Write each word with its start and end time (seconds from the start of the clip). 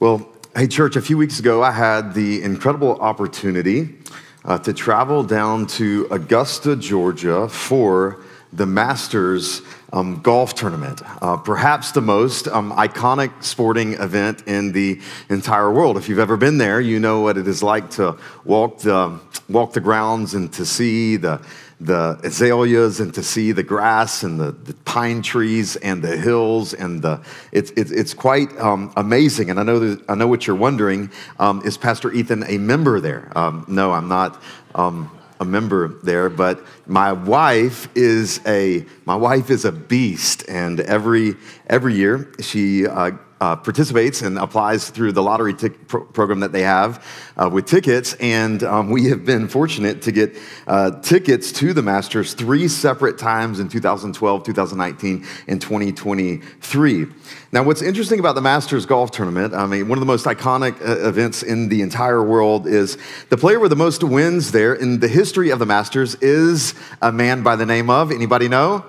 Well, 0.00 0.26
hey, 0.56 0.66
church, 0.66 0.96
a 0.96 1.02
few 1.02 1.18
weeks 1.18 1.40
ago, 1.40 1.62
I 1.62 1.72
had 1.72 2.14
the 2.14 2.42
incredible 2.42 2.98
opportunity 3.02 3.98
uh, 4.46 4.56
to 4.60 4.72
travel 4.72 5.22
down 5.22 5.66
to 5.76 6.08
Augusta, 6.10 6.74
Georgia 6.74 7.46
for 7.50 8.22
the 8.50 8.64
Masters 8.64 9.60
um, 9.92 10.22
golf 10.22 10.54
tournament, 10.54 11.02
uh, 11.20 11.36
perhaps 11.36 11.92
the 11.92 12.00
most 12.00 12.48
um, 12.48 12.72
iconic 12.72 13.44
sporting 13.44 13.92
event 13.92 14.42
in 14.46 14.72
the 14.72 15.02
entire 15.28 15.70
world. 15.70 15.98
If 15.98 16.08
you've 16.08 16.18
ever 16.18 16.38
been 16.38 16.56
there, 16.56 16.80
you 16.80 16.98
know 16.98 17.20
what 17.20 17.36
it 17.36 17.46
is 17.46 17.62
like 17.62 17.90
to 17.90 18.16
walk 18.44 18.78
the, 18.78 19.20
walk 19.50 19.74
the 19.74 19.80
grounds 19.80 20.32
and 20.32 20.50
to 20.54 20.64
see 20.64 21.16
the, 21.16 21.42
the 21.80 22.20
azaleas 22.22 23.00
and 23.00 23.14
to 23.14 23.22
see 23.22 23.52
the 23.52 23.62
grass 23.62 24.22
and 24.22 24.38
the, 24.38 24.52
the 24.52 24.74
pine 24.84 25.22
trees 25.22 25.76
and 25.76 26.02
the 26.02 26.16
hills 26.16 26.74
and 26.74 27.00
the 27.00 27.20
it's 27.52 27.70
it's, 27.72 27.90
it's 27.90 28.12
quite 28.12 28.56
um, 28.58 28.92
amazing. 28.96 29.48
And 29.50 29.58
I 29.58 29.62
know 29.62 29.78
that, 29.78 30.04
I 30.08 30.14
know 30.14 30.26
what 30.26 30.46
you're 30.46 30.56
wondering 30.56 31.10
um, 31.38 31.62
is 31.64 31.78
Pastor 31.78 32.12
Ethan 32.12 32.44
a 32.46 32.58
member 32.58 33.00
there? 33.00 33.32
Um, 33.36 33.64
no 33.66 33.92
I'm 33.92 34.08
not 34.08 34.40
um, 34.74 35.10
a 35.40 35.44
member 35.44 35.88
there 36.02 36.28
but 36.28 36.62
my 36.86 37.12
wife 37.12 37.88
is 37.96 38.40
a 38.46 38.84
my 39.06 39.16
wife 39.16 39.48
is 39.48 39.64
a 39.64 39.72
beast. 39.72 40.44
And 40.48 40.80
every 40.80 41.36
every 41.66 41.94
year 41.94 42.30
she 42.40 42.86
uh, 42.86 43.12
uh, 43.40 43.56
participates 43.56 44.20
and 44.22 44.38
applies 44.38 44.90
through 44.90 45.12
the 45.12 45.22
lottery 45.22 45.54
tic- 45.54 45.88
pro- 45.88 46.04
program 46.04 46.40
that 46.40 46.52
they 46.52 46.62
have 46.62 47.04
uh, 47.36 47.48
with 47.50 47.66
tickets. 47.66 48.14
And 48.20 48.62
um, 48.62 48.90
we 48.90 49.08
have 49.08 49.24
been 49.24 49.48
fortunate 49.48 50.02
to 50.02 50.12
get 50.12 50.36
uh, 50.66 51.00
tickets 51.00 51.50
to 51.52 51.72
the 51.72 51.82
Masters 51.82 52.34
three 52.34 52.68
separate 52.68 53.18
times 53.18 53.58
in 53.58 53.68
2012, 53.68 54.44
2019, 54.44 55.26
and 55.48 55.60
2023. 55.60 57.06
Now, 57.52 57.62
what's 57.62 57.82
interesting 57.82 58.20
about 58.20 58.34
the 58.34 58.42
Masters 58.42 58.86
Golf 58.86 59.10
Tournament, 59.10 59.54
I 59.54 59.66
mean, 59.66 59.88
one 59.88 59.96
of 59.96 60.00
the 60.00 60.06
most 60.06 60.26
iconic 60.26 60.80
uh, 60.80 61.08
events 61.08 61.42
in 61.42 61.68
the 61.68 61.82
entire 61.82 62.22
world 62.22 62.66
is 62.66 62.98
the 63.30 63.36
player 63.36 63.58
with 63.58 63.70
the 63.70 63.76
most 63.76 64.04
wins 64.04 64.52
there 64.52 64.74
in 64.74 65.00
the 65.00 65.08
history 65.08 65.50
of 65.50 65.58
the 65.58 65.66
Masters 65.66 66.14
is 66.16 66.74
a 67.00 67.10
man 67.10 67.42
by 67.42 67.56
the 67.56 67.66
name 67.66 67.88
of, 67.88 68.12
anybody 68.12 68.48
know? 68.48 68.84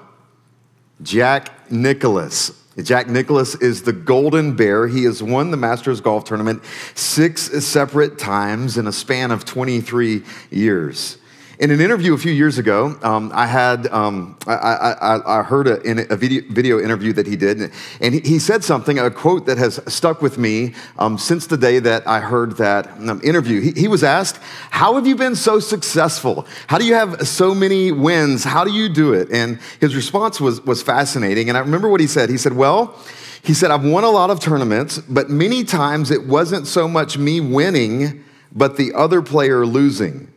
Jack 1.02 1.72
Nicklaus. 1.72 2.61
Jack 2.78 3.10
Nicklaus 3.10 3.56
is 3.56 3.84
the 3.84 3.92
Golden 3.92 4.56
Bear. 4.56 4.88
He 4.88 5.04
has 5.04 5.22
won 5.22 5.52
the 5.52 5.58
Masters 5.58 6.00
Golf 6.00 6.24
Tournament 6.24 6.64
six 6.96 7.66
separate 7.66 8.18
times 8.18 8.78
in 8.78 8.88
a 8.88 8.94
span 8.94 9.32
of 9.32 9.44
23 9.44 10.24
years. 10.50 11.18
In 11.62 11.70
an 11.70 11.80
interview 11.80 12.16
a 12.16 12.18
few 12.18 12.32
years 12.32 12.58
ago, 12.58 12.98
um, 13.04 13.32
I 13.36 13.46
had 13.46 13.86
um, 13.94 14.36
I, 14.48 14.56
I, 14.56 15.40
I, 15.42 15.44
heard 15.44 15.68
a, 15.68 16.12
a 16.12 16.16
video, 16.16 16.42
video, 16.50 16.80
interview 16.80 17.14
that 17.14 17.28
he 17.28 17.36
did, 17.36 17.72
and 18.02 18.16
he 18.16 18.40
said 18.40 18.64
something, 18.64 18.98
a 18.98 19.12
quote 19.12 19.46
that 19.46 19.60
has 19.60 19.80
stuck 19.88 20.24
with 20.24 20.40
me 20.40 20.74
um, 20.98 21.20
since 21.20 21.46
the 21.46 21.58
day 21.58 21.78
that 21.78 22.08
I 22.08 22.20
heard 22.20 22.58
that 22.58 22.88
um, 23.08 23.22
interview. 23.24 23.62
He, 23.62 23.80
he 23.82 23.88
was 23.88 24.04
asked, 24.04 24.40
"How 24.72 24.96
have 24.96 25.06
you 25.06 25.16
been 25.16 25.36
so 25.36 25.60
successful? 25.60 26.48
How 26.66 26.80
do 26.80 26.86
you 26.86 26.96
have 26.96 27.28
so 27.28 27.54
many 27.54 27.92
wins? 27.92 28.44
How 28.44 28.64
do 28.64 28.72
you 28.72 28.90
do 28.90 29.14
it?" 29.14 29.30
And 29.32 29.60
his 29.80 29.96
response 29.96 30.42
was 30.42 30.62
was 30.62 30.82
fascinating. 30.82 31.48
And 31.48 31.56
I 31.56 31.62
remember 31.62 31.90
what 31.90 32.02
he 32.02 32.08
said. 32.08 32.32
He 32.32 32.38
said, 32.38 32.54
"Well." 32.54 33.00
He 33.44 33.56
said, 33.56 33.72
I've 33.72 33.84
won 33.84 34.04
a 34.04 34.10
lot 34.12 34.30
of 34.30 34.40
tournaments, 34.40 35.00
but 35.00 35.32
many 35.32 35.64
times 35.64 36.12
it 36.12 36.28
wasn't 36.28 36.68
so 36.68 36.88
much 36.88 37.18
me 37.18 37.42
winning, 37.42 38.24
but 38.52 38.78
the 38.78 38.94
other 38.94 39.24
player 39.24 39.66
losing. 39.66 40.31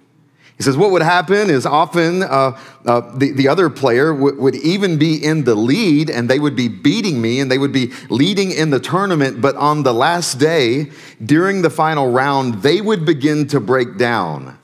He 0.56 0.62
says, 0.62 0.76
What 0.76 0.92
would 0.92 1.02
happen 1.02 1.50
is 1.50 1.66
often 1.66 2.22
uh, 2.22 2.58
uh, 2.86 3.16
the, 3.16 3.32
the 3.32 3.48
other 3.48 3.68
player 3.68 4.12
w- 4.12 4.40
would 4.40 4.54
even 4.56 4.98
be 4.98 5.16
in 5.16 5.44
the 5.44 5.54
lead 5.54 6.10
and 6.10 6.30
they 6.30 6.38
would 6.38 6.54
be 6.54 6.68
beating 6.68 7.20
me 7.20 7.40
and 7.40 7.50
they 7.50 7.58
would 7.58 7.72
be 7.72 7.92
leading 8.08 8.52
in 8.52 8.70
the 8.70 8.78
tournament. 8.78 9.40
But 9.40 9.56
on 9.56 9.82
the 9.82 9.92
last 9.92 10.38
day, 10.38 10.90
during 11.24 11.62
the 11.62 11.70
final 11.70 12.12
round, 12.12 12.62
they 12.62 12.80
would 12.80 13.04
begin 13.04 13.48
to 13.48 13.60
break 13.60 13.96
down. 13.96 14.56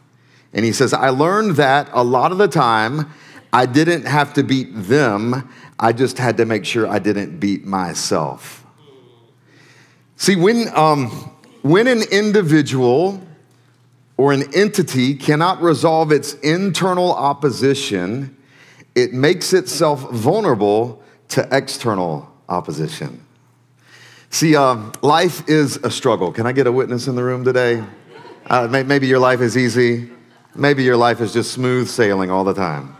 And 0.53 0.65
he 0.65 0.73
says, 0.73 0.93
I 0.93 1.11
learned 1.11 1.57
that 1.57 1.89
a 1.93 2.05
lot 2.05 2.31
of 2.33 2.39
the 2.39 2.49
time, 2.49 3.11
I 3.53 3.67
didn't 3.67 4.07
have 4.07 4.33
to 4.35 4.45
beat 4.45 4.69
them, 4.73 5.49
I 5.79 5.93
just 5.93 6.19
had 6.19 6.37
to 6.37 6.45
make 6.45 6.65
sure 6.65 6.87
I 6.87 7.01
didn't 7.01 7.41
beat 7.41 7.65
myself. 7.65 8.65
See, 10.17 10.37
when, 10.37 10.69
um, 10.77 11.09
when 11.63 11.87
an 11.89 12.03
individual 12.13 13.27
or 14.21 14.35
an 14.35 14.55
entity 14.55 15.15
cannot 15.15 15.63
resolve 15.63 16.13
its 16.13 16.35
internal 16.41 17.15
opposition, 17.15 18.37
it 18.95 19.15
makes 19.15 19.55
itself 19.55 20.11
vulnerable 20.11 21.03
to 21.29 21.49
external 21.51 22.31
opposition. 22.47 23.25
See, 24.29 24.55
uh, 24.55 24.93
life 25.01 25.49
is 25.49 25.79
a 25.79 25.91
struggle. 25.91 26.33
Can 26.33 26.47
I 26.47 26.53
get 26.53 26.67
a 26.67 26.73
witness 26.73 27.07
in 27.07 27.15
the 27.15 27.25
room 27.25 27.47
today? 27.47 27.83
Uh, 28.45 28.69
maybe 28.69 29.07
your 29.07 29.19
life 29.19 29.41
is 29.41 29.57
easy. 29.57 30.11
Maybe 30.55 30.85
your 30.85 30.99
life 30.99 31.23
is 31.23 31.33
just 31.33 31.53
smooth 31.53 31.89
sailing 31.89 32.31
all 32.31 32.45
the 32.45 32.53
time. 32.53 32.95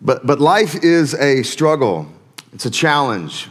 But, 0.00 0.26
but 0.26 0.40
life 0.40 0.74
is 0.82 1.12
a 1.12 1.42
struggle, 1.42 2.06
it's 2.54 2.64
a 2.64 2.70
challenge. 2.70 3.48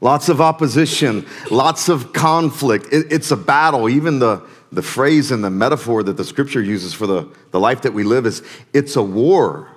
Lots 0.00 0.28
of 0.28 0.40
opposition, 0.40 1.26
lots 1.50 1.88
of 1.88 2.12
conflict. 2.12 2.86
It, 2.92 3.10
it's 3.10 3.30
a 3.30 3.36
battle. 3.36 3.88
Even 3.88 4.18
the, 4.18 4.46
the 4.70 4.82
phrase 4.82 5.30
and 5.30 5.42
the 5.42 5.50
metaphor 5.50 6.02
that 6.02 6.16
the 6.16 6.24
scripture 6.24 6.60
uses 6.60 6.92
for 6.92 7.06
the, 7.06 7.28
the 7.50 7.60
life 7.60 7.82
that 7.82 7.94
we 7.94 8.04
live 8.04 8.26
is 8.26 8.42
it's 8.74 8.96
a 8.96 9.02
war. 9.02 9.68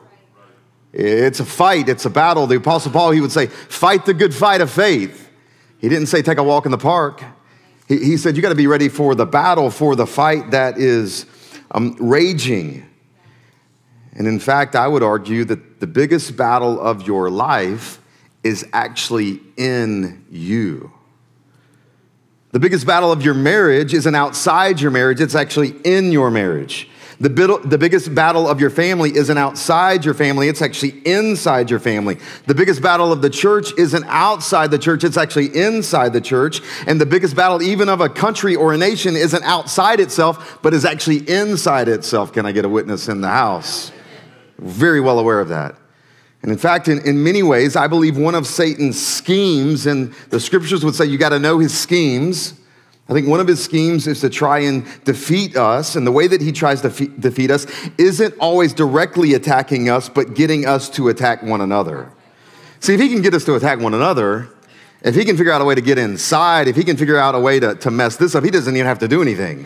It's 0.91 1.40
a 1.40 1.46
fight, 1.46 1.88
it's 1.88 2.06
a 2.06 2.09
battle. 2.09 2.47
The 2.47 2.57
Apostle 2.57 2.91
Paul, 2.91 3.12
he 3.12 3.22
would 3.22 3.31
say, 3.31 3.46
fight 3.46 4.06
the 4.06 4.13
good 4.13 4.34
fight 4.34 4.59
of 4.59 4.72
faith. 4.72 5.30
He 5.78 5.88
didn't 5.88 6.07
say 6.07 6.22
take 6.22 6.40
a 6.40 6.44
walk 6.44 6.66
in 6.66 6.72
the 6.72 6.78
park. 6.78 7.24
He, 7.88 7.97
he 7.97 8.18
said, 8.18 8.36
you 8.36 8.41
got 8.41 8.50
to 8.50 8.56
be 8.56 8.68
ready 8.68 8.90
for 8.90 9.16
the 9.16 9.25
battle, 9.25 9.69
for 9.69 9.96
the 9.96 10.07
fight 10.07 10.51
that 10.51 10.78
is 10.78 11.25
um, 11.72 11.96
raging. 12.00 12.86
And 14.13 14.28
in 14.28 14.40
fact, 14.40 14.75
I 14.75 14.88
would 14.88 15.03
argue 15.03 15.46
that 15.46 15.80
the 15.80 15.88
biggest 15.88 16.36
battle 16.36 16.80
of 16.81 17.07
your 17.07 17.30
life 17.30 18.01
is 18.44 18.66
actually 18.73 19.41
in 19.57 20.25
you. 20.29 20.91
The 22.51 22.59
biggest 22.59 22.88
battle 22.88 23.11
of 23.11 23.22
your 23.23 23.35
marriage 23.35 23.94
isn't 23.94 24.16
outside 24.16 24.81
your 24.81 24.91
marriage, 24.91 25.22
it's 25.22 25.35
actually 25.35 25.75
in 25.83 26.11
your 26.11 26.31
marriage. 26.31 26.89
The, 27.19 27.29
bit, 27.29 27.69
the 27.69 27.77
biggest 27.77 28.16
battle 28.16 28.47
of 28.47 28.61
your 28.61 28.69
family 28.69 29.13
isn't 29.13 29.38
outside 29.38 30.05
your 30.05 30.13
family, 30.13 30.47
it's 30.47 30.61
actually 30.61 31.01
inside 31.05 31.69
your 31.69 31.79
family. 31.79 32.17
The 32.47 32.55
biggest 32.55 32.81
battle 32.81 33.11
of 33.11 33.22
the 33.22 33.29
church 33.29 33.77
isn't 33.77 34.05
outside 34.05 34.71
the 34.71 34.79
church, 34.79 35.03
it's 35.03 35.17
actually 35.17 35.56
inside 35.56 36.13
the 36.13 36.21
church. 36.21 36.61
And 36.88 37.00
the 37.00 37.06
biggest 37.06 37.35
battle, 37.35 37.61
even 37.61 37.89
of 37.89 38.00
a 38.00 38.07
country 38.07 38.56
or 38.56 38.73
a 38.73 38.77
nation, 38.77 39.17
isn't 39.17 39.44
outside 39.44 40.00
itself, 40.00 40.59
but 40.61 40.73
is 40.73 40.85
actually 40.85 41.29
inside 41.29 41.89
itself. 41.89 42.31
Can 42.31 42.45
I 42.45 42.53
get 42.53 42.63
a 42.63 42.69
witness 42.69 43.09
in 43.09 43.19
the 43.19 43.27
house? 43.27 43.91
Very 44.57 45.01
well 45.01 45.19
aware 45.19 45.41
of 45.41 45.50
that. 45.50 45.75
And 46.41 46.51
in 46.51 46.57
fact, 46.57 46.88
in, 46.88 47.05
in 47.05 47.22
many 47.22 47.44
ways, 47.44 47.75
I 47.75 47.88
believe 47.88 48.17
one 48.17 48.35
of 48.35 48.47
Satan's 48.47 49.00
schemes, 49.05 49.85
and 49.85 50.13
the 50.29 50.39
scriptures 50.39 50.85
would 50.85 50.95
say 50.95 51.05
you 51.05 51.17
got 51.17 51.29
to 51.29 51.39
know 51.39 51.59
his 51.59 51.77
schemes. 51.77 52.53
I 53.09 53.13
think 53.13 53.27
one 53.27 53.39
of 53.39 53.47
his 53.47 53.61
schemes 53.61 54.07
is 54.07 54.22
to 54.22 54.29
try 54.29 54.59
and 54.59 54.85
defeat 55.03 55.57
us. 55.57 55.95
And 55.95 56.05
the 56.05 56.11
way 56.11 56.27
that 56.27 56.41
he 56.41 56.51
tries 56.51 56.81
to 56.81 56.89
fe- 56.91 57.07
defeat 57.19 57.51
us 57.51 57.66
isn't 57.97 58.35
always 58.39 58.73
directly 58.73 59.33
attacking 59.33 59.89
us, 59.89 60.07
but 60.07 60.35
getting 60.35 60.66
us 60.66 60.89
to 60.91 61.09
attack 61.09 61.44
one 61.44 61.59
another. 61.59 62.11
See, 62.79 62.94
if 62.94 63.01
he 63.01 63.09
can 63.09 63.21
get 63.21 63.33
us 63.33 63.44
to 63.45 63.56
attack 63.56 63.79
one 63.79 63.94
another, 63.94 64.47
if 65.01 65.16
he 65.16 65.25
can 65.25 65.35
figure 65.35 65.51
out 65.51 65.61
a 65.61 65.66
way 65.66 65.75
to 65.75 65.81
get 65.81 65.97
inside, 65.97 66.67
if 66.67 66.75
he 66.75 66.83
can 66.83 66.95
figure 66.95 67.17
out 67.17 67.35
a 67.35 67.39
way 67.39 67.59
to, 67.59 67.75
to 67.75 67.91
mess 67.91 68.16
this 68.16 68.35
up, 68.35 68.44
he 68.44 68.51
doesn't 68.51 68.73
even 68.75 68.85
have 68.85 69.00
to 69.00 69.07
do 69.07 69.21
anything 69.21 69.66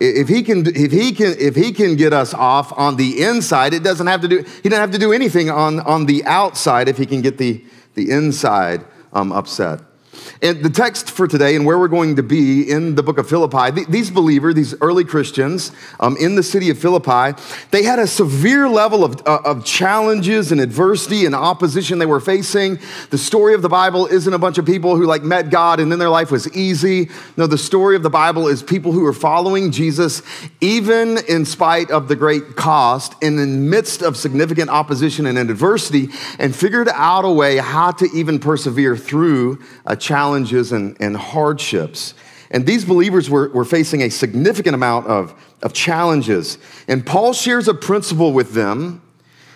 if 0.00 0.28
he 0.28 0.42
can 0.42 0.66
if 0.66 0.92
he 0.92 1.12
can 1.12 1.34
if 1.38 1.54
he 1.54 1.72
can 1.72 1.96
get 1.96 2.12
us 2.12 2.34
off 2.34 2.72
on 2.76 2.96
the 2.96 3.22
inside 3.22 3.74
it 3.74 3.82
doesn't 3.82 4.06
have 4.06 4.20
to 4.20 4.28
do 4.28 4.44
he 4.62 4.68
doesn't 4.68 4.82
have 4.82 4.90
to 4.90 4.98
do 4.98 5.12
anything 5.12 5.50
on 5.50 5.80
on 5.80 6.06
the 6.06 6.24
outside 6.24 6.88
if 6.88 6.98
he 6.98 7.06
can 7.06 7.22
get 7.22 7.38
the 7.38 7.64
the 7.94 8.10
inside 8.10 8.84
um, 9.12 9.32
upset 9.32 9.80
and 10.42 10.62
the 10.62 10.70
text 10.70 11.10
for 11.10 11.26
today 11.26 11.56
and 11.56 11.64
where 11.64 11.78
we're 11.78 11.88
going 11.88 12.16
to 12.16 12.22
be 12.22 12.70
in 12.70 12.94
the 12.94 13.02
book 13.02 13.18
of 13.18 13.28
Philippi, 13.28 13.84
these 13.88 14.10
believers, 14.10 14.54
these 14.54 14.74
early 14.80 15.04
Christians 15.04 15.72
um, 16.00 16.16
in 16.18 16.34
the 16.34 16.42
city 16.42 16.70
of 16.70 16.78
Philippi, 16.78 17.40
they 17.70 17.82
had 17.82 17.98
a 17.98 18.06
severe 18.06 18.68
level 18.68 19.04
of, 19.04 19.26
uh, 19.26 19.40
of 19.44 19.64
challenges 19.64 20.52
and 20.52 20.60
adversity 20.60 21.24
and 21.26 21.34
opposition 21.34 21.98
they 21.98 22.06
were 22.06 22.20
facing. 22.20 22.78
The 23.10 23.18
story 23.18 23.54
of 23.54 23.62
the 23.62 23.68
Bible 23.68 24.06
isn't 24.06 24.32
a 24.32 24.38
bunch 24.38 24.58
of 24.58 24.66
people 24.66 24.96
who 24.96 25.06
like 25.06 25.22
met 25.22 25.50
God 25.50 25.80
and 25.80 25.90
then 25.90 25.98
their 25.98 26.10
life 26.10 26.30
was 26.30 26.54
easy. 26.54 27.08
No, 27.36 27.46
the 27.46 27.58
story 27.58 27.96
of 27.96 28.02
the 28.02 28.10
Bible 28.10 28.48
is 28.48 28.62
people 28.62 28.92
who 28.92 29.06
are 29.06 29.12
following 29.12 29.70
Jesus 29.70 30.22
even 30.60 31.18
in 31.28 31.44
spite 31.44 31.90
of 31.90 32.08
the 32.08 32.16
great 32.16 32.56
cost 32.56 33.14
and 33.22 33.38
in 33.38 33.52
the 33.52 33.70
midst 33.70 34.02
of 34.02 34.16
significant 34.16 34.70
opposition 34.70 35.26
and 35.26 35.38
adversity 35.38 36.08
and 36.38 36.54
figured 36.54 36.88
out 36.88 37.24
a 37.24 37.30
way 37.30 37.56
how 37.56 37.90
to 37.90 38.06
even 38.14 38.38
persevere 38.38 38.96
through 38.96 39.58
a 39.86 39.96
challenge 39.96 40.05
challenges 40.06 40.72
and, 40.72 40.96
and 41.00 41.16
hardships. 41.16 42.14
And 42.50 42.64
these 42.64 42.84
believers 42.84 43.28
were, 43.28 43.48
were 43.48 43.64
facing 43.64 44.02
a 44.02 44.08
significant 44.10 44.74
amount 44.74 45.06
of, 45.06 45.34
of 45.62 45.72
challenges. 45.72 46.58
And 46.86 47.04
Paul 47.04 47.32
shares 47.32 47.66
a 47.66 47.74
principle 47.74 48.32
with 48.32 48.52
them. 48.52 49.02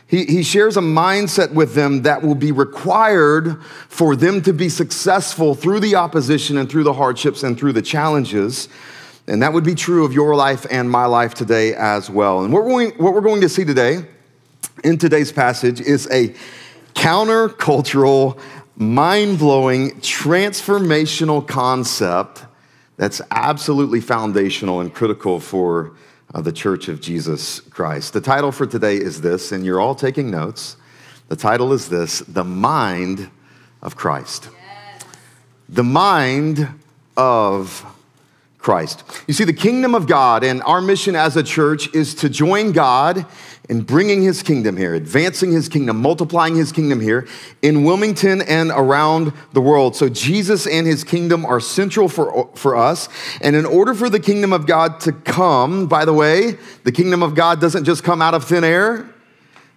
He, 0.08 0.25
he 0.25 0.43
shares 0.43 0.76
a 0.76 0.81
mindset 0.81 1.52
with 1.52 1.75
them 1.75 2.02
that 2.02 2.23
will 2.23 2.35
be 2.35 2.50
required 2.50 3.62
for 3.88 4.17
them 4.17 4.43
to 4.43 4.52
be 4.52 4.69
successful 4.69 5.55
through 5.55 5.81
the 5.81 5.94
opposition 5.94 6.58
and 6.58 6.69
through 6.69 6.82
the 6.82 6.94
hardships 6.94 7.44
and 7.44 7.56
through 7.56 7.75
the 7.75 7.82
challenges. 7.82 8.69
And 9.29 9.41
that 9.43 9.52
would 9.52 9.62
be 9.62 9.76
true 9.76 10.05
of 10.05 10.12
your 10.12 10.35
life 10.35 10.67
and 10.69 10.91
my 10.91 11.05
life 11.05 11.35
today 11.35 11.75
as 11.75 12.11
well. 12.11 12.43
And 12.43 12.52
what 12.52 12.64
we're 12.64 12.70
going, 12.70 12.91
what 12.99 13.14
we're 13.14 13.20
going 13.20 13.43
to 13.43 13.49
see 13.49 13.64
today 13.64 14.05
in 14.82 14.99
today's 14.99 15.31
passage 15.31 15.81
is 15.81 16.08
a 16.11 16.35
countercultural, 16.94 18.38
mind 18.80 19.38
blowing, 19.38 19.90
transformational 20.00 21.46
concept 21.46 22.46
that's 22.96 23.20
absolutely 23.30 24.00
foundational 24.00 24.80
and 24.80 24.92
critical 24.94 25.38
for 25.38 25.92
uh, 26.34 26.40
the 26.40 26.50
Church 26.50 26.88
of 26.88 26.98
Jesus 26.98 27.60
Christ. 27.60 28.14
The 28.14 28.22
title 28.22 28.50
for 28.50 28.66
today 28.66 28.96
is 28.96 29.20
this, 29.20 29.52
and 29.52 29.66
you're 29.66 29.80
all 29.80 29.94
taking 29.94 30.30
notes. 30.30 30.76
The 31.28 31.36
title 31.36 31.74
is 31.74 31.90
this 31.90 32.20
The 32.20 32.42
Mind 32.42 33.30
of 33.82 33.96
Christ. 33.96 34.48
Yes. 34.50 35.04
The 35.68 35.84
Mind 35.84 36.66
of 37.18 37.84
Christ. 38.56 39.04
You 39.26 39.34
see, 39.34 39.44
the 39.44 39.52
kingdom 39.52 39.94
of 39.94 40.06
God 40.06 40.42
and 40.42 40.62
our 40.62 40.80
mission 40.80 41.14
as 41.16 41.36
a 41.36 41.42
church 41.42 41.94
is 41.94 42.14
to 42.16 42.30
join 42.30 42.72
God 42.72 43.26
in 43.68 43.82
bringing 43.82 44.22
his 44.22 44.42
kingdom 44.42 44.76
here, 44.76 44.94
advancing 44.94 45.52
his 45.52 45.68
kingdom, 45.68 46.00
multiplying 46.00 46.56
his 46.56 46.72
kingdom 46.72 47.00
here 47.00 47.28
in 47.62 47.84
Wilmington 47.84 48.42
and 48.42 48.70
around 48.70 49.32
the 49.52 49.60
world. 49.60 49.94
So 49.94 50.08
Jesus 50.08 50.66
and 50.66 50.86
his 50.86 51.04
kingdom 51.04 51.46
are 51.46 51.60
central 51.60 52.08
for, 52.08 52.50
for 52.56 52.74
us. 52.74 53.08
And 53.40 53.54
in 53.54 53.64
order 53.64 53.94
for 53.94 54.08
the 54.08 54.18
kingdom 54.18 54.52
of 54.52 54.66
God 54.66 54.98
to 55.00 55.12
come, 55.12 55.86
by 55.86 56.04
the 56.04 56.12
way, 56.12 56.56
the 56.84 56.92
kingdom 56.92 57.22
of 57.22 57.34
God 57.34 57.60
doesn't 57.60 57.84
just 57.84 58.02
come 58.02 58.20
out 58.20 58.34
of 58.34 58.44
thin 58.44 58.64
air. 58.64 59.08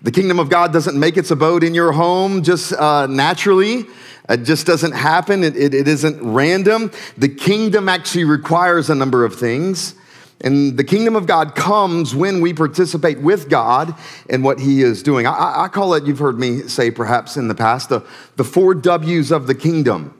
The 0.01 0.11
kingdom 0.11 0.39
of 0.39 0.49
God 0.49 0.73
doesn't 0.73 0.99
make 0.99 1.15
its 1.15 1.31
abode 1.31 1.63
in 1.63 1.75
your 1.75 1.91
home 1.91 2.43
just 2.43 2.73
uh, 2.73 3.07
naturally. 3.07 3.85
It 4.27 4.43
just 4.43 4.65
doesn't 4.65 4.93
happen. 4.93 5.43
It, 5.43 5.55
it, 5.55 5.73
it 5.73 5.87
isn't 5.87 6.21
random. 6.21 6.91
The 7.17 7.29
kingdom 7.29 7.87
actually 7.89 8.23
requires 8.23 8.89
a 8.89 8.95
number 8.95 9.23
of 9.23 9.35
things. 9.35 9.95
And 10.41 10.77
the 10.77 10.83
kingdom 10.83 11.15
of 11.15 11.25
God 11.25 11.55
comes 11.55 12.13
when 12.13 12.41
we 12.41 12.53
participate 12.53 13.19
with 13.19 13.49
God 13.49 13.95
in 14.29 14.43
what 14.43 14.59
He 14.59 14.81
is 14.81 15.01
doing. 15.01 15.25
I, 15.25 15.63
I, 15.63 15.67
call 15.69 15.93
it, 15.93 16.05
you've 16.05 16.19
heard 16.19 16.37
me 16.37 16.67
say 16.67 16.91
perhaps 16.91 17.37
in 17.37 17.47
the 17.47 17.55
past, 17.55 17.89
the, 17.89 18.05
the 18.35 18.43
four 18.43 18.73
W's 18.75 19.31
of 19.31 19.47
the 19.47 19.55
kingdom. 19.55 20.13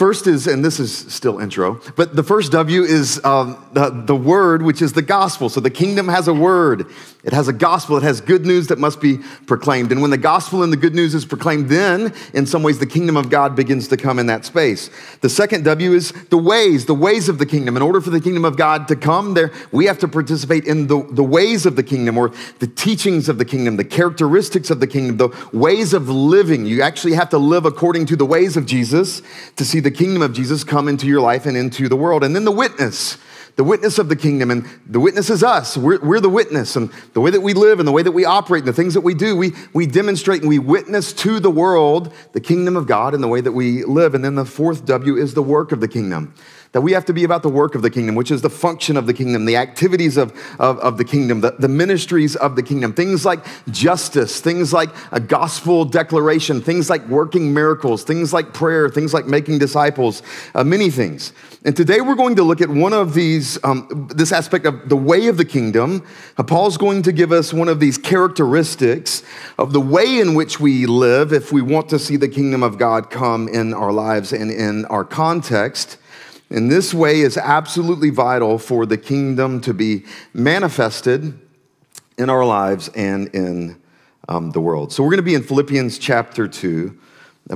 First 0.00 0.26
is, 0.26 0.46
and 0.46 0.64
this 0.64 0.80
is 0.80 0.96
still 1.12 1.40
intro, 1.40 1.78
but 1.94 2.16
the 2.16 2.22
first 2.22 2.52
W 2.52 2.84
is 2.84 3.22
um, 3.22 3.62
the, 3.74 3.90
the 3.90 4.16
word, 4.16 4.62
which 4.62 4.80
is 4.80 4.94
the 4.94 5.02
gospel. 5.02 5.50
So 5.50 5.60
the 5.60 5.68
kingdom 5.68 6.08
has 6.08 6.26
a 6.26 6.32
word, 6.32 6.86
it 7.22 7.34
has 7.34 7.48
a 7.48 7.52
gospel, 7.52 7.98
it 7.98 8.02
has 8.02 8.22
good 8.22 8.46
news 8.46 8.68
that 8.68 8.78
must 8.78 8.98
be 8.98 9.18
proclaimed. 9.46 9.92
And 9.92 10.00
when 10.00 10.10
the 10.10 10.16
gospel 10.16 10.62
and 10.62 10.72
the 10.72 10.78
good 10.78 10.94
news 10.94 11.14
is 11.14 11.26
proclaimed, 11.26 11.68
then 11.68 12.14
in 12.32 12.46
some 12.46 12.62
ways 12.62 12.78
the 12.78 12.86
kingdom 12.86 13.18
of 13.18 13.28
God 13.28 13.54
begins 13.54 13.88
to 13.88 13.98
come 13.98 14.18
in 14.18 14.24
that 14.28 14.46
space. 14.46 14.88
The 15.20 15.28
second 15.28 15.64
W 15.64 15.92
is 15.92 16.12
the 16.30 16.38
ways, 16.38 16.86
the 16.86 16.94
ways 16.94 17.28
of 17.28 17.36
the 17.36 17.44
kingdom. 17.44 17.76
In 17.76 17.82
order 17.82 18.00
for 18.00 18.08
the 18.08 18.22
kingdom 18.22 18.46
of 18.46 18.56
God 18.56 18.88
to 18.88 18.96
come 18.96 19.34
there, 19.34 19.52
we 19.70 19.84
have 19.84 19.98
to 19.98 20.08
participate 20.08 20.64
in 20.64 20.86
the, 20.86 21.06
the 21.10 21.22
ways 21.22 21.66
of 21.66 21.76
the 21.76 21.82
kingdom 21.82 22.16
or 22.16 22.30
the 22.58 22.68
teachings 22.68 23.28
of 23.28 23.36
the 23.36 23.44
kingdom, 23.44 23.76
the 23.76 23.84
characteristics 23.84 24.70
of 24.70 24.80
the 24.80 24.86
kingdom, 24.86 25.18
the 25.18 25.48
ways 25.52 25.92
of 25.92 26.08
living. 26.08 26.64
You 26.64 26.80
actually 26.80 27.12
have 27.16 27.28
to 27.28 27.38
live 27.38 27.66
according 27.66 28.06
to 28.06 28.16
the 28.16 28.24
ways 28.24 28.56
of 28.56 28.64
Jesus 28.64 29.20
to 29.56 29.64
see 29.66 29.78
the 29.78 29.89
the 29.90 29.96
kingdom 29.96 30.22
of 30.22 30.32
Jesus 30.32 30.62
come 30.62 30.86
into 30.86 31.06
your 31.06 31.20
life 31.20 31.46
and 31.46 31.56
into 31.56 31.88
the 31.88 31.96
world. 31.96 32.22
And 32.22 32.34
then 32.34 32.44
the 32.44 32.52
witness, 32.52 33.18
the 33.56 33.64
witness 33.64 33.98
of 33.98 34.08
the 34.08 34.14
kingdom. 34.14 34.50
And 34.50 34.64
the 34.86 35.00
witness 35.00 35.30
is 35.30 35.42
us. 35.42 35.76
We're, 35.76 35.98
we're 36.00 36.20
the 36.20 36.28
witness. 36.28 36.76
And 36.76 36.92
the 37.12 37.20
way 37.20 37.32
that 37.32 37.40
we 37.40 37.54
live 37.54 37.80
and 37.80 37.88
the 37.88 37.92
way 37.92 38.02
that 38.02 38.12
we 38.12 38.24
operate 38.24 38.62
and 38.62 38.68
the 38.68 38.72
things 38.72 38.94
that 38.94 39.00
we 39.00 39.14
do, 39.14 39.36
we, 39.36 39.52
we 39.74 39.86
demonstrate 39.86 40.42
and 40.42 40.48
we 40.48 40.60
witness 40.60 41.12
to 41.14 41.40
the 41.40 41.50
world 41.50 42.12
the 42.32 42.40
kingdom 42.40 42.76
of 42.76 42.86
God 42.86 43.14
and 43.14 43.22
the 43.22 43.28
way 43.28 43.40
that 43.40 43.50
we 43.50 43.82
live. 43.84 44.14
And 44.14 44.24
then 44.24 44.36
the 44.36 44.44
fourth 44.44 44.84
W 44.86 45.16
is 45.16 45.34
the 45.34 45.42
work 45.42 45.72
of 45.72 45.80
the 45.80 45.88
kingdom 45.88 46.34
that 46.72 46.82
we 46.82 46.92
have 46.92 47.04
to 47.04 47.12
be 47.12 47.24
about 47.24 47.42
the 47.42 47.48
work 47.48 47.74
of 47.74 47.82
the 47.82 47.90
kingdom, 47.90 48.14
which 48.14 48.30
is 48.30 48.42
the 48.42 48.50
function 48.50 48.96
of 48.96 49.06
the 49.06 49.12
kingdom, 49.12 49.44
the 49.44 49.56
activities 49.56 50.16
of, 50.16 50.32
of, 50.60 50.78
of, 50.78 50.98
the 50.98 51.04
kingdom, 51.04 51.40
the, 51.40 51.50
the 51.58 51.68
ministries 51.68 52.36
of 52.36 52.54
the 52.54 52.62
kingdom, 52.62 52.92
things 52.92 53.24
like 53.24 53.44
justice, 53.70 54.40
things 54.40 54.72
like 54.72 54.90
a 55.10 55.18
gospel 55.18 55.84
declaration, 55.84 56.60
things 56.60 56.88
like 56.88 57.04
working 57.08 57.52
miracles, 57.52 58.04
things 58.04 58.32
like 58.32 58.52
prayer, 58.54 58.88
things 58.88 59.12
like 59.12 59.26
making 59.26 59.58
disciples, 59.58 60.22
uh, 60.54 60.62
many 60.62 60.90
things. 60.90 61.32
And 61.64 61.76
today 61.76 62.00
we're 62.00 62.14
going 62.14 62.36
to 62.36 62.44
look 62.44 62.60
at 62.60 62.70
one 62.70 62.92
of 62.92 63.14
these, 63.14 63.62
um, 63.64 64.08
this 64.14 64.30
aspect 64.30 64.64
of 64.64 64.88
the 64.88 64.96
way 64.96 65.26
of 65.26 65.36
the 65.36 65.44
kingdom. 65.44 66.06
Uh, 66.38 66.44
Paul's 66.44 66.78
going 66.78 67.02
to 67.02 67.12
give 67.12 67.32
us 67.32 67.52
one 67.52 67.68
of 67.68 67.80
these 67.80 67.98
characteristics 67.98 69.24
of 69.58 69.72
the 69.72 69.80
way 69.80 70.20
in 70.20 70.34
which 70.34 70.60
we 70.60 70.86
live 70.86 71.32
if 71.32 71.50
we 71.50 71.62
want 71.62 71.88
to 71.88 71.98
see 71.98 72.16
the 72.16 72.28
kingdom 72.28 72.62
of 72.62 72.78
God 72.78 73.10
come 73.10 73.48
in 73.48 73.74
our 73.74 73.92
lives 73.92 74.32
and 74.32 74.52
in 74.52 74.84
our 74.86 75.04
context. 75.04 75.98
And 76.50 76.70
this 76.70 76.92
way 76.92 77.20
is 77.20 77.36
absolutely 77.36 78.10
vital 78.10 78.58
for 78.58 78.84
the 78.84 78.98
kingdom 78.98 79.60
to 79.62 79.72
be 79.72 80.04
manifested 80.34 81.38
in 82.18 82.28
our 82.28 82.44
lives 82.44 82.88
and 82.88 83.28
in 83.28 83.80
um, 84.28 84.50
the 84.50 84.60
world. 84.60 84.92
So 84.92 85.02
we're 85.02 85.10
going 85.10 85.18
to 85.18 85.22
be 85.22 85.34
in 85.34 85.42
Philippians 85.42 85.98
chapter 85.98 86.48
2 86.48 86.98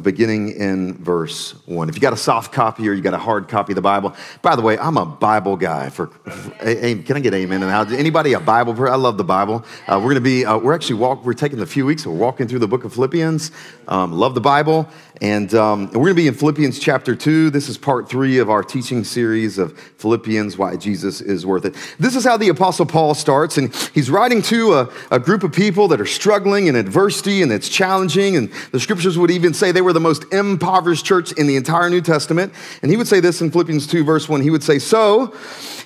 beginning 0.01 0.51
in 0.51 0.95
verse 0.95 1.55
1. 1.67 1.89
If 1.89 1.95
you 1.95 2.01
got 2.01 2.13
a 2.13 2.17
soft 2.17 2.53
copy 2.53 2.89
or 2.89 2.93
you 2.93 3.03
got 3.03 3.15
a 3.15 3.19
hard 3.19 3.49
copy 3.49 3.73
of 3.73 3.77
the 3.77 3.83
Bible, 3.83 4.15
by 4.43 4.57
the 4.57 4.63
way, 4.63 4.79
I'm 4.79 4.97
a 4.97 5.07
Bible 5.07 5.57
guy. 5.57 5.89
For, 5.91 6.07
Can 6.59 7.17
I 7.17 7.21
get 7.21 7.35
amen? 7.35 7.63
And 7.63 7.71
how, 7.71 7.83
anybody 7.83 8.33
a 8.33 8.41
Bible? 8.41 8.75
I 8.89 8.97
love 8.97 9.17
the 9.19 9.25
Bible. 9.25 9.65
Uh, 9.87 9.97
we're 9.97 10.11
going 10.11 10.15
to 10.17 10.21
be, 10.21 10.45
uh, 10.45 10.59
we're 10.59 10.75
actually 10.75 10.97
walk, 10.97 11.25
we're 11.25 11.33
taking 11.33 11.61
a 11.61 11.67
few 11.67 11.87
weeks, 11.87 12.07
we're 12.07 12.15
walking 12.15 12.49
through 12.49 12.59
the 12.59 12.69
book 12.69 12.85
of 12.85 12.93
Philippians. 12.93 13.53
Um, 13.87 14.13
love 14.13 14.35
the 14.35 14.41
Bible. 14.41 14.89
And, 15.21 15.55
um, 15.55 15.87
we're 15.87 15.93
going 15.93 16.09
to 16.09 16.15
be 16.15 16.27
in 16.27 16.35
Philippians 16.35 16.79
chapter 16.81 17.15
2. 17.15 17.51
This 17.51 17.69
is 17.69 17.79
part 17.79 18.09
three 18.09 18.39
of 18.39 18.51
our 18.51 18.65
teaching 18.65 19.05
series 19.05 19.59
of 19.59 19.79
Philippians, 19.79 20.59
Why 20.59 20.77
Jesus 20.77 21.21
is 21.21 21.47
Worth 21.47 21.65
It. 21.67 21.77
This 22.01 22.17
is 22.17 22.25
how 22.25 22.37
the 22.37 22.49
Apostle 22.49 22.87
Paul 22.87 23.15
starts. 23.15 23.57
And 23.57 23.73
he's 23.95 24.11
writing 24.11 24.43
to 24.43 24.75
a, 24.75 24.93
a 25.13 25.21
group 25.21 25.45
of 25.45 25.53
people 25.53 25.87
that 25.89 26.01
are 26.01 26.07
struggling 26.07 26.67
in 26.67 26.75
adversity 26.75 27.43
and 27.43 27.53
it's 27.53 27.69
challenging. 27.69 28.37
And 28.37 28.51
the 28.73 28.81
scriptures 28.81 29.17
would 29.17 29.31
even 29.31 29.55
say 29.55 29.71
they 29.71 29.84
were 29.85 29.93
the 29.93 30.01
most 30.01 30.25
impoverished 30.33 31.05
church 31.05 31.33
in 31.33 31.47
the 31.47 31.57
entire 31.57 31.89
New 31.89 32.01
Testament. 32.01 32.53
And 32.83 32.91
he 32.91 32.97
would 32.97 33.07
say 33.07 33.21
this 33.21 33.41
in 33.41 33.51
Philippians 33.51 33.87
2, 33.87 34.05
verse 34.05 34.29
1. 34.29 34.41
He 34.41 34.51
would 34.51 34.63
say, 34.63 34.79
So, 34.79 35.33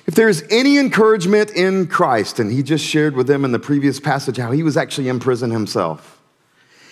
if 0.07 0.15
there's 0.15 0.41
any 0.49 0.77
encouragement 0.77 1.51
in 1.51 1.85
Christ, 1.85 2.39
and 2.39 2.51
he 2.51 2.63
just 2.63 2.83
shared 2.83 3.15
with 3.15 3.27
them 3.27 3.45
in 3.45 3.51
the 3.51 3.59
previous 3.59 3.99
passage 3.99 4.37
how 4.37 4.51
he 4.51 4.63
was 4.63 4.77
actually 4.77 5.09
in 5.09 5.19
prison 5.19 5.51
himself. 5.51 6.19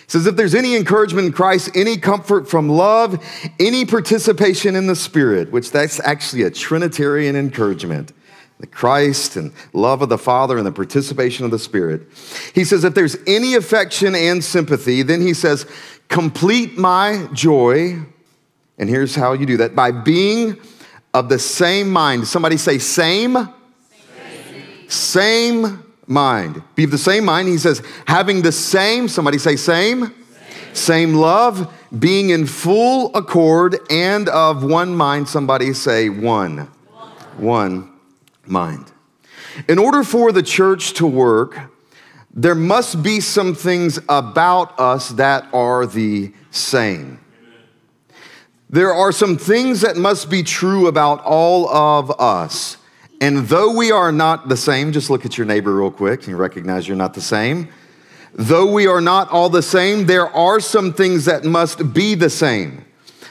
He 0.08 0.12
says, 0.12 0.26
if 0.26 0.36
there's 0.36 0.54
any 0.54 0.74
encouragement 0.74 1.26
in 1.26 1.32
Christ, 1.32 1.70
any 1.74 1.98
comfort 1.98 2.48
from 2.48 2.70
love, 2.70 3.22
any 3.60 3.84
participation 3.84 4.74
in 4.74 4.86
the 4.86 4.96
Spirit, 4.96 5.50
which 5.52 5.70
that's 5.70 6.00
actually 6.00 6.44
a 6.44 6.50
Trinitarian 6.50 7.36
encouragement 7.36 8.12
the 8.60 8.66
Christ 8.66 9.36
and 9.36 9.52
love 9.72 10.02
of 10.02 10.08
the 10.08 10.18
Father 10.18 10.56
and 10.56 10.66
the 10.66 10.72
participation 10.72 11.44
of 11.44 11.50
the 11.50 11.58
Spirit. 11.58 12.08
He 12.54 12.64
says, 12.64 12.84
if 12.84 12.94
there's 12.94 13.16
any 13.26 13.54
affection 13.54 14.14
and 14.14 14.42
sympathy, 14.42 15.02
then 15.02 15.20
he 15.20 15.32
says, 15.32 15.64
complete 16.08 16.78
my 16.78 17.28
joy. 17.32 17.98
And 18.78 18.88
here's 18.88 19.14
how 19.14 19.32
you 19.32 19.46
do 19.46 19.56
that 19.58 19.74
by 19.74 19.90
being 19.90 20.58
of 21.14 21.28
the 21.28 21.38
same 21.38 21.90
mind. 21.90 22.26
Somebody 22.26 22.56
say, 22.56 22.78
same. 22.78 23.48
Same, 24.88 24.88
same 24.88 25.84
mind. 26.06 26.62
Be 26.74 26.84
of 26.84 26.90
the 26.90 26.98
same 26.98 27.24
mind. 27.24 27.48
He 27.48 27.58
says, 27.58 27.82
having 28.06 28.42
the 28.42 28.52
same, 28.52 29.08
somebody 29.08 29.38
say, 29.38 29.56
same. 29.56 30.06
Same, 30.06 30.14
same 30.74 31.14
love, 31.14 31.72
being 31.98 32.30
in 32.30 32.46
full 32.46 33.14
accord 33.14 33.78
and 33.90 34.28
of 34.28 34.62
one 34.62 34.94
mind. 34.94 35.28
Somebody 35.28 35.72
say, 35.72 36.08
one. 36.08 36.58
One, 36.58 37.10
one 37.38 37.92
mind. 38.46 38.92
In 39.68 39.78
order 39.78 40.04
for 40.04 40.30
the 40.30 40.42
church 40.42 40.92
to 40.94 41.06
work, 41.06 41.58
there 42.38 42.54
must 42.54 43.02
be 43.02 43.18
some 43.18 43.52
things 43.52 43.98
about 44.08 44.78
us 44.78 45.08
that 45.10 45.52
are 45.52 45.86
the 45.86 46.32
same. 46.52 47.18
There 48.70 48.94
are 48.94 49.10
some 49.10 49.36
things 49.36 49.80
that 49.80 49.96
must 49.96 50.30
be 50.30 50.44
true 50.44 50.86
about 50.86 51.20
all 51.24 51.68
of 51.68 52.12
us. 52.20 52.76
And 53.20 53.48
though 53.48 53.74
we 53.74 53.90
are 53.90 54.12
not 54.12 54.48
the 54.48 54.56
same, 54.56 54.92
just 54.92 55.10
look 55.10 55.26
at 55.26 55.36
your 55.36 55.48
neighbor 55.48 55.74
real 55.74 55.90
quick 55.90 56.28
and 56.28 56.38
recognize 56.38 56.86
you're 56.86 56.96
not 56.96 57.14
the 57.14 57.20
same. 57.20 57.70
Though 58.34 58.70
we 58.70 58.86
are 58.86 59.00
not 59.00 59.28
all 59.32 59.48
the 59.48 59.62
same, 59.62 60.06
there 60.06 60.28
are 60.28 60.60
some 60.60 60.92
things 60.92 61.24
that 61.24 61.42
must 61.42 61.92
be 61.92 62.14
the 62.14 62.30
same. 62.30 62.84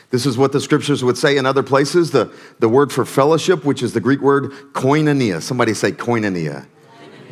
This 0.10 0.26
is 0.26 0.38
what 0.38 0.52
the 0.52 0.60
scriptures 0.60 1.02
would 1.02 1.18
say 1.18 1.38
in 1.38 1.46
other 1.46 1.64
places. 1.64 2.12
The, 2.12 2.30
the 2.60 2.68
word 2.68 2.92
for 2.92 3.06
fellowship, 3.06 3.64
which 3.64 3.82
is 3.82 3.94
the 3.94 4.02
Greek 4.02 4.20
word 4.20 4.52
koinonia. 4.74 5.42
Somebody 5.42 5.74
say 5.74 5.94
koinonia. 5.94 6.68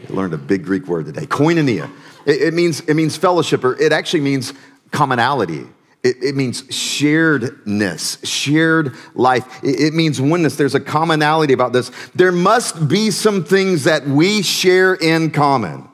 You 0.09 0.15
learned 0.15 0.33
a 0.33 0.37
big 0.37 0.63
Greek 0.63 0.87
word 0.87 1.05
today. 1.05 1.25
Koinonia. 1.25 1.89
It, 2.25 2.41
it, 2.41 2.53
means, 2.53 2.81
it 2.81 2.95
means 2.95 3.17
fellowship, 3.17 3.63
or 3.63 3.79
it 3.79 3.91
actually 3.91 4.21
means 4.21 4.53
commonality. 4.91 5.67
It, 6.03 6.23
it 6.23 6.35
means 6.35 6.63
sharedness, 6.63 8.25
shared 8.25 8.93
life. 9.15 9.63
It, 9.63 9.79
it 9.79 9.93
means 9.93 10.21
oneness. 10.21 10.55
There's 10.55 10.75
a 10.75 10.79
commonality 10.79 11.53
about 11.53 11.73
this. 11.73 11.91
There 12.13 12.31
must 12.31 12.87
be 12.87 13.11
some 13.11 13.43
things 13.43 13.85
that 13.85 14.07
we 14.07 14.41
share 14.41 14.93
in 14.93 15.31
common. 15.31 15.87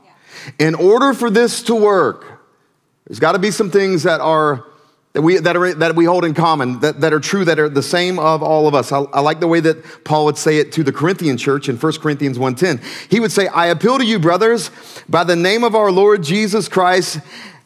In 0.60 0.76
order 0.76 1.14
for 1.14 1.30
this 1.30 1.64
to 1.64 1.76
work, 1.76 2.26
There's 3.08 3.20
got 3.20 3.34
to 3.34 3.40
be 3.40 3.52
some 3.52 3.70
things 3.70 4.04
that 4.04 4.22
are 4.22 4.66
that 5.14 5.22
we, 5.22 5.38
that, 5.38 5.58
are, 5.58 5.74
that 5.74 5.96
we 5.96 6.06
hold 6.06 6.24
in 6.24 6.34
common, 6.34 6.80
that, 6.80 7.02
that 7.02 7.12
are 7.12 7.20
true, 7.20 7.44
that 7.44 7.60
are 7.60 7.68
the 7.68 7.84
same 7.84 8.18
of 8.18 8.42
all 8.42 8.68
of 8.68 8.74
us. 8.74 8.92
I, 8.92 9.00
I 9.00 9.20
like 9.20 9.42
the 9.42 9.48
way 9.48 9.60
that 9.60 10.04
Paul 10.06 10.26
would 10.26 10.38
say 10.38 10.58
it 10.58 10.72
to 10.74 10.84
the 10.84 10.94
Corinthian 10.94 11.38
church 11.38 11.68
in 11.68 11.76
1 11.76 11.94
Corinthians 12.00 12.38
1.10. 12.38 12.82
He 13.12 13.20
would 13.20 13.32
say, 13.32 13.48
I 13.48 13.68
appeal 13.68 13.98
to 13.98 14.06
you, 14.06 14.20
brothers, 14.20 14.72
by 15.10 15.26
the 15.26 15.36
name 15.36 15.64
of 15.64 15.76
our 15.76 15.92
Lord 15.92 16.24
Jesus 16.24 16.70
Christ, 16.70 17.20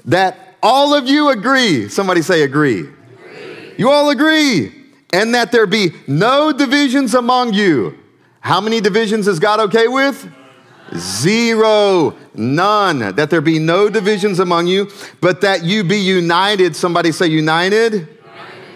that 0.06 0.56
all 0.64 0.96
of 0.96 1.08
you 1.08 1.30
agree. 1.30 1.88
Somebody 1.88 2.24
say 2.24 2.42
agree. 2.42 2.80
agree. 2.80 3.74
You 3.78 3.92
all 3.92 4.10
agree. 4.10 4.72
And 5.14 5.36
that 5.36 5.52
there 5.52 5.68
be 5.68 5.92
no 6.08 6.52
divisions 6.52 7.14
among 7.14 7.54
you. 7.54 7.98
How 8.40 8.60
many 8.60 8.82
divisions 8.82 9.28
is 9.28 9.40
God 9.40 9.60
okay 9.60 9.88
with? 9.88 10.28
Zero, 10.98 12.16
none. 12.34 13.16
That 13.16 13.30
there 13.30 13.42
be 13.42 13.60
no 13.60 13.90
divisions 13.90 14.40
among 14.40 14.68
you, 14.68 14.90
but 15.22 15.42
that 15.42 15.64
you 15.64 15.84
be 15.84 16.00
united. 16.00 16.75
Somebody 16.75 17.12
say 17.12 17.28
united. 17.28 17.94
united. 17.94 18.18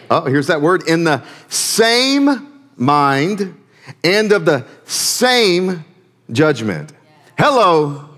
Oh, 0.10 0.26
here's 0.26 0.48
that 0.48 0.62
word. 0.62 0.88
In 0.88 1.04
the 1.04 1.24
same 1.48 2.62
mind 2.78 3.56
and 4.04 4.32
of 4.32 4.46
the 4.46 4.66
same 4.86 5.86
judgment. 6.32 6.94
Hello. 7.38 8.10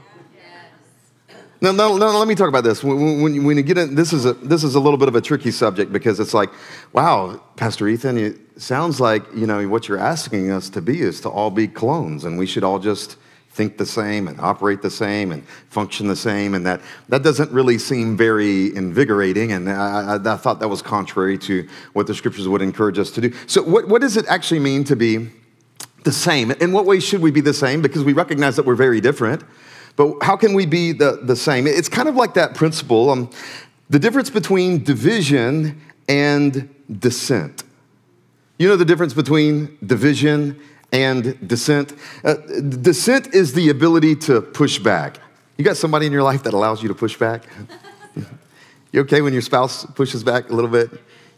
Now, 1.63 1.72
no, 1.72 1.96
no, 1.96 2.17
let 2.17 2.27
me 2.27 2.34
talk 2.34 2.50
about 2.50 2.63
this. 2.63 2.84
When, 2.84 3.22
when, 3.22 3.43
when, 3.43 3.55
you 3.55 3.62
get 3.62 3.77
in, 3.77 3.93
this 3.93 4.13
is, 4.13 4.25
a, 4.25 4.34
this 4.34 4.63
is 4.63 4.74
a 4.74 4.79
little 4.79 4.98
bit 4.98 5.08
of 5.08 5.15
a 5.15 5.22
tricky 5.22 5.51
subject 5.51 5.93
because 5.93 6.20
it's 6.20 6.34
like, 6.34 6.50
wow, 6.91 7.39
Pastor 7.55 7.88
Ethan, 7.88 8.17
it 8.17 8.39
sounds 8.60 9.00
like, 9.00 9.24
you 9.36 9.46
know, 9.46 9.67
what 9.67 9.88
you're 9.88 10.00
asking 10.00 10.50
us 10.50 10.70
to 10.72 10.81
be 10.81 11.01
is 11.01 11.22
to 11.22 11.29
all 11.29 11.51
be 11.51 11.67
clones 11.67 12.25
and 12.25 12.39
we 12.39 12.48
should 12.48 12.63
all 12.63 12.79
just 12.79 13.15
think 13.62 13.77
the 13.77 13.86
same 13.86 14.27
and 14.27 14.39
operate 14.41 14.82
the 14.82 14.89
same 14.89 15.32
and 15.32 15.46
function 15.70 16.08
the 16.08 16.15
same 16.15 16.56
and 16.56 16.65
that 16.65 16.82
that 17.10 17.22
doesn't 17.22 17.51
really 17.51 17.77
seem 17.77 18.18
very 18.18 18.75
invigorating. 18.75 19.51
And 19.51 19.70
I, 19.70 20.15
I, 20.15 20.34
I, 20.34 20.38
thought 20.38 20.60
that 20.62 20.68
was 20.68 20.82
contrary 20.82 21.38
to 21.50 21.68
what 21.94 22.08
the 22.08 22.15
scriptures 22.15 22.48
would 22.48 22.63
encourage 22.63 22.98
us 22.98 23.12
to 23.12 23.22
do. 23.22 23.32
So 23.46 23.62
what, 23.62 23.88
what 23.88 24.01
does 24.01 24.18
it 24.18 24.25
actually 24.25 24.62
mean 24.62 24.84
to 24.86 24.96
be 24.96 25.30
the 26.06 26.12
same? 26.12 26.50
In 26.50 26.72
what 26.72 26.86
way 26.88 27.00
should 27.00 27.22
we 27.22 27.30
be 27.30 27.41
the 27.41 27.53
same? 27.53 27.84
Because 27.84 28.03
we 28.03 28.13
recognize 28.13 28.56
that 28.56 28.65
we're 28.65 28.74
very 28.74 29.00
different. 29.00 29.44
But 29.96 30.15
how 30.24 30.36
can 30.38 30.56
we 30.56 30.65
be 30.65 30.91
the, 30.91 31.20
the 31.22 31.36
same? 31.36 31.68
It's 31.68 31.89
kind 31.89 32.10
of 32.10 32.15
like 32.15 32.34
that 32.34 32.56
principle 32.56 33.12
um, 33.12 33.30
the 33.91 34.00
difference 34.00 34.32
between 34.32 34.84
division 34.84 35.80
and 36.10 36.68
dissent. 36.89 37.63
You 38.58 38.70
know 38.70 38.75
the 38.75 38.86
difference 38.86 39.13
between 39.13 39.77
division 39.86 40.60
and 40.91 41.48
dissent. 41.48 41.93
Uh, 42.24 42.36
dissent 42.36 43.33
is 43.33 43.53
the 43.53 43.69
ability 43.69 44.15
to 44.15 44.41
push 44.41 44.79
back. 44.79 45.19
You 45.57 45.65
got 45.65 45.77
somebody 45.77 46.05
in 46.05 46.12
your 46.12 46.24
life 46.24 46.43
that 46.43 46.53
allows 46.53 46.81
you 46.81 46.89
to 46.89 46.95
push 46.95 47.17
back? 47.17 47.43
you 48.91 49.01
okay 49.01 49.21
when 49.21 49.33
your 49.33 49.41
spouse 49.41 49.86
pushes 49.86 50.24
back 50.24 50.50
a 50.50 50.53
little 50.53 50.69
bit? 50.69 50.89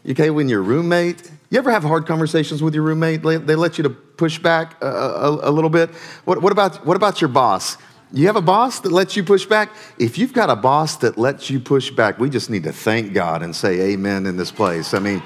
You 0.04 0.12
okay 0.12 0.30
when 0.30 0.48
your 0.48 0.62
roommate? 0.62 1.30
You 1.50 1.58
ever 1.58 1.70
have 1.70 1.82
hard 1.82 2.06
conversations 2.06 2.62
with 2.62 2.74
your 2.74 2.82
roommate? 2.82 3.22
They 3.22 3.54
let 3.54 3.78
you 3.78 3.84
to 3.84 3.90
push 3.90 4.38
back 4.38 4.82
a, 4.82 4.86
a, 4.86 5.50
a 5.50 5.52
little 5.52 5.70
bit. 5.70 5.90
What, 6.24 6.42
what, 6.42 6.52
about, 6.52 6.84
what 6.86 6.96
about 6.96 7.20
your 7.20 7.28
boss? 7.28 7.76
You 8.12 8.26
have 8.26 8.36
a 8.36 8.42
boss 8.42 8.80
that 8.80 8.92
lets 8.92 9.16
you 9.16 9.24
push 9.24 9.44
back? 9.44 9.70
If 9.98 10.18
you've 10.18 10.32
got 10.32 10.50
a 10.50 10.56
boss 10.56 10.96
that 10.98 11.18
lets 11.18 11.50
you 11.50 11.58
push 11.58 11.90
back, 11.90 12.18
we 12.18 12.30
just 12.30 12.48
need 12.48 12.62
to 12.62 12.72
thank 12.72 13.12
God 13.12 13.42
and 13.42 13.54
say 13.54 13.92
amen 13.92 14.26
in 14.26 14.36
this 14.36 14.52
place. 14.52 14.94
I 14.94 15.00
mean, 15.00 15.22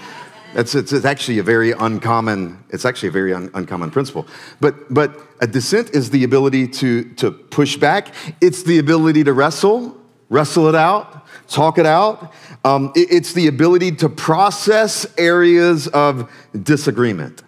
it's, 0.55 0.75
it's, 0.75 0.93
it's, 0.93 1.05
actually 1.05 1.39
a 1.39 1.43
very 1.43 1.73
uncommon, 1.73 2.65
it's 2.71 2.85
actually 2.85 3.09
a 3.09 3.13
very 3.13 3.33
un, 3.33 3.51
uncommon 3.55 3.91
principle. 3.91 4.27
But, 4.61 4.93
but 4.93 5.19
a 5.41 5.47
dissent 5.47 5.91
is 5.91 6.11
the 6.11 6.25
ability 6.25 6.69
to, 6.69 7.05
to 7.15 7.31
push 7.31 7.77
back. 7.77 8.15
It's 8.41 8.63
the 8.63 8.79
ability 8.79 9.25
to 9.25 9.33
wrestle, 9.33 9.97
wrestle 10.29 10.69
it 10.69 10.75
out, 10.75 11.27
talk 11.49 11.79
it 11.79 11.87
out. 11.87 12.33
Um, 12.65 12.93
it, 12.97 13.09
it's 13.11 13.33
the 13.33 13.47
ability 13.47 13.93
to 13.97 14.09
process 14.09 15.07
areas 15.17 15.87
of 15.89 16.31
disagreement. 16.63 17.43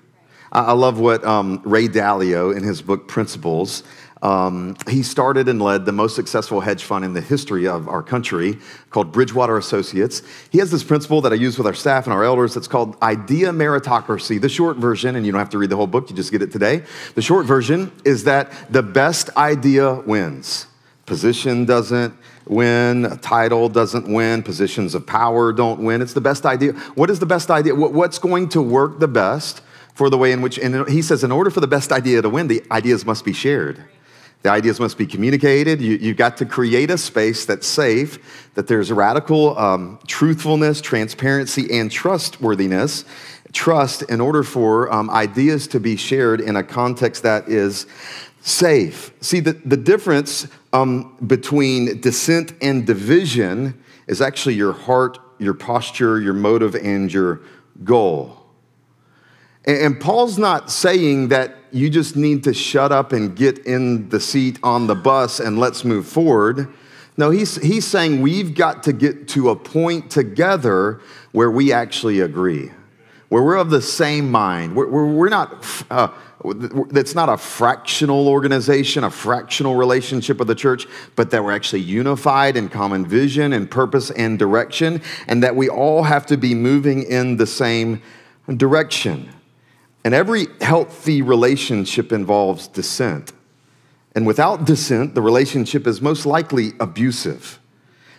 I, 0.52 0.66
I 0.66 0.73
love 0.73 0.99
what 0.99 1.25
um, 1.25 1.62
Ray 1.64 1.88
Dalio 1.88 2.57
in 2.57 2.62
his 2.62 2.83
book 2.83 3.09
Principles 3.09 3.83
um, 4.22 4.76
he 4.88 5.02
started 5.02 5.48
and 5.48 5.62
led 5.62 5.86
the 5.86 5.92
most 5.92 6.14
successful 6.14 6.60
hedge 6.60 6.84
fund 6.84 7.04
in 7.04 7.14
the 7.14 7.22
history 7.22 7.66
of 7.66 7.88
our 7.88 8.02
country 8.02 8.58
called 8.90 9.12
Bridgewater 9.12 9.56
Associates. 9.56 10.22
He 10.50 10.58
has 10.58 10.70
this 10.70 10.84
principle 10.84 11.22
that 11.22 11.32
I 11.32 11.36
use 11.36 11.56
with 11.56 11.66
our 11.66 11.74
staff 11.74 12.04
and 12.06 12.12
our 12.12 12.22
elders 12.22 12.52
that's 12.52 12.68
called 12.68 13.00
idea 13.02 13.50
meritocracy. 13.50 14.38
The 14.38 14.48
short 14.48 14.76
version, 14.76 15.16
and 15.16 15.24
you 15.24 15.32
don't 15.32 15.38
have 15.38 15.50
to 15.50 15.58
read 15.58 15.70
the 15.70 15.76
whole 15.76 15.86
book, 15.86 16.10
you 16.10 16.16
just 16.16 16.32
get 16.32 16.42
it 16.42 16.52
today. 16.52 16.84
The 17.14 17.22
short 17.22 17.46
version 17.46 17.92
is 18.04 18.24
that 18.24 18.52
the 18.70 18.82
best 18.82 19.30
idea 19.38 19.94
wins. 19.94 20.66
Position 21.06 21.64
doesn't 21.64 22.14
win, 22.46 23.06
a 23.06 23.16
title 23.16 23.68
doesn't 23.68 24.12
win, 24.12 24.42
positions 24.42 24.94
of 24.94 25.06
power 25.06 25.52
don't 25.52 25.80
win. 25.80 26.02
It's 26.02 26.12
the 26.12 26.20
best 26.20 26.44
idea. 26.44 26.72
What 26.94 27.08
is 27.08 27.20
the 27.20 27.26
best 27.26 27.50
idea? 27.50 27.74
What's 27.74 28.18
going 28.18 28.50
to 28.50 28.60
work 28.60 29.00
the 29.00 29.08
best 29.08 29.62
for 29.94 30.10
the 30.10 30.18
way 30.18 30.32
in 30.32 30.42
which, 30.42 30.58
and 30.58 30.88
he 30.88 31.00
says, 31.00 31.24
in 31.24 31.32
order 31.32 31.50
for 31.50 31.60
the 31.60 31.66
best 31.66 31.90
idea 31.90 32.20
to 32.22 32.28
win, 32.28 32.48
the 32.48 32.62
ideas 32.70 33.04
must 33.06 33.24
be 33.24 33.32
shared. 33.32 33.82
The 34.42 34.50
ideas 34.50 34.80
must 34.80 34.97
be 34.97 35.06
communicated. 35.06 35.82
You, 35.82 35.99
have 35.99 36.16
got 36.16 36.37
to 36.38 36.47
create 36.47 36.90
a 36.90 36.97
space 36.97 37.44
that's 37.44 37.66
safe, 37.66 38.49
that 38.54 38.66
there's 38.66 38.90
radical 38.90 39.59
um, 39.59 39.99
truthfulness, 40.06 40.80
transparency, 40.80 41.78
and 41.78 41.90
trustworthiness. 41.90 43.04
Trust 43.52 44.02
in 44.02 44.20
order 44.20 44.42
for 44.42 44.90
um, 44.92 45.11
ideas 45.11 45.66
to 45.68 45.80
be 45.80 45.97
shared 45.97 46.40
in 46.40 46.56
a 46.56 46.62
context 46.62 47.23
that 47.25 47.49
is 47.49 47.87
safe. 48.40 49.12
See, 49.20 49.40
the, 49.40 49.52
the 49.52 49.76
difference 49.76 50.47
um, 50.73 51.16
between 51.26 52.00
dissent 52.00 52.54
and 52.62 52.87
division 52.87 53.82
is 54.06 54.23
actually 54.23 54.54
your 54.54 54.73
heart, 54.73 55.18
your 55.38 55.54
posture, 55.54 56.20
your 56.20 56.32
motive, 56.32 56.75
and 56.75 57.12
your 57.12 57.42
goal. 57.85 58.37
And 59.66 60.00
Paul's 60.00 60.38
not 60.38 60.70
saying 60.70 61.28
that 61.28 61.56
you 61.72 61.90
just 61.90 62.16
need 62.16 62.44
to 62.44 62.54
shut 62.54 62.92
up 62.92 63.12
and 63.12 63.36
get 63.36 63.58
in 63.66 64.08
the 64.08 64.20
seat 64.20 64.58
on 64.62 64.86
the 64.86 64.94
bus 64.94 65.40
and 65.40 65.58
let's 65.58 65.84
move 65.84 66.06
forward. 66.06 66.68
No, 67.16 67.30
he's, 67.30 67.56
he's 67.56 67.86
saying 67.86 68.22
we've 68.22 68.54
got 68.54 68.82
to 68.84 68.92
get 68.92 69.28
to 69.28 69.50
a 69.50 69.56
point 69.56 70.10
together 70.10 71.00
where 71.32 71.50
we 71.50 71.72
actually 71.72 72.20
agree, 72.20 72.70
where 73.28 73.42
we're 73.42 73.56
of 73.56 73.70
the 73.70 73.82
same 73.82 74.30
mind. 74.30 74.74
We're, 74.74 75.06
we're, 75.06 75.28
not, 75.28 75.84
uh, 75.90 76.08
that's 76.88 77.14
not 77.14 77.28
a 77.28 77.36
fractional 77.36 78.28
organization, 78.28 79.04
a 79.04 79.10
fractional 79.10 79.74
relationship 79.74 80.38
with 80.38 80.48
the 80.48 80.54
church, 80.54 80.86
but 81.14 81.30
that 81.30 81.44
we're 81.44 81.52
actually 81.52 81.82
unified 81.82 82.56
in 82.56 82.68
common 82.68 83.04
vision 83.04 83.52
and 83.52 83.70
purpose 83.70 84.10
and 84.12 84.38
direction, 84.38 85.02
and 85.26 85.42
that 85.42 85.54
we 85.54 85.68
all 85.68 86.04
have 86.04 86.24
to 86.26 86.36
be 86.36 86.54
moving 86.54 87.02
in 87.02 87.36
the 87.36 87.46
same 87.46 88.00
direction. 88.56 89.28
And 90.04 90.14
every 90.14 90.47
healthy 90.61 91.23
relationship 91.23 92.12
involves 92.12 92.69
dissent. 92.69 93.33
And 94.14 94.26
without 94.26 94.64
dissent, 94.64 95.14
the 95.14 95.23
relationship 95.23 95.87
is 95.87 96.00
most 96.00 96.26
likely 96.26 96.73
abusive. 96.80 97.59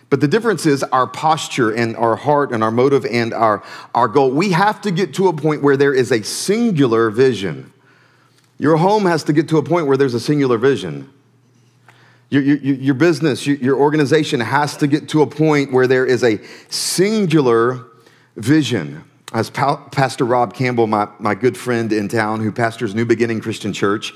But 0.08 0.20
the 0.20 0.28
difference 0.28 0.66
is 0.66 0.82
our 0.84 1.06
posture 1.06 1.70
and 1.70 1.96
our 1.96 2.16
heart 2.16 2.52
and 2.52 2.62
our 2.62 2.70
motive 2.70 3.06
and 3.06 3.32
our, 3.32 3.62
our 3.94 4.08
goal. 4.08 4.30
We 4.30 4.52
have 4.52 4.80
to 4.82 4.90
get 4.90 5.14
to 5.14 5.28
a 5.28 5.32
point 5.32 5.62
where 5.62 5.76
there 5.76 5.94
is 5.94 6.12
a 6.12 6.22
singular 6.22 7.10
vision. 7.10 7.72
Your 8.58 8.76
home 8.76 9.06
has 9.06 9.24
to 9.24 9.32
get 9.32 9.48
to 9.48 9.58
a 9.58 9.62
point 9.62 9.86
where 9.86 9.96
there's 9.96 10.14
a 10.14 10.20
singular 10.20 10.58
vision. 10.58 11.10
Your, 12.28 12.42
your, 12.42 12.56
your 12.56 12.94
business, 12.94 13.46
your, 13.46 13.56
your 13.56 13.76
organization 13.76 14.40
has 14.40 14.76
to 14.78 14.86
get 14.86 15.08
to 15.10 15.22
a 15.22 15.26
point 15.26 15.72
where 15.72 15.86
there 15.86 16.06
is 16.06 16.22
a 16.22 16.38
singular 16.68 17.86
vision. 18.36 19.04
As 19.32 19.48
Pastor 19.48 20.26
Rob 20.26 20.52
Campbell, 20.52 20.86
my, 20.86 21.08
my 21.18 21.34
good 21.34 21.56
friend 21.56 21.90
in 21.92 22.08
town 22.08 22.40
who 22.40 22.52
pastors 22.52 22.94
New 22.94 23.06
Beginning 23.06 23.40
Christian 23.40 23.72
Church, 23.72 24.12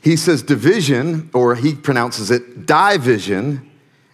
he 0.00 0.14
says 0.16 0.42
division, 0.42 1.28
or 1.34 1.56
he 1.56 1.74
pronounces 1.74 2.30
it 2.30 2.66
division, 2.66 3.68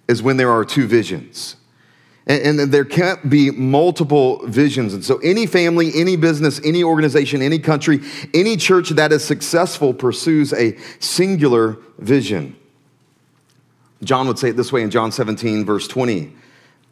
is 0.09 0.23
when 0.23 0.39
there 0.39 0.51
are 0.51 0.65
two 0.65 0.87
visions. 0.87 1.57
And, 2.27 2.61
and, 2.61 2.73
there 2.73 2.85
can't 2.85 3.29
be 3.31 3.51
multiple 3.53 4.45
visions. 4.47 4.95
And 4.95 5.05
so, 5.05 5.19
any 5.19 5.47
family, 5.47 5.93
any 5.95 6.17
business, 6.17 6.61
any 6.65 6.83
organization, 6.83 7.41
any 7.41 7.61
country, 7.61 8.01
any 8.35 8.57
church 8.57 8.91
that 8.91 9.13
is 9.13 9.23
successful 9.25 9.95
pursues 9.95 10.53
a 10.53 10.77
singular 10.99 11.77
vision. 11.99 12.57
John 14.03 14.27
would 14.27 14.41
say 14.41 14.49
it 14.49 14.57
this 14.57 14.73
way 14.73 14.83
in 14.83 14.91
John 14.91 15.13
17, 15.13 15.65
verse 15.65 15.87
20. 15.87 16.35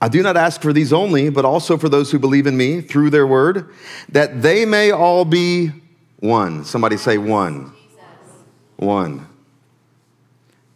I 0.04 0.08
do 0.08 0.22
not 0.22 0.36
ask 0.36 0.60
for 0.60 0.74
these 0.74 0.92
only, 0.92 1.30
but 1.30 1.46
also 1.46 1.78
for 1.78 1.88
those 1.88 2.10
who 2.10 2.18
believe 2.18 2.46
in 2.46 2.58
me 2.58 2.82
through 2.82 3.08
their 3.08 3.26
word, 3.26 3.70
that 4.10 4.42
they 4.42 4.66
may 4.66 4.90
all 4.90 5.24
be 5.24 5.72
one. 6.20 6.66
Somebody 6.66 6.98
say 6.98 7.16
one. 7.16 7.72
Jesus. 7.72 8.02
One. 8.76 9.26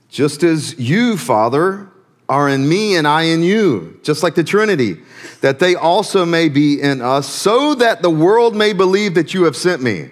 Just 0.08 0.42
as 0.42 0.78
you, 0.78 1.18
Father, 1.18 1.90
are 2.26 2.49
in 2.49 2.66
me 2.70 2.97
and 2.97 3.06
I 3.06 3.25
in 3.25 3.42
you, 3.42 4.00
just 4.02 4.23
like 4.23 4.35
the 4.35 4.42
Trinity, 4.42 4.97
that 5.42 5.58
they 5.58 5.75
also 5.75 6.25
may 6.25 6.49
be 6.49 6.80
in 6.80 7.02
us, 7.02 7.28
so 7.28 7.75
that 7.75 8.00
the 8.00 8.08
world 8.08 8.56
may 8.56 8.73
believe 8.73 9.12
that 9.12 9.35
you 9.35 9.44
have 9.44 9.56
sent 9.56 9.82
me. 9.82 10.08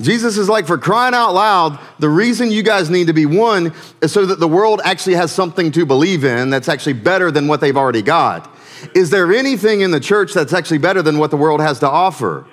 Jesus 0.00 0.38
is 0.38 0.48
like, 0.48 0.66
for 0.66 0.78
crying 0.78 1.14
out 1.14 1.32
loud, 1.32 1.78
the 1.98 2.08
reason 2.08 2.50
you 2.50 2.62
guys 2.62 2.88
need 2.88 3.08
to 3.08 3.12
be 3.12 3.26
one 3.26 3.74
is 4.00 4.12
so 4.12 4.24
that 4.26 4.40
the 4.40 4.48
world 4.48 4.80
actually 4.82 5.14
has 5.14 5.30
something 5.30 5.70
to 5.72 5.84
believe 5.84 6.24
in 6.24 6.48
that's 6.48 6.68
actually 6.68 6.94
better 6.94 7.30
than 7.30 7.48
what 7.48 7.60
they've 7.60 7.76
already 7.76 8.02
got. 8.02 8.50
Is 8.94 9.10
there 9.10 9.32
anything 9.32 9.82
in 9.82 9.90
the 9.90 10.00
church 10.00 10.32
that's 10.32 10.54
actually 10.54 10.78
better 10.78 11.02
than 11.02 11.18
what 11.18 11.30
the 11.30 11.36
world 11.36 11.60
has 11.60 11.80
to 11.80 11.88
offer? 11.88 12.46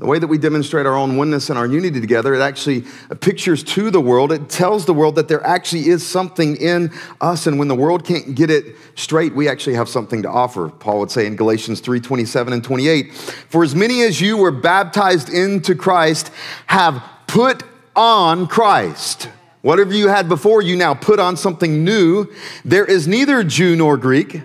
The 0.00 0.06
way 0.06 0.18
that 0.18 0.28
we 0.28 0.38
demonstrate 0.38 0.86
our 0.86 0.96
own 0.96 1.18
oneness 1.18 1.50
and 1.50 1.58
our 1.58 1.66
unity 1.66 2.00
together, 2.00 2.34
it 2.34 2.40
actually 2.40 2.86
pictures 3.20 3.62
to 3.64 3.90
the 3.90 4.00
world, 4.00 4.32
it 4.32 4.48
tells 4.48 4.86
the 4.86 4.94
world 4.94 5.16
that 5.16 5.28
there 5.28 5.46
actually 5.46 5.88
is 5.88 6.06
something 6.06 6.56
in 6.56 6.90
us. 7.20 7.46
And 7.46 7.58
when 7.58 7.68
the 7.68 7.74
world 7.74 8.02
can't 8.02 8.34
get 8.34 8.48
it 8.48 8.76
straight, 8.94 9.34
we 9.34 9.46
actually 9.46 9.74
have 9.74 9.90
something 9.90 10.22
to 10.22 10.30
offer. 10.30 10.70
Paul 10.70 11.00
would 11.00 11.10
say 11.10 11.26
in 11.26 11.36
Galatians 11.36 11.80
3 11.80 12.00
27 12.00 12.54
and 12.54 12.64
28 12.64 13.12
For 13.12 13.62
as 13.62 13.74
many 13.74 14.00
as 14.00 14.22
you 14.22 14.38
were 14.38 14.50
baptized 14.50 15.28
into 15.28 15.74
Christ 15.74 16.32
have 16.68 17.04
put 17.26 17.62
on 17.94 18.46
Christ. 18.46 19.28
Whatever 19.60 19.92
you 19.92 20.08
had 20.08 20.30
before, 20.30 20.62
you 20.62 20.76
now 20.76 20.94
put 20.94 21.20
on 21.20 21.36
something 21.36 21.84
new. 21.84 22.26
There 22.64 22.86
is 22.86 23.06
neither 23.06 23.44
Jew 23.44 23.76
nor 23.76 23.98
Greek 23.98 24.40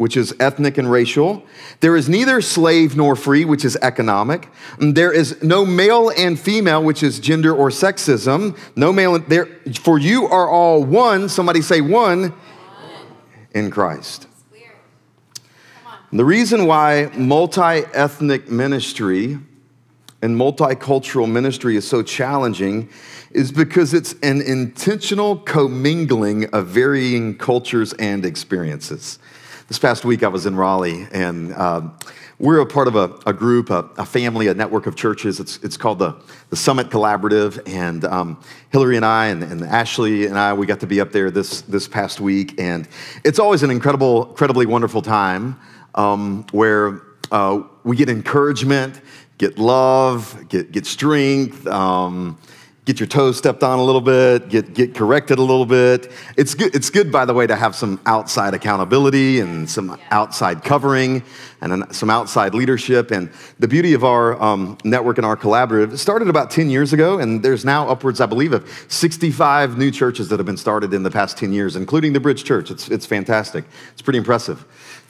which 0.00 0.16
is 0.16 0.34
ethnic 0.40 0.78
and 0.78 0.90
racial. 0.90 1.44
There 1.80 1.94
is 1.94 2.08
neither 2.08 2.40
slave 2.40 2.96
nor 2.96 3.14
free, 3.14 3.44
which 3.44 3.66
is 3.66 3.76
economic. 3.82 4.48
There 4.78 5.12
is 5.12 5.42
no 5.42 5.66
male 5.66 6.10
and 6.16 6.40
female, 6.40 6.82
which 6.82 7.02
is 7.02 7.20
gender 7.20 7.54
or 7.54 7.68
sexism. 7.68 8.56
No 8.74 8.94
male, 8.94 9.16
and 9.16 9.26
there, 9.26 9.44
for 9.82 9.98
you 9.98 10.24
are 10.24 10.48
all 10.48 10.82
one, 10.82 11.28
somebody 11.28 11.60
say 11.60 11.82
one, 11.82 12.32
in 13.52 13.70
Christ. 13.70 14.26
The 16.12 16.24
reason 16.24 16.64
why 16.64 17.10
multi 17.14 17.60
ethnic 17.92 18.50
ministry 18.50 19.38
and 20.22 20.34
multicultural 20.34 21.30
ministry 21.30 21.76
is 21.76 21.86
so 21.86 22.02
challenging 22.02 22.88
is 23.32 23.52
because 23.52 23.92
it's 23.92 24.14
an 24.22 24.40
intentional 24.40 25.36
commingling 25.36 26.46
of 26.54 26.68
varying 26.68 27.36
cultures 27.36 27.92
and 27.92 28.24
experiences. 28.24 29.18
This 29.70 29.78
past 29.78 30.04
week, 30.04 30.24
I 30.24 30.28
was 30.28 30.46
in 30.46 30.56
Raleigh, 30.56 31.06
and 31.12 31.54
um, 31.54 31.96
we're 32.40 32.58
a 32.58 32.66
part 32.66 32.88
of 32.88 32.96
a, 32.96 33.16
a 33.24 33.32
group, 33.32 33.70
a, 33.70 33.88
a, 33.98 34.04
family, 34.04 34.48
a 34.48 34.54
network 34.54 34.88
of 34.88 34.96
churches. 34.96 35.38
It's, 35.38 35.58
it's 35.58 35.76
called 35.76 36.00
the, 36.00 36.16
the 36.48 36.56
Summit 36.56 36.90
Collaborative. 36.90 37.62
And 37.68 38.04
um, 38.04 38.40
Hillary 38.70 38.96
and 38.96 39.04
I, 39.04 39.26
and, 39.26 39.44
and, 39.44 39.62
Ashley 39.62 40.26
and 40.26 40.36
I, 40.36 40.54
we 40.54 40.66
got 40.66 40.80
to 40.80 40.88
be 40.88 41.00
up 41.00 41.12
there 41.12 41.30
this, 41.30 41.60
this 41.60 41.86
past 41.86 42.18
week. 42.18 42.58
And 42.58 42.88
it's 43.22 43.38
always 43.38 43.62
an 43.62 43.70
incredible, 43.70 44.30
incredibly 44.30 44.66
wonderful 44.66 45.02
time 45.02 45.56
um, 45.94 46.44
where 46.50 47.02
uh, 47.30 47.62
we 47.84 47.94
get 47.94 48.08
encouragement, 48.08 49.00
get 49.38 49.56
love, 49.56 50.48
get, 50.48 50.72
get 50.72 50.84
strength. 50.84 51.64
Get 52.86 52.98
your 52.98 53.06
toes 53.06 53.36
stepped 53.36 53.62
on 53.62 53.78
a 53.78 53.84
little 53.84 54.00
bit, 54.00 54.48
get, 54.48 54.72
get 54.72 54.94
corrected 54.94 55.38
a 55.38 55.42
little 55.42 55.66
bit. 55.66 56.10
It's 56.38 56.54
good, 56.54 56.74
it's 56.74 56.88
good, 56.88 57.12
by 57.12 57.26
the 57.26 57.34
way, 57.34 57.46
to 57.46 57.54
have 57.54 57.74
some 57.76 58.00
outside 58.06 58.54
accountability 58.54 59.40
and 59.40 59.68
some 59.68 59.98
outside 60.10 60.64
covering 60.64 61.22
and 61.60 61.84
some 61.94 62.08
outside 62.08 62.54
leadership. 62.54 63.10
And 63.10 63.30
the 63.58 63.68
beauty 63.68 63.92
of 63.92 64.02
our 64.02 64.40
um, 64.42 64.78
network 64.82 65.18
and 65.18 65.26
our 65.26 65.36
collaborative 65.36 65.98
started 65.98 66.28
about 66.28 66.50
10 66.50 66.70
years 66.70 66.94
ago, 66.94 67.18
and 67.18 67.42
there's 67.42 67.66
now 67.66 67.86
upwards, 67.86 68.18
I 68.18 68.24
believe, 68.24 68.54
of 68.54 68.66
65 68.88 69.76
new 69.76 69.90
churches 69.90 70.30
that 70.30 70.38
have 70.38 70.46
been 70.46 70.56
started 70.56 70.94
in 70.94 71.02
the 71.02 71.10
past 71.10 71.36
10 71.36 71.52
years, 71.52 71.76
including 71.76 72.14
the 72.14 72.20
Bridge 72.20 72.44
Church. 72.44 72.70
It's, 72.70 72.88
it's 72.88 73.04
fantastic. 73.04 73.66
It's 73.92 74.02
pretty 74.02 74.18
impressive. 74.18 74.64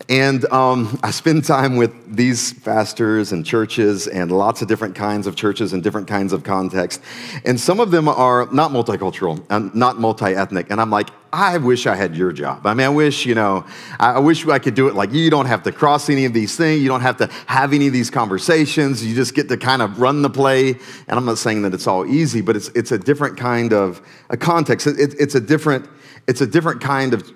And 0.09 0.51
um, 0.53 0.99
I 1.03 1.11
spend 1.11 1.45
time 1.45 1.77
with 1.77 2.17
these 2.17 2.53
pastors 2.53 3.33
and 3.33 3.45
churches 3.45 4.07
and 4.07 4.33
lots 4.33 4.63
of 4.63 4.69
different 4.69 4.95
kinds 4.95 5.27
of 5.27 5.37
churches 5.37 5.73
and 5.73 5.83
different 5.83 6.09
kinds 6.09 6.33
of 6.33 6.43
contexts. 6.43 7.05
And 7.45 7.61
some 7.61 7.81
of 7.81 7.91
them 7.91 8.09
are 8.09 8.49
not 8.53 8.71
multicultural 8.71 9.45
and 9.51 9.75
not 9.75 9.99
multi 9.99 10.27
ethnic. 10.27 10.71
And 10.71 10.81
I'm 10.81 10.91
like, 10.91 11.11
I 11.33 11.59
wish 11.59 11.87
I 11.87 11.95
had 11.95 12.17
your 12.17 12.33
job. 12.33 12.67
I 12.67 12.75
mean, 12.75 12.87
I 12.87 12.91
wish, 12.91 13.25
you 13.25 13.37
know, 13.37 13.65
I 14.01 14.19
wish 14.19 14.47
I 14.49 14.59
could 14.59 14.75
do 14.75 14.89
it 14.89 14.95
like 14.95 15.13
you. 15.13 15.31
Don't 15.31 15.47
have 15.47 15.63
to 15.63 15.71
cross 15.71 16.11
any 16.11 16.25
of 16.25 16.33
these 16.33 16.57
things. 16.57 16.83
You 16.83 16.89
don't 16.89 17.03
have 17.03 17.19
to 17.19 17.29
have 17.47 17.73
any 17.73 17.87
of 17.87 17.93
these 17.93 18.11
conversations. 18.11 19.05
You 19.05 19.15
just 19.15 19.35
get 19.35 19.49
to 19.49 19.57
kind 19.57 19.81
of 19.81 20.01
run 20.01 20.23
the 20.23 20.31
play. 20.31 20.71
And 20.71 21.11
I'm 21.19 21.25
not 21.25 21.39
saying 21.39 21.63
that 21.63 21.73
it's 21.73 21.87
all 21.87 22.05
easy, 22.05 22.41
but 22.41 22.57
it's, 22.57 22.69
it's 22.71 22.91
a 22.91 22.99
different 22.99 23.37
kind 23.37 23.73
of 23.73 24.03
a 24.29 24.37
context. 24.37 24.89
It, 24.89 25.15
it's 25.21 25.37
a 25.37 25.41
different, 25.41 25.89
it's 26.27 26.41
a 26.41 26.47
different 26.47 26.81
kind 26.81 27.15
of 27.15 27.33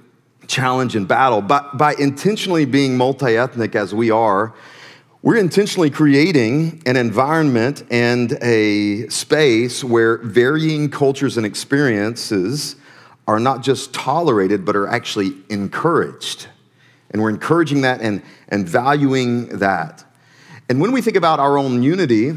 challenge 0.46 0.96
and 0.96 1.06
battle. 1.06 1.40
But 1.40 1.76
by 1.78 1.94
intentionally 1.98 2.64
being 2.64 2.96
multi 2.96 3.36
ethnic 3.36 3.74
as 3.74 3.94
we 3.94 4.10
are, 4.10 4.54
we're 5.22 5.38
intentionally 5.38 5.88
creating 5.88 6.82
an 6.84 6.96
environment 6.96 7.82
and 7.90 8.36
a 8.42 9.08
space 9.08 9.82
where 9.82 10.18
varying 10.18 10.90
cultures 10.90 11.38
and 11.38 11.46
experiences 11.46 12.76
are 13.26 13.40
not 13.40 13.62
just 13.62 13.94
tolerated, 13.94 14.66
but 14.66 14.76
are 14.76 14.86
actually 14.86 15.34
encouraged. 15.48 16.48
And 17.10 17.22
we're 17.22 17.30
encouraging 17.30 17.80
that 17.82 18.02
and, 18.02 18.22
and 18.48 18.68
valuing 18.68 19.46
that. 19.60 20.04
And 20.68 20.80
when 20.80 20.92
we 20.92 21.00
think 21.00 21.16
about 21.16 21.40
our 21.40 21.56
own 21.56 21.82
unity, 21.82 22.36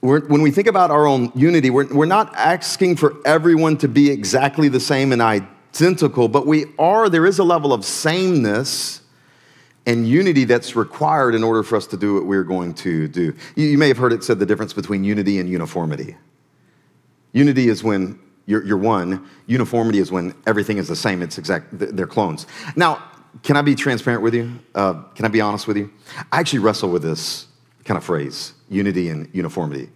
when 0.00 0.42
we 0.42 0.50
think 0.50 0.66
about 0.66 0.90
our 0.90 1.06
own 1.06 1.30
unity, 1.34 1.70
we're, 1.70 1.86
we're 1.86 2.04
not 2.04 2.34
asking 2.34 2.96
for 2.96 3.16
everyone 3.24 3.76
to 3.78 3.88
be 3.88 4.10
exactly 4.10 4.68
the 4.68 4.80
same 4.80 5.12
and 5.12 5.22
identical, 5.74 6.28
but 6.28 6.46
we 6.46 6.66
are, 6.78 7.08
there 7.08 7.26
is 7.26 7.38
a 7.38 7.44
level 7.44 7.72
of 7.72 7.84
sameness 7.84 9.00
and 9.86 10.08
unity 10.08 10.44
that's 10.44 10.76
required 10.76 11.34
in 11.34 11.42
order 11.42 11.62
for 11.62 11.76
us 11.76 11.86
to 11.88 11.96
do 11.96 12.14
what 12.14 12.26
we're 12.26 12.44
going 12.44 12.74
to 12.74 13.08
do. 13.08 13.34
You, 13.56 13.66
you 13.66 13.78
may 13.78 13.88
have 13.88 13.98
heard 13.98 14.12
it 14.12 14.22
said 14.22 14.38
the 14.38 14.46
difference 14.46 14.72
between 14.72 15.04
unity 15.04 15.38
and 15.40 15.48
uniformity. 15.48 16.16
Unity 17.32 17.68
is 17.68 17.82
when 17.82 18.18
you're, 18.46 18.64
you're 18.64 18.78
one, 18.78 19.28
uniformity 19.46 19.98
is 19.98 20.12
when 20.12 20.34
everything 20.46 20.78
is 20.78 20.86
the 20.86 20.96
same, 20.96 21.22
it's 21.22 21.38
exact, 21.38 21.66
they're 21.72 22.06
clones. 22.06 22.46
Now, 22.76 23.02
can 23.42 23.56
I 23.56 23.62
be 23.62 23.74
transparent 23.74 24.22
with 24.22 24.34
you? 24.34 24.56
Uh, 24.74 25.02
can 25.16 25.24
I 25.24 25.28
be 25.28 25.40
honest 25.40 25.66
with 25.66 25.76
you? 25.76 25.90
I 26.30 26.38
actually 26.38 26.60
wrestle 26.60 26.90
with 26.90 27.02
this 27.02 27.48
kind 27.84 27.98
of 27.98 28.04
phrase, 28.04 28.52
unity 28.68 29.08
and 29.08 29.28
uniformity. 29.34 29.90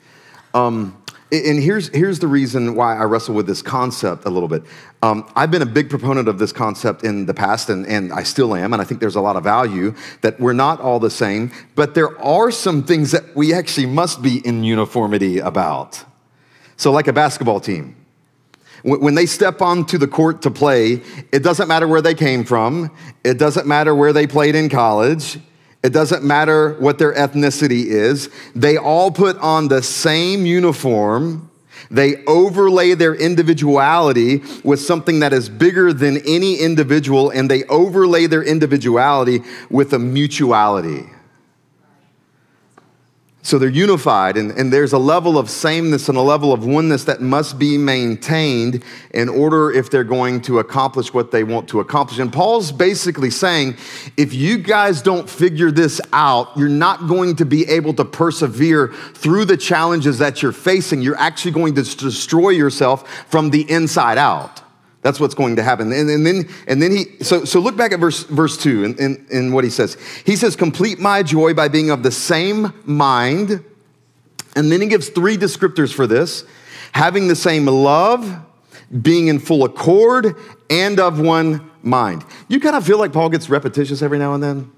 Um, 0.55 1.01
and 1.31 1.62
here's, 1.62 1.88
here's 1.88 2.19
the 2.19 2.27
reason 2.27 2.75
why 2.75 2.97
I 2.97 3.05
wrestle 3.05 3.35
with 3.35 3.47
this 3.47 3.61
concept 3.61 4.25
a 4.25 4.31
little 4.31 4.49
bit. 4.49 4.62
Um, 5.03 5.31
I've 5.37 5.51
been 5.51 5.62
a 5.62 5.67
big 5.67 5.91
proponent 5.91 6.27
of 6.27 6.38
this 6.38 6.53
concept 6.53 7.05
in 7.05 7.27
the 7.27 7.35
past, 7.35 7.69
and, 7.69 7.87
and 7.87 8.12
I 8.12 8.23
still 8.23 8.55
am, 8.55 8.73
and 8.73 8.81
I 8.81 8.85
think 8.85 9.01
there's 9.01 9.17
a 9.17 9.21
lot 9.21 9.37
of 9.37 9.45
value 9.45 9.95
that 10.23 10.41
we're 10.41 10.55
not 10.55 10.81
all 10.81 10.99
the 10.99 11.11
same, 11.11 11.53
but 11.75 11.95
there 11.95 12.19
are 12.21 12.51
some 12.51 12.83
things 12.83 13.11
that 13.12 13.37
we 13.37 13.53
actually 13.53 13.87
must 13.87 14.23
be 14.23 14.38
in 14.47 14.64
uniformity 14.64 15.38
about. 15.38 16.03
So, 16.77 16.93
like 16.93 17.09
a 17.09 17.12
basketball 17.12 17.61
team, 17.61 17.97
when 18.85 19.14
they 19.14 19.27
step 19.27 19.61
onto 19.61 19.99
the 19.99 20.07
court 20.07 20.43
to 20.43 20.51
play, 20.51 21.03
it 21.33 21.43
doesn't 21.43 21.69
matter 21.69 21.88
where 21.88 22.01
they 22.01 22.14
came 22.14 22.45
from, 22.45 22.91
it 23.25 23.37
doesn't 23.38 23.67
matter 23.67 23.95
where 23.95 24.12
they 24.12 24.27
played 24.27 24.55
in 24.55 24.69
college, 24.69 25.38
it 25.83 25.91
doesn't 25.91 26.25
matter 26.25 26.75
what 26.75 26.99
their 26.99 27.14
ethnicity 27.14 27.87
is. 27.87 28.31
They 28.55 28.77
all 28.77 29.11
put 29.11 29.37
on 29.38 29.69
the 29.69 29.83
same 29.83 30.45
uniform. 30.45 31.51
They 31.91 32.25
overlay 32.27 32.95
their 32.95 33.14
individuality 33.14 34.43
with 34.64 34.81
something 34.81 35.21
that 35.21 35.33
is 35.33 35.49
bigger 35.49 35.93
than 35.93 36.19
any 36.27 36.57
individual, 36.57 37.31
and 37.31 37.49
they 37.49 37.64
overlay 37.64 38.27
their 38.27 38.43
individuality 38.43 39.43
with 39.71 39.93
a 39.93 39.99
mutuality. 39.99 41.07
So 43.48 43.58
they're 43.58 43.70
unified, 43.70 44.37
and, 44.37 44.50
and 44.50 44.70
there's 44.70 44.92
a 44.92 44.98
level 44.98 45.38
of 45.38 45.48
sameness 45.48 46.11
and 46.11 46.18
a 46.18 46.20
level 46.20 46.52
of 46.52 46.66
oneness 46.66 47.04
that 47.04 47.22
must 47.22 47.58
be 47.58 47.78
maintained 47.78 48.84
in 49.14 49.30
order 49.30 49.70
if 49.70 49.88
they're 49.88 50.04
going 50.04 50.42
to 50.42 50.58
accomplish 50.58 51.14
what 51.14 51.30
they 51.30 51.44
want 51.44 51.66
to 51.70 51.80
accomplish. 51.80 52.18
And 52.18 52.30
Paul's 52.30 52.70
basically 52.70 53.30
saying 53.30 53.78
if 54.18 54.34
you 54.34 54.58
guys 54.58 55.00
don't 55.00 55.30
figure 55.30 55.70
this 55.70 55.98
out, 56.12 56.54
you're 56.58 56.68
not 56.68 57.08
going 57.08 57.37
to 57.37 57.46
be 57.46 57.66
able 57.70 57.94
to 57.94 58.04
persevere 58.04 58.88
through 59.14 59.46
the 59.46 59.56
challenges 59.56 60.18
that 60.18 60.42
you're 60.42 60.52
facing. 60.52 61.00
You're 61.00 61.16
actually 61.16 61.52
going 61.52 61.74
to 61.76 61.82
destroy 61.96 62.50
yourself 62.50 63.08
from 63.30 63.48
the 63.48 63.62
inside 63.70 64.18
out. 64.18 64.61
That's 65.02 65.20
what's 65.20 65.34
going 65.34 65.56
to 65.56 65.62
happen. 65.62 65.92
And, 65.92 66.11
and, 66.11 66.26
then, 66.26 66.48
and 66.66 66.82
then 66.82 66.90
he, 66.90 67.04
so, 67.22 67.44
so 67.44 67.61
look 67.61 67.76
back 67.76 67.92
at 67.92 68.00
verse, 68.00 68.24
verse 68.24 68.56
2 68.56 68.84
and, 68.84 68.98
and, 68.98 69.30
and 69.30 69.54
what 69.54 69.64
he 69.64 69.70
says. 69.70 69.96
He 70.26 70.34
says, 70.34 70.56
Complete 70.56 70.98
my 70.98 71.22
joy 71.22 71.54
by 71.54 71.68
being 71.68 71.90
of 71.90 72.02
the 72.02 72.11
same 72.11 72.72
mind. 72.84 73.64
And 74.56 74.72
then 74.72 74.80
he 74.80 74.88
gives 74.88 75.08
three 75.08 75.37
descriptors 75.37 75.94
for 75.94 76.06
this 76.06 76.44
having 76.92 77.28
the 77.28 77.37
same 77.37 77.66
love, 77.66 78.40
being 79.02 79.28
in 79.28 79.38
full 79.38 79.64
accord, 79.64 80.34
and 80.70 80.98
of 80.98 81.20
one 81.20 81.70
mind. 81.82 82.24
You 82.48 82.58
kind 82.58 82.74
of 82.74 82.84
feel 82.84 82.98
like 82.98 83.12
Paul 83.12 83.28
gets 83.28 83.48
repetitious 83.48 84.02
every 84.02 84.18
now 84.18 84.34
and 84.34 84.42
then? 84.42 84.72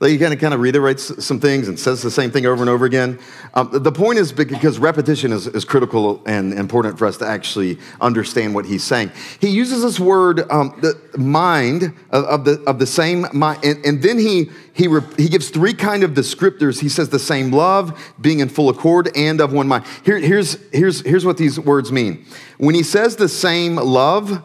Like 0.00 0.12
he 0.12 0.18
kind 0.18 0.32
of 0.32 0.38
kind 0.38 0.54
of 0.54 0.60
reiterates 0.60 1.24
some 1.24 1.40
things 1.40 1.66
and 1.66 1.78
says 1.78 2.02
the 2.02 2.10
same 2.10 2.30
thing 2.30 2.46
over 2.46 2.62
and 2.62 2.70
over 2.70 2.84
again. 2.84 3.18
Um, 3.54 3.70
the 3.72 3.90
point 3.90 4.20
is 4.20 4.30
because 4.30 4.78
repetition 4.78 5.32
is, 5.32 5.48
is 5.48 5.64
critical 5.64 6.22
and 6.24 6.52
important 6.52 6.96
for 6.96 7.06
us 7.06 7.16
to 7.16 7.26
actually 7.26 7.78
understand 8.00 8.54
what 8.54 8.64
he's 8.64 8.84
saying. 8.84 9.10
He 9.40 9.48
uses 9.48 9.82
this 9.82 9.98
word, 9.98 10.48
um, 10.52 10.78
the 10.80 11.18
mind 11.18 11.92
of, 12.10 12.24
of, 12.26 12.44
the 12.44 12.62
of 12.68 12.78
the 12.78 12.86
same 12.86 13.26
mind, 13.32 13.64
and, 13.64 13.84
and 13.84 14.00
then 14.00 14.18
he 14.18 14.50
he 14.72 14.86
re, 14.86 15.00
he 15.16 15.28
gives 15.28 15.50
three 15.50 15.74
kind 15.74 16.04
of 16.04 16.12
descriptors. 16.12 16.80
He 16.80 16.88
says 16.88 17.08
the 17.08 17.18
same 17.18 17.50
love, 17.50 18.14
being 18.20 18.38
in 18.38 18.48
full 18.48 18.68
accord, 18.68 19.10
and 19.16 19.40
of 19.40 19.52
one 19.52 19.66
mind. 19.66 19.84
Here, 20.04 20.18
here's 20.18 20.58
here's 20.70 21.00
here's 21.00 21.24
what 21.24 21.38
these 21.38 21.58
words 21.58 21.90
mean. 21.90 22.24
When 22.58 22.76
he 22.76 22.84
says 22.84 23.16
the 23.16 23.28
same 23.28 23.74
love, 23.74 24.44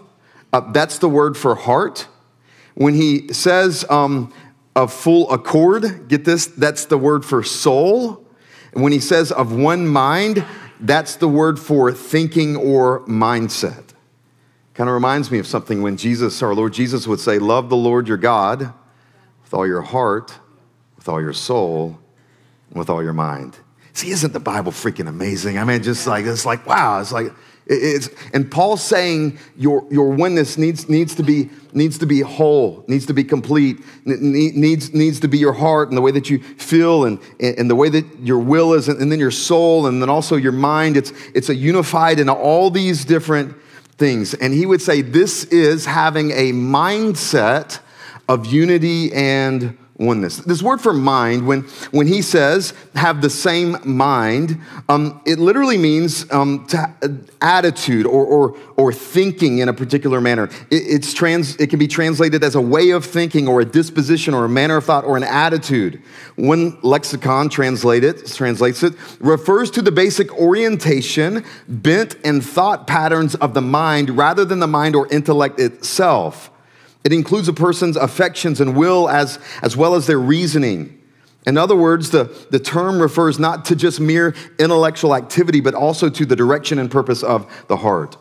uh, 0.51 0.71
that's 0.71 0.97
the 0.97 1.09
word 1.09 1.37
for 1.37 1.53
heart. 1.53 2.07
When 2.75 2.95
he 2.95 3.31
says 3.31 3.85
um, 3.87 4.33
of 4.75 4.91
full 4.91 5.31
accord, 5.31 6.07
get 6.07 6.25
this, 6.25 6.47
that's 6.47 6.85
the 6.85 6.97
word 6.97 7.25
for 7.25 7.43
soul. 7.43 8.25
And 8.73 8.83
when 8.83 8.91
he 8.91 8.99
says 8.99 9.31
of 9.31 9.53
one 9.53 9.87
mind, 9.87 10.45
that's 10.79 11.15
the 11.15 11.27
word 11.27 11.59
for 11.59 11.91
thinking 11.91 12.55
or 12.55 13.01
mindset. 13.05 13.83
Kind 14.73 14.89
of 14.89 14.95
reminds 14.95 15.29
me 15.29 15.37
of 15.37 15.45
something 15.45 15.81
when 15.81 15.97
Jesus, 15.97 16.41
our 16.41 16.55
Lord 16.55 16.73
Jesus, 16.73 17.05
would 17.05 17.19
say, 17.19 17.37
Love 17.37 17.69
the 17.69 17.75
Lord 17.75 18.07
your 18.07 18.17
God 18.17 18.73
with 19.43 19.53
all 19.53 19.67
your 19.67 19.83
heart, 19.83 20.33
with 20.95 21.07
all 21.07 21.21
your 21.21 21.33
soul, 21.33 21.99
and 22.69 22.79
with 22.79 22.89
all 22.89 23.03
your 23.03 23.13
mind. 23.13 23.57
See, 23.93 24.09
isn't 24.09 24.33
the 24.33 24.39
Bible 24.39 24.71
freaking 24.71 25.07
amazing? 25.07 25.59
I 25.59 25.63
mean, 25.63 25.83
just 25.83 26.07
like, 26.07 26.25
it's 26.25 26.45
like, 26.45 26.65
wow, 26.65 26.99
it's 26.99 27.11
like, 27.11 27.31
it's, 27.65 28.09
and 28.33 28.51
Paul's 28.51 28.83
saying 28.83 29.39
your, 29.57 29.85
your 29.89 30.09
oneness 30.09 30.57
needs, 30.57 30.89
needs, 30.89 31.15
to 31.15 31.23
be, 31.23 31.49
needs 31.73 31.97
to 31.99 32.05
be 32.05 32.19
whole, 32.19 32.83
needs 32.87 33.05
to 33.05 33.13
be 33.13 33.23
complete, 33.23 33.77
needs, 34.05 34.93
needs 34.93 35.19
to 35.21 35.27
be 35.27 35.37
your 35.37 35.53
heart 35.53 35.89
and 35.89 35.97
the 35.97 36.01
way 36.01 36.11
that 36.11 36.29
you 36.29 36.39
feel 36.39 37.05
and, 37.05 37.19
and 37.39 37.69
the 37.69 37.75
way 37.75 37.89
that 37.89 38.05
your 38.19 38.39
will 38.39 38.73
is, 38.73 38.89
and 38.89 39.11
then 39.11 39.19
your 39.19 39.31
soul, 39.31 39.87
and 39.87 40.01
then 40.01 40.09
also 40.09 40.35
your 40.35 40.51
mind. 40.51 40.97
It's, 40.97 41.11
it's 41.33 41.49
a 41.49 41.55
unified 41.55 42.19
in 42.19 42.29
all 42.29 42.69
these 42.69 43.05
different 43.05 43.55
things. 43.97 44.33
And 44.33 44.53
he 44.53 44.65
would 44.65 44.81
say 44.81 45.01
this 45.01 45.45
is 45.45 45.85
having 45.85 46.31
a 46.31 46.51
mindset 46.51 47.79
of 48.27 48.45
unity 48.45 49.13
and 49.13 49.77
oneness. 49.97 50.37
This 50.37 50.63
word 50.63 50.81
for 50.81 50.91
mind, 50.91 51.45
when, 51.45 51.61
when 51.91 52.07
he 52.07 52.21
says 52.21 52.73
have 52.95 53.21
the 53.21 53.29
same 53.29 53.77
mind, 53.85 54.59
um, 54.89 55.21
it 55.25 55.37
literally 55.37 55.77
means 55.77 56.29
um, 56.31 56.67
attitude 57.41 58.07
or, 58.07 58.25
or, 58.25 58.57
or 58.75 58.91
thinking 58.91 59.59
in 59.59 59.69
a 59.69 59.73
particular 59.73 60.19
manner. 60.19 60.45
It, 60.71 60.83
it's 60.87 61.13
trans, 61.13 61.55
it 61.57 61.69
can 61.69 61.77
be 61.77 61.87
translated 61.87 62.43
as 62.43 62.55
a 62.55 62.61
way 62.61 62.89
of 62.89 63.05
thinking 63.05 63.47
or 63.47 63.61
a 63.61 63.65
disposition 63.65 64.33
or 64.33 64.45
a 64.45 64.49
manner 64.49 64.77
of 64.77 64.85
thought 64.85 65.03
or 65.03 65.15
an 65.15 65.23
attitude. 65.23 66.01
One 66.35 66.79
lexicon 66.81 67.49
translate 67.49 68.03
it, 68.03 68.25
translates 68.25 68.81
it 68.81 68.95
refers 69.19 69.69
to 69.71 69.81
the 69.81 69.91
basic 69.91 70.33
orientation, 70.39 71.45
bent, 71.67 72.15
and 72.23 72.43
thought 72.43 72.87
patterns 72.87 73.35
of 73.35 73.53
the 73.53 73.61
mind 73.61 74.09
rather 74.09 74.43
than 74.43 74.59
the 74.59 74.67
mind 74.67 74.95
or 74.95 75.07
intellect 75.11 75.59
itself. 75.59 76.49
It 77.03 77.13
includes 77.13 77.47
a 77.47 77.53
person's 77.53 77.97
affections 77.97 78.61
and 78.61 78.75
will 78.77 79.09
as, 79.09 79.39
as 79.61 79.75
well 79.75 79.95
as 79.95 80.07
their 80.07 80.19
reasoning. 80.19 80.99
In 81.45 81.57
other 81.57 81.75
words, 81.75 82.11
the, 82.11 82.25
the 82.51 82.59
term 82.59 83.01
refers 83.01 83.37
not 83.37 83.65
to 83.65 83.75
just 83.75 83.99
mere 83.99 84.33
intellectual 84.59 85.13
activity, 85.13 85.59
but 85.59 85.73
also 85.73 86.09
to 86.09 86.25
the 86.25 86.35
direction 86.35 86.79
and 86.79 86.89
purpose 86.89 87.21
of 87.21 87.65
the 87.67 87.77
heart. 87.77 88.15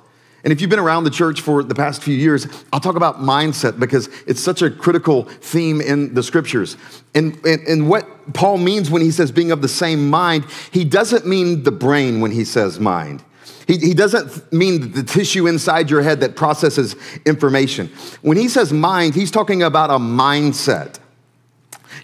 And 0.45 0.53
if 0.53 0.61
you've 0.61 0.71
been 0.71 0.81
around 0.81 1.05
the 1.05 1.11
church 1.11 1.41
for 1.41 1.63
the 1.63 1.75
past 1.75 2.03
few 2.03 2.17
years, 2.17 2.49
I'll 2.73 2.81
talk 2.81 2.97
about 2.97 3.19
mindset 3.19 3.79
because 3.79 4.09
it's 4.27 4.41
such 4.41 4.61
a 4.61 4.71
critical 4.71 5.23
theme 5.23 5.81
in 5.81 6.15
the 6.15 6.23
scriptures. 6.23 6.77
And, 7.15 7.37
and, 7.47 7.61
and 7.69 7.89
what 7.89 8.35
Paul 8.35 8.59
means 8.59 8.91
when 8.91 9.03
he 9.03 9.13
says 9.13 9.31
being 9.31 9.53
of 9.53 9.63
the 9.63 9.69
same 9.69 10.11
mind, 10.11 10.47
he 10.73 10.85
doesn't 10.85 11.27
mean 11.27 11.63
the 11.63 11.71
brain 11.71 12.21
when 12.21 12.33
he 12.33 12.45
says 12.45 12.81
mind. 12.81 13.23
He, 13.67 13.79
he 13.79 13.95
doesn't 13.95 14.53
mean 14.53 14.93
the 14.93 15.03
tissue 15.03 15.47
inside 15.47 15.91
your 15.91 16.03
head 16.03 16.21
that 16.21 16.37
processes 16.37 16.97
information. 17.25 17.89
When 18.23 18.37
he 18.37 18.49
says 18.49 18.73
mind, 18.73 19.15
he's 19.15 19.31
talking 19.31 19.63
about 19.63 19.91
a 19.91 19.99
mindset. 19.99 20.99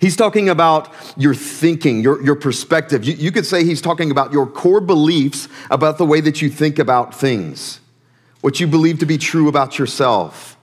He's 0.01 0.17
talking 0.17 0.49
about 0.49 0.93
your 1.17 1.35
thinking, 1.35 2.03
your, 2.03 2.23
your 2.23 2.37
perspective. 2.37 3.05
You, 3.05 3.15
you 3.15 3.33
could 3.33 3.47
say 3.47 3.65
he's 3.65 3.81
talking 3.81 4.11
about 4.11 4.33
your 4.33 4.47
core 4.47 4.81
beliefs 4.81 5.49
about 5.71 5.99
the 5.99 6.05
way 6.05 6.21
that 6.21 6.41
you 6.43 6.51
think 6.51 6.79
about 6.79 7.15
things, 7.15 7.81
what 8.41 8.61
you 8.61 8.67
believe 8.67 8.99
to 9.01 9.07
be 9.07 9.19
true 9.19 9.49
about 9.49 9.79
yourself 9.79 10.58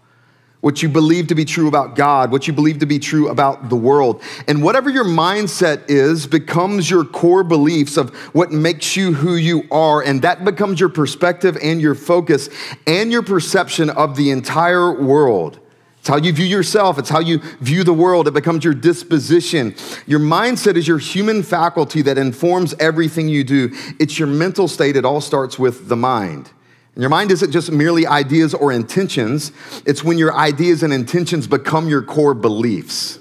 what 0.65 0.82
you 0.82 0.89
believe 0.89 1.28
to 1.28 1.36
be 1.36 1.45
true 1.45 1.67
about 1.67 1.95
God, 1.95 2.32
what 2.32 2.47
you 2.47 2.54
believe 2.54 2.80
to 2.80 2.88
be 2.88 2.97
true 2.97 3.30
about 3.30 3.69
the 3.69 3.75
world. 3.75 4.23
And 4.47 4.63
whatever 4.63 4.89
your 4.89 5.04
mindset 5.06 5.88
is 5.88 6.25
becomes 6.25 6.89
your 6.89 7.06
core 7.06 7.43
beliefs 7.43 7.97
of 7.97 8.10
what 8.34 8.51
makes 8.51 8.97
you 8.97 9.13
who 9.13 9.36
you 9.36 9.67
are. 9.69 10.01
And 10.01 10.23
that 10.23 10.43
becomes 10.43 10.80
your 10.80 10.89
perspective 10.89 11.56
and 11.62 11.80
your 11.80 11.93
focus 11.93 12.49
and 12.88 13.12
your 13.12 13.21
perception 13.21 13.91
of 13.91 14.15
the 14.15 14.32
entire 14.32 14.91
world. 14.99 15.60
It's 15.99 16.10
how 16.10 16.17
you 16.17 16.34
view 16.34 16.47
yourself. 16.47 16.97
It's 16.97 17.10
how 17.10 17.19
you 17.19 17.43
view 17.60 17.84
the 17.84 17.93
world. 17.93 18.28
It 18.28 18.34
becomes 18.34 18.63
your 18.63 18.73
disposition. 18.73 19.75
Your 20.08 20.19
mindset 20.19 20.78
is 20.78 20.88
your 20.88 20.97
human 20.97 21.43
faculty 21.43 22.01
that 22.01 22.17
informs 22.17 22.73
everything 22.80 23.30
you 23.30 23.43
do. 23.43 23.69
It's 23.99 24.17
your 24.17 24.28
mental 24.28 24.67
state. 24.67 24.95
It 24.95 25.06
all 25.06 25.21
starts 25.21 25.60
with 25.60 25.89
the 25.89 25.95
mind. 25.95 26.49
Your 26.97 27.10
mind 27.10 27.31
isn't 27.31 27.51
just 27.51 27.71
merely 27.71 28.08
ideas 28.08 28.53
or 28.53 28.71
intentions, 28.71 29.51
it's 29.86 30.03
when 30.03 30.17
your 30.17 30.34
ideas 30.34 30.81
and 30.81 30.93
intentions 30.93 31.45
become 31.45 31.89
your 31.89 32.01
core 32.01 32.34
beliefs. 32.34 33.19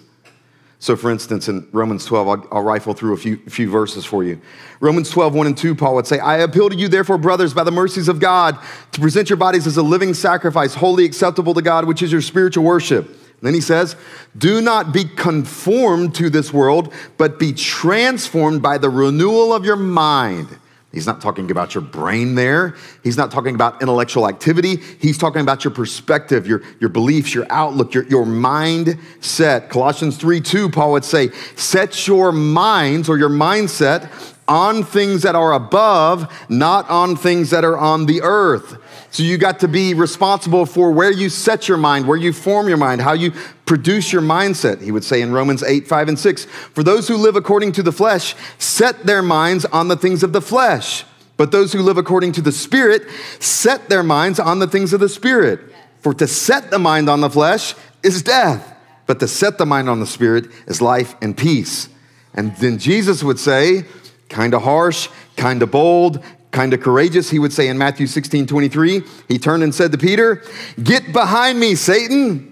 So, 0.78 0.96
for 0.96 1.10
instance, 1.10 1.48
in 1.48 1.66
Romans 1.72 2.04
12, 2.04 2.28
I'll, 2.28 2.48
I'll 2.52 2.62
rifle 2.62 2.92
through 2.92 3.14
a 3.14 3.16
few, 3.16 3.38
few 3.48 3.70
verses 3.70 4.04
for 4.04 4.22
you. 4.22 4.38
Romans 4.80 5.08
12, 5.08 5.34
1 5.34 5.46
and 5.46 5.56
2, 5.56 5.74
Paul 5.74 5.94
would 5.94 6.06
say, 6.06 6.18
I 6.18 6.38
appeal 6.38 6.68
to 6.68 6.76
you, 6.76 6.88
therefore, 6.88 7.16
brothers, 7.16 7.54
by 7.54 7.64
the 7.64 7.70
mercies 7.70 8.06
of 8.06 8.20
God, 8.20 8.58
to 8.92 9.00
present 9.00 9.30
your 9.30 9.38
bodies 9.38 9.66
as 9.66 9.78
a 9.78 9.82
living 9.82 10.12
sacrifice, 10.12 10.74
wholly 10.74 11.06
acceptable 11.06 11.54
to 11.54 11.62
God, 11.62 11.86
which 11.86 12.02
is 12.02 12.12
your 12.12 12.20
spiritual 12.20 12.64
worship. 12.64 13.08
Then 13.40 13.54
he 13.54 13.62
says, 13.62 13.96
Do 14.36 14.60
not 14.60 14.92
be 14.92 15.04
conformed 15.04 16.14
to 16.16 16.28
this 16.28 16.52
world, 16.52 16.92
but 17.16 17.38
be 17.38 17.54
transformed 17.54 18.60
by 18.60 18.76
the 18.76 18.90
renewal 18.90 19.54
of 19.54 19.64
your 19.64 19.76
mind 19.76 20.58
He's 20.94 21.06
not 21.06 21.20
talking 21.20 21.50
about 21.50 21.74
your 21.74 21.82
brain 21.82 22.36
there. 22.36 22.76
He's 23.02 23.16
not 23.16 23.32
talking 23.32 23.56
about 23.56 23.82
intellectual 23.82 24.28
activity. 24.28 24.76
He's 24.76 25.18
talking 25.18 25.42
about 25.42 25.64
your 25.64 25.72
perspective, 25.72 26.46
your, 26.46 26.62
your 26.78 26.88
beliefs, 26.88 27.34
your 27.34 27.46
outlook, 27.50 27.92
your, 27.92 28.04
your 28.04 28.24
mindset. 28.24 29.68
Colossians 29.70 30.16
3 30.16 30.40
2, 30.40 30.70
Paul 30.70 30.92
would 30.92 31.04
say, 31.04 31.30
Set 31.56 32.06
your 32.06 32.30
minds 32.30 33.08
or 33.08 33.18
your 33.18 33.28
mindset 33.28 34.08
on 34.46 34.84
things 34.84 35.22
that 35.22 35.34
are 35.34 35.52
above, 35.54 36.32
not 36.48 36.88
on 36.88 37.16
things 37.16 37.50
that 37.50 37.64
are 37.64 37.76
on 37.76 38.06
the 38.06 38.22
earth. 38.22 38.78
So 39.14 39.22
you 39.22 39.38
got 39.38 39.60
to 39.60 39.68
be 39.68 39.94
responsible 39.94 40.66
for 40.66 40.90
where 40.90 41.12
you 41.12 41.28
set 41.28 41.68
your 41.68 41.78
mind, 41.78 42.08
where 42.08 42.16
you 42.16 42.32
form 42.32 42.66
your 42.66 42.76
mind, 42.76 43.00
how 43.00 43.12
you 43.12 43.30
produce 43.64 44.12
your 44.12 44.22
mindset. 44.22 44.82
He 44.82 44.90
would 44.90 45.04
say 45.04 45.22
in 45.22 45.30
Romans 45.30 45.62
8, 45.62 45.86
5, 45.86 46.08
and 46.08 46.18
6 46.18 46.44
For 46.46 46.82
those 46.82 47.06
who 47.06 47.16
live 47.16 47.36
according 47.36 47.70
to 47.72 47.84
the 47.84 47.92
flesh 47.92 48.34
set 48.58 49.06
their 49.06 49.22
minds 49.22 49.66
on 49.66 49.86
the 49.86 49.94
things 49.96 50.24
of 50.24 50.32
the 50.32 50.40
flesh, 50.40 51.04
but 51.36 51.52
those 51.52 51.72
who 51.72 51.80
live 51.80 51.96
according 51.96 52.32
to 52.32 52.42
the 52.42 52.50
Spirit 52.50 53.04
set 53.38 53.88
their 53.88 54.02
minds 54.02 54.40
on 54.40 54.58
the 54.58 54.66
things 54.66 54.92
of 54.92 54.98
the 54.98 55.08
Spirit. 55.08 55.60
For 56.00 56.12
to 56.14 56.26
set 56.26 56.72
the 56.72 56.80
mind 56.80 57.08
on 57.08 57.20
the 57.20 57.30
flesh 57.30 57.76
is 58.02 58.20
death, 58.20 58.76
but 59.06 59.20
to 59.20 59.28
set 59.28 59.58
the 59.58 59.66
mind 59.66 59.88
on 59.88 60.00
the 60.00 60.08
Spirit 60.08 60.46
is 60.66 60.82
life 60.82 61.14
and 61.22 61.36
peace. 61.36 61.88
And 62.34 62.56
then 62.56 62.78
Jesus 62.78 63.22
would 63.22 63.38
say, 63.38 63.84
kind 64.28 64.54
of 64.54 64.62
harsh, 64.62 65.08
kind 65.36 65.62
of 65.62 65.70
bold, 65.70 66.20
kind 66.54 66.72
of 66.72 66.80
courageous. 66.80 67.28
He 67.28 67.38
would 67.38 67.52
say 67.52 67.68
in 67.68 67.76
Matthew 67.76 68.06
16 68.06 68.46
23, 68.46 69.02
he 69.28 69.38
turned 69.38 69.62
and 69.62 69.74
said 69.74 69.92
to 69.92 69.98
Peter, 69.98 70.42
Get 70.82 71.12
behind 71.12 71.60
me, 71.60 71.74
Satan. 71.74 72.50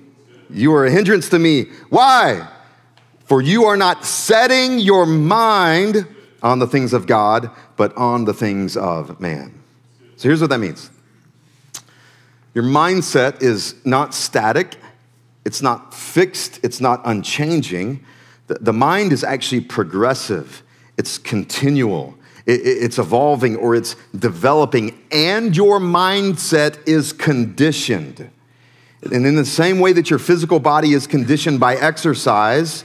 You 0.50 0.74
are 0.74 0.84
a 0.84 0.90
hindrance 0.90 1.30
to 1.30 1.38
me. 1.38 1.66
Why? 1.88 2.46
For 3.24 3.40
you 3.40 3.64
are 3.64 3.76
not 3.76 4.04
setting 4.04 4.78
your 4.78 5.06
mind 5.06 6.06
on 6.42 6.58
the 6.58 6.66
things 6.66 6.92
of 6.92 7.06
God, 7.06 7.50
but 7.76 7.96
on 7.96 8.24
the 8.24 8.34
things 8.34 8.76
of 8.76 9.18
man. 9.20 9.58
So 10.16 10.28
here's 10.28 10.40
what 10.40 10.50
that 10.50 10.58
means 10.58 10.90
your 12.52 12.64
mindset 12.64 13.40
is 13.40 13.76
not 13.86 14.12
static, 14.12 14.76
it's 15.46 15.62
not 15.62 15.94
fixed, 15.94 16.60
it's 16.62 16.80
not 16.80 17.00
unchanging. 17.04 18.04
The, 18.48 18.54
the 18.54 18.72
mind 18.72 19.12
is 19.12 19.22
actually 19.22 19.60
progressive, 19.60 20.62
it's 20.98 21.16
continual 21.16 22.18
it's 22.46 22.98
evolving 22.98 23.56
or 23.56 23.74
it's 23.74 23.96
developing, 24.18 24.98
and 25.10 25.56
your 25.56 25.78
mindset 25.78 26.86
is 26.86 27.12
conditioned. 27.12 28.30
And 29.02 29.26
in 29.26 29.34
the 29.36 29.44
same 29.44 29.80
way 29.80 29.92
that 29.92 30.10
your 30.10 30.18
physical 30.18 30.60
body 30.60 30.92
is 30.92 31.06
conditioned 31.06 31.60
by 31.60 31.76
exercise, 31.76 32.84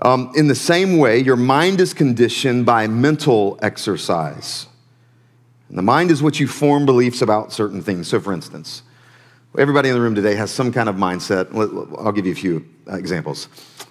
um, 0.00 0.32
in 0.34 0.48
the 0.48 0.54
same 0.54 0.98
way, 0.98 1.18
your 1.18 1.36
mind 1.36 1.80
is 1.80 1.94
conditioned 1.94 2.66
by 2.66 2.86
mental 2.86 3.58
exercise. 3.62 4.66
And 5.68 5.78
the 5.78 5.82
mind 5.82 6.10
is 6.10 6.22
what 6.22 6.38
you 6.38 6.46
form 6.46 6.84
beliefs 6.86 7.22
about 7.22 7.52
certain 7.52 7.82
things. 7.82 8.08
So, 8.08 8.20
for 8.20 8.32
instance, 8.32 8.82
everybody 9.58 9.88
in 9.88 9.94
the 9.94 10.00
room 10.00 10.14
today 10.14 10.34
has 10.34 10.50
some 10.50 10.72
kind 10.72 10.88
of 10.88 10.96
mindset. 10.96 11.48
I'll 11.98 12.12
give 12.12 12.26
you 12.26 12.32
a 12.32 12.36
few 12.36 12.66
examples, 12.88 13.48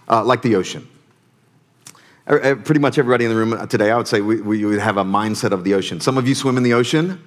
uh, 0.07 0.23
like 0.23 0.41
the 0.41 0.55
ocean. 0.55 0.87
Pretty 2.25 2.79
much 2.79 2.97
everybody 2.97 3.25
in 3.25 3.29
the 3.29 3.37
room 3.37 3.67
today, 3.67 3.91
I 3.91 3.97
would 3.97 4.07
say 4.07 4.19
we, 4.19 4.41
we 4.41 4.65
would 4.65 4.79
have 4.79 4.97
a 4.97 5.03
mindset 5.03 5.51
of 5.51 5.63
the 5.63 5.75
ocean. 5.75 5.99
Some 5.99 6.17
of 6.17 6.27
you 6.27 6.33
swim 6.33 6.57
in 6.57 6.63
the 6.63 6.73
ocean. 6.73 7.21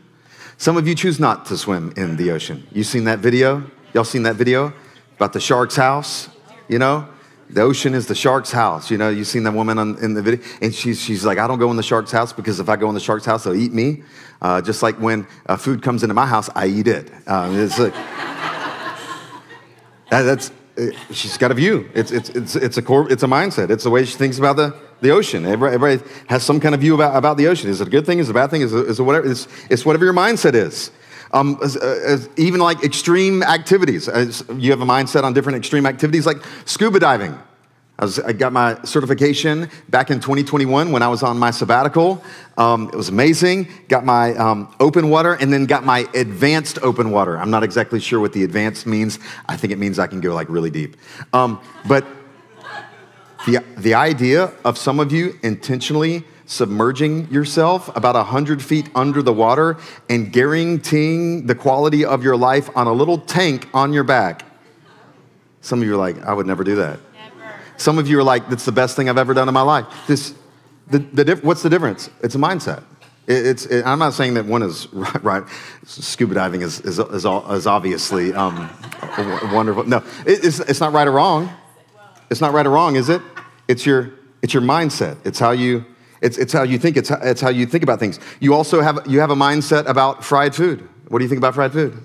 Some 0.57 0.77
of 0.77 0.89
you 0.89 0.97
choose 0.97 1.21
not 1.21 1.47
to 1.47 1.57
swim 1.57 1.93
in 1.97 2.17
the 2.17 2.33
ocean. 2.33 2.67
You 2.73 2.83
seen 2.83 3.05
that 3.05 3.21
video? 3.21 3.63
Y'all 3.95 4.03
seen 4.03 4.25
that 4.25 4.35
video 4.35 4.73
about 5.15 5.33
the 5.33 5.41
shark's 5.41 5.77
house? 5.77 6.29
You 6.69 6.81
know, 6.81 7.09
the 7.49 7.61
ocean 7.61 7.95
is 7.95 8.09
the 8.09 8.17
shark's 8.17 8.51
house. 8.51 8.91
You 8.91 8.99
know, 8.99 9.09
you 9.09 9.23
seen 9.23 9.45
that 9.45 9.55
woman 9.55 9.79
on, 9.79 10.03
in 10.03 10.15
the 10.15 10.23
video, 10.23 10.45
and 10.61 10.75
she's 10.75 11.01
she's 11.01 11.25
like, 11.25 11.39
I 11.39 11.47
don't 11.47 11.61
go 11.61 11.71
in 11.71 11.77
the 11.77 11.83
shark's 11.85 12.11
house 12.11 12.33
because 12.33 12.59
if 12.59 12.69
I 12.69 12.75
go 12.75 12.89
in 12.89 12.95
the 12.95 13.01
shark's 13.01 13.25
house, 13.25 13.45
they'll 13.45 13.55
eat 13.55 13.73
me. 13.73 14.03
Uh, 14.43 14.61
just 14.61 14.83
like 14.83 14.97
when 14.97 15.29
uh, 15.47 15.57
food 15.57 15.81
comes 15.81 16.03
into 16.03 16.15
my 16.15 16.27
house, 16.27 16.51
I 16.57 16.67
eat 16.67 16.89
it. 16.89 17.13
Uh, 17.25 17.51
it's 17.53 17.79
like 17.79 17.95
that, 20.11 20.23
that's 20.23 20.51
uh, 20.77 20.91
she's 21.13 21.37
got 21.39 21.51
a 21.51 21.55
view. 21.55 21.89
It's, 21.95 22.11
it's, 22.11 22.31
it's, 22.31 22.57
it's, 22.57 22.77
a 22.77 22.83
core, 22.83 23.11
it's 23.11 23.23
a 23.23 23.27
mindset. 23.27 23.71
It's 23.71 23.85
the 23.85 23.91
way 23.91 24.05
she 24.05 24.17
thinks 24.17 24.39
about 24.39 24.57
the, 24.57 24.77
the 25.01 25.11
ocean. 25.11 25.45
Everybody, 25.45 25.75
everybody 25.75 26.11
has 26.29 26.43
some 26.43 26.61
kind 26.61 26.75
of 26.75 26.81
view 26.81 26.95
about, 26.95 27.17
about 27.17 27.37
the 27.37 27.47
ocean. 27.49 27.71
Is 27.71 27.81
it 27.81 27.89
a 27.89 27.91
good 27.91 28.07
thing? 28.07 28.19
Is 28.19 28.29
it 28.29 28.33
a 28.33 28.35
bad 28.35 28.51
thing? 28.51 28.63
Is 28.63 28.73
it, 28.73 28.87
is 28.87 29.01
it 29.01 29.03
whatever? 29.03 29.31
It's, 29.31 29.49
it's 29.71 29.85
whatever 29.85 30.05
your 30.05 30.15
mindset 30.15 30.55
is. 30.55 30.91
Um, 31.33 31.59
as, 31.63 31.77
as 31.77 32.29
even 32.37 32.61
like 32.61 32.83
extreme 32.83 33.43
activities. 33.43 34.09
As 34.09 34.43
you 34.57 34.71
have 34.71 34.81
a 34.81 34.87
mindset 34.87 35.25
on 35.25 35.35
different 35.35 35.59
extreme 35.59 35.87
activities 35.87 36.25
like 36.27 36.39
scuba 36.65 36.99
diving. 36.99 37.39
I, 38.01 38.05
was, 38.05 38.21
I, 38.21 38.33
got 38.33 38.53
my 38.53 38.81
certification 38.85 39.69
back 39.89 40.11
in 40.11 40.21
2021 40.21 40.93
when 40.93 41.03
I 41.03 41.09
was 41.09 41.25
on 41.25 41.37
my 41.37 41.51
sabbatical. 41.51 42.23
Um, 42.57 42.89
it 42.93 42.95
was 42.95 43.09
amazing. 43.09 43.67
Got 43.89 44.05
my 44.05 44.37
um, 44.37 44.73
open 44.79 45.11
water 45.11 45.35
and 45.35 45.53
then 45.53 45.67
got 45.67 45.85
my 45.85 46.09
advanced 46.15 46.79
open 46.83 47.11
water. 47.11 47.37
I'm 47.37 47.51
not 47.51 47.65
exactly 47.65 47.99
sure 47.99 48.21
what 48.21 48.33
the 48.33 48.45
advanced 48.45 48.87
means. 48.87 49.19
I 49.49 49.57
think 49.57 49.73
it 49.73 49.81
means 49.81 49.99
I 49.99 50.07
can 50.07 50.21
go 50.21 50.33
like 50.33 50.49
really 50.49 50.71
deep. 50.71 50.97
Um, 51.33 51.61
but 51.89 52.07
the, 53.49 53.65
the 53.79 53.95
idea 53.95 54.53
of 54.63 54.77
some 54.77 55.01
of 55.01 55.11
you 55.11 55.39
intentionally 55.43 56.23
submerging 56.45 57.31
yourself 57.31 57.95
about 57.97 58.15
100 58.15 58.63
feet 58.63 58.91
under 58.95 59.23
the 59.23 59.33
water 59.33 59.79
and 60.11 60.33
guaranteeing 60.33 61.47
the 61.47 61.55
quality 61.55 62.05
of 62.05 62.23
your 62.23 62.37
life 62.37 62.69
on 62.77 62.87
a 62.87 62.93
little 62.93 63.17
tank 63.17 63.67
on 63.73 63.93
your 63.93 64.05
back. 64.05 64.45
Some 65.63 65.81
of 65.81 65.89
you 65.89 65.95
are 65.95 65.99
like, 65.99 66.23
I 66.23 66.35
would 66.35 66.47
never 66.47 66.63
do 66.63 66.77
that. 66.77 67.01
Some 67.79 67.99
of 67.99 68.09
you 68.09 68.19
are 68.19 68.23
like, 68.23 68.49
that's 68.51 68.65
the 68.65 68.73
best 68.73 68.97
thing 68.97 69.09
I've 69.09 69.19
ever 69.19 69.33
done 69.33 69.49
in 69.49 69.55
my 69.55 69.63
life. 69.63 69.87
This, 70.07 70.35
the, 70.89 70.99
the, 70.99 71.37
what's 71.37 71.63
the 71.63 71.71
difference? 71.71 72.11
It's 72.23 72.35
a 72.35 72.39
mindset. 72.39 72.83
It, 73.27 73.47
it's, 73.47 73.67
it, 73.67 73.87
I'm 73.87 73.99
not 73.99 74.13
saying 74.15 74.35
that 74.35 74.45
one 74.45 74.63
is 74.63 74.89
right. 74.93 75.25
right. 75.25 75.43
Scuba 75.85 76.35
diving 76.35 76.63
is, 76.63 76.81
is, 76.81 76.99
is, 76.99 77.25
is 77.25 77.67
obviously 77.67 78.35
um, 78.35 78.69
wonderful. 79.53 79.85
No, 79.85 79.99
it, 80.27 80.45
it's, 80.45 80.61
it's 80.61 80.81
not 80.81 80.93
right 80.93 81.07
or 81.07 81.13
wrong. 81.13 81.51
It's 82.31 82.41
not 82.41 82.53
right 82.53 82.67
or 82.67 82.71
wrong, 82.71 82.97
is 82.97 83.09
it? 83.09 83.23
It's 83.69 83.87
your, 83.87 84.13
it's 84.43 84.53
your 84.55 84.63
mindset. 84.63 85.17
It's 85.25 85.39
how 85.39 85.51
you, 85.53 85.85
it's, 86.21 86.39
it's 86.39 86.53
how 86.53 86.63
you 86.63 86.79
think. 86.79 86.97
It's 86.97 87.09
how, 87.09 87.19
it's 87.23 87.41
how 87.41 87.51
you 87.51 87.67
think 87.67 87.83
about 87.83 87.99
things. 87.99 88.21
You 88.41 88.55
also 88.55 88.81
have, 88.81 89.07
you 89.07 89.21
have 89.21 89.31
a 89.31 89.37
mindset 89.37 89.87
about 89.87 90.25
fried 90.25 90.55
food. 90.55 90.89
What 91.09 91.19
do 91.19 91.25
you 91.25 91.29
think 91.29 91.39
about 91.39 91.55
fried 91.55 91.73
food? 91.73 92.03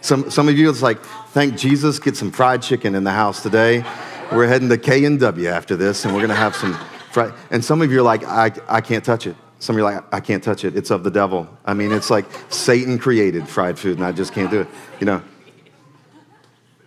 Some, 0.00 0.30
some 0.30 0.48
of 0.48 0.56
you, 0.56 0.70
it's 0.70 0.82
like, 0.82 1.02
thank 1.30 1.56
Jesus, 1.56 1.98
get 1.98 2.16
some 2.16 2.30
fried 2.30 2.62
chicken 2.62 2.94
in 2.94 3.04
the 3.04 3.10
house 3.10 3.42
today. 3.42 3.84
We're 4.32 4.46
heading 4.46 4.68
to 4.68 4.78
K 4.78 5.04
and 5.04 5.18
W 5.18 5.48
after 5.48 5.76
this, 5.76 6.04
and 6.04 6.14
we're 6.14 6.20
gonna 6.20 6.34
have 6.34 6.54
some 6.54 6.74
fried. 7.10 7.34
And 7.50 7.64
some 7.64 7.82
of 7.82 7.90
you 7.90 7.98
are 7.98 8.02
like, 8.02 8.24
I, 8.24 8.52
I 8.68 8.80
can't 8.80 9.04
touch 9.04 9.26
it. 9.26 9.34
Some 9.58 9.74
of 9.74 9.80
you 9.80 9.86
are 9.86 9.94
like, 9.94 10.14
I 10.14 10.20
can't 10.20 10.42
touch 10.42 10.64
it. 10.64 10.76
It's 10.76 10.90
of 10.90 11.02
the 11.02 11.10
devil. 11.10 11.48
I 11.64 11.74
mean, 11.74 11.90
it's 11.90 12.10
like 12.10 12.26
Satan 12.48 12.98
created 12.98 13.48
fried 13.48 13.78
food, 13.78 13.96
and 13.96 14.06
I 14.06 14.12
just 14.12 14.32
can't 14.32 14.50
do 14.50 14.60
it. 14.60 14.68
You 15.00 15.06
know. 15.06 15.22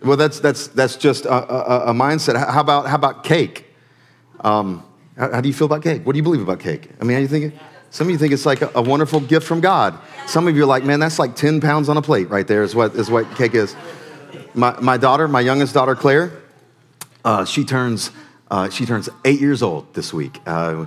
Well, 0.04 0.16
that's 0.16 0.40
that's 0.40 0.68
that's 0.68 0.96
just 0.96 1.26
a, 1.26 1.32
a, 1.32 1.90
a 1.90 1.92
mindset. 1.92 2.36
How 2.36 2.60
about 2.60 2.86
how 2.86 2.96
about 2.96 3.24
cake? 3.24 3.66
Um, 4.40 4.84
how, 5.16 5.34
how, 5.34 5.40
do 5.40 5.48
you 5.48 5.54
feel 5.54 5.66
about 5.66 5.82
cake? 5.82 6.04
What 6.04 6.14
do 6.14 6.16
you 6.16 6.22
believe 6.22 6.40
about 6.40 6.58
cake? 6.58 6.88
I 7.00 7.04
mean, 7.04 7.12
how 7.12 7.18
do 7.18 7.22
you 7.22 7.28
think? 7.28 7.54
It, 7.54 7.60
some 7.90 8.06
of 8.06 8.10
you 8.10 8.18
think 8.18 8.32
it's 8.32 8.46
like 8.46 8.62
a, 8.62 8.70
a 8.74 8.82
wonderful 8.82 9.20
gift 9.20 9.46
from 9.46 9.60
God. 9.60 9.98
Some 10.26 10.48
of 10.48 10.56
you 10.56 10.62
are 10.62 10.66
like, 10.66 10.82
man, 10.82 10.98
that's 10.98 11.18
like 11.18 11.36
10 11.36 11.60
pounds 11.60 11.90
on 11.90 11.98
a 11.98 12.02
plate 12.02 12.30
right 12.30 12.46
there, 12.46 12.62
is 12.62 12.74
what, 12.74 12.94
is 12.94 13.10
what 13.10 13.30
cake 13.36 13.54
is. 13.54 13.76
My, 14.54 14.80
my 14.80 14.96
daughter, 14.96 15.28
my 15.28 15.42
youngest 15.42 15.74
daughter, 15.74 15.94
Claire, 15.94 16.32
uh, 17.22 17.44
she 17.44 17.64
turns 17.64 18.10
uh, 18.50 18.68
she 18.68 18.84
turns 18.84 19.08
eight 19.24 19.40
years 19.40 19.62
old 19.62 19.94
this 19.94 20.12
week. 20.12 20.38
Uh, 20.44 20.84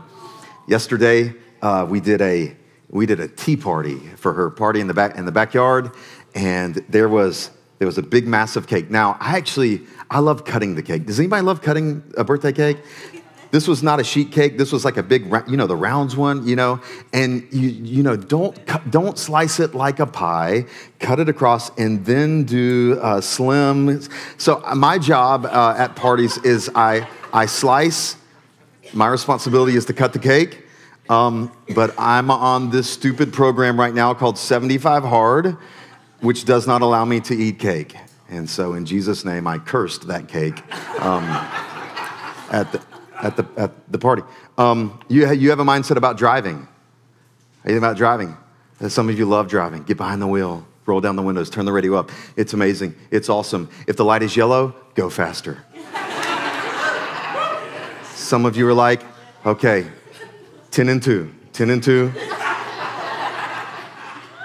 yesterday 0.68 1.34
uh, 1.64 1.86
we 1.90 2.00
did 2.00 2.22
a 2.22 2.56
we 2.90 3.08
did 3.08 3.20
a 3.20 3.28
tea 3.28 3.58
party 3.58 3.98
for 4.18 4.34
her 4.34 4.52
party 4.52 4.80
in 4.80 4.88
the 4.88 4.94
back 4.94 5.16
in 5.16 5.26
the 5.26 5.32
backyard, 5.32 5.90
and 6.36 6.76
there 6.90 7.10
was 7.10 7.50
there 7.80 7.86
was 7.86 7.98
a 7.98 8.04
big 8.04 8.28
massive 8.28 8.68
cake. 8.68 8.90
Now 8.90 9.18
I 9.20 9.38
actually 9.38 9.82
I 10.10 10.20
love 10.20 10.46
cutting 10.46 10.76
the 10.76 10.84
cake. 10.84 11.06
Does 11.06 11.20
anybody 11.20 11.42
love 11.42 11.62
cutting 11.62 12.04
a 12.18 12.24
birthday 12.24 12.54
cake? 12.54 12.78
This 13.52 13.70
was 13.70 13.82
not 13.82 14.02
a 14.02 14.04
sheet 14.04 14.34
cake. 14.34 14.58
This 14.58 14.74
was 14.74 14.84
like 14.84 14.98
a 14.98 15.04
big, 15.04 15.32
you 15.48 15.56
know, 15.56 15.66
the 15.66 15.78
rounds 15.78 16.18
one, 16.18 16.46
you 16.46 16.58
know. 16.58 16.82
And 17.14 17.48
you, 17.52 17.70
you 17.70 18.04
know, 18.04 18.18
don't 18.18 18.60
don't 18.92 19.18
slice 19.18 19.62
it 19.62 19.74
like 19.74 20.02
a 20.02 20.06
pie. 20.06 20.66
Cut 21.00 21.22
it 21.22 21.30
across, 21.30 21.70
and 21.78 22.04
then 22.06 22.44
do 22.44 23.00
uh, 23.02 23.22
slim. 23.22 24.02
So 24.38 24.62
uh, 24.66 24.76
my 24.76 24.98
job 24.98 25.46
uh, 25.46 25.76
at 25.78 25.96
parties 25.96 26.38
is 26.40 26.70
I 26.76 27.08
I 27.32 27.46
slice. 27.46 28.18
My 28.92 29.08
responsibility 29.08 29.78
is 29.78 29.86
to 29.86 29.94
cut 29.94 30.12
the 30.12 30.20
cake. 30.20 30.66
Um, 31.08 31.52
but 31.74 31.94
I'm 31.98 32.32
on 32.32 32.72
this 32.72 32.90
stupid 32.90 33.32
program 33.32 33.80
right 33.80 33.94
now 33.94 34.14
called 34.14 34.38
75 34.38 35.04
Hard, 35.04 35.56
which 36.22 36.46
does 36.46 36.68
not 36.68 36.82
allow 36.82 37.06
me 37.06 37.20
to 37.22 37.36
eat 37.36 37.60
cake. 37.60 37.96
And 38.30 38.50
so, 38.50 38.74
in 38.74 38.86
Jesus' 38.86 39.24
name, 39.24 39.48
I 39.48 39.60
cursed 39.60 40.08
that 40.08 40.28
cake 40.28 40.62
um, 41.02 41.24
at 42.52 42.72
the 42.72 42.82
at 43.22 43.38
the, 43.38 43.48
at 43.58 43.92
the 43.92 43.98
party. 43.98 44.24
Um, 44.58 45.00
you, 45.08 45.32
you 45.32 45.50
have 45.50 45.60
a 45.60 45.64
mindset 45.64 45.98
about 45.98 46.18
driving. 46.18 46.68
How 47.64 47.72
you 47.72 47.78
about 47.78 47.98
driving? 47.98 48.38
Some 48.88 49.10
of 49.10 49.18
you 49.18 49.26
love 49.26 49.48
driving. 49.48 49.84
Get 49.84 49.98
behind 49.98 50.22
the 50.22 50.28
wheel, 50.28 50.68
roll 50.86 51.02
down 51.02 51.16
the 51.16 51.22
windows, 51.22 51.50
turn 51.50 51.66
the 51.66 51.72
radio 51.72 51.96
up. 51.96 52.12
It's 52.36 52.54
amazing. 52.54 52.96
It's 53.10 53.30
awesome. 53.30 53.70
If 53.88 53.96
the 53.96 54.06
light 54.06 54.22
is 54.22 54.36
yellow, 54.36 54.76
go 54.96 55.10
faster. 55.10 55.64
Some 58.14 58.46
of 58.46 58.58
you 58.58 58.68
are 58.68 58.74
like, 58.74 59.02
okay, 59.46 59.88
10 60.72 60.90
and 60.90 61.02
2, 61.02 61.34
10 61.54 61.70
and 61.70 61.84
2. 61.84 62.12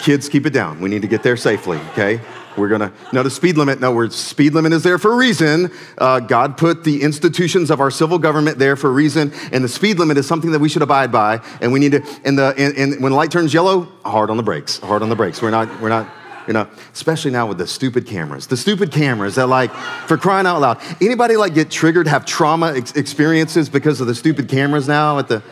Kids, 0.02 0.28
keep 0.28 0.46
it 0.46 0.52
down. 0.52 0.80
We 0.80 0.88
need 0.88 1.02
to 1.02 1.08
get 1.08 1.22
there 1.22 1.36
safely, 1.36 1.78
okay? 1.92 2.20
We're 2.56 2.68
gonna, 2.68 2.92
no, 3.12 3.22
the 3.22 3.30
speed 3.30 3.56
limit, 3.56 3.80
no, 3.80 3.92
we're, 3.92 4.10
speed 4.10 4.54
limit 4.54 4.72
is 4.72 4.82
there 4.82 4.98
for 4.98 5.12
a 5.12 5.16
reason. 5.16 5.70
Uh, 5.98 6.20
God 6.20 6.56
put 6.56 6.84
the 6.84 7.02
institutions 7.02 7.70
of 7.70 7.80
our 7.80 7.90
civil 7.90 8.18
government 8.18 8.58
there 8.58 8.76
for 8.76 8.88
a 8.88 8.92
reason, 8.92 9.32
and 9.52 9.62
the 9.62 9.68
speed 9.68 9.98
limit 9.98 10.16
is 10.18 10.26
something 10.26 10.50
that 10.52 10.58
we 10.58 10.68
should 10.68 10.82
abide 10.82 11.12
by, 11.12 11.40
and 11.60 11.72
we 11.72 11.78
need 11.78 11.92
to, 11.92 12.20
and, 12.24 12.38
the, 12.38 12.54
and, 12.56 12.76
and 12.76 13.02
when 13.02 13.12
the 13.12 13.16
light 13.16 13.30
turns 13.30 13.54
yellow, 13.54 13.82
hard 14.04 14.30
on 14.30 14.36
the 14.36 14.42
brakes, 14.42 14.78
hard 14.78 15.02
on 15.02 15.10
the 15.10 15.16
brakes. 15.16 15.40
We're 15.40 15.50
not, 15.50 15.80
we're 15.80 15.90
not, 15.90 16.10
you 16.46 16.54
know, 16.54 16.66
especially 16.92 17.30
now 17.30 17.46
with 17.46 17.58
the 17.58 17.66
stupid 17.66 18.06
cameras. 18.06 18.46
The 18.46 18.56
stupid 18.56 18.90
cameras 18.90 19.36
that 19.36 19.46
like, 19.46 19.70
for 20.06 20.16
crying 20.16 20.46
out 20.46 20.60
loud, 20.60 20.80
anybody 21.00 21.36
like 21.36 21.54
get 21.54 21.70
triggered, 21.70 22.08
have 22.08 22.24
trauma 22.24 22.72
ex- 22.74 22.92
experiences 22.92 23.68
because 23.68 24.00
of 24.00 24.06
the 24.06 24.14
stupid 24.14 24.48
cameras 24.48 24.88
now 24.88 25.18
at 25.18 25.28
the, 25.28 25.42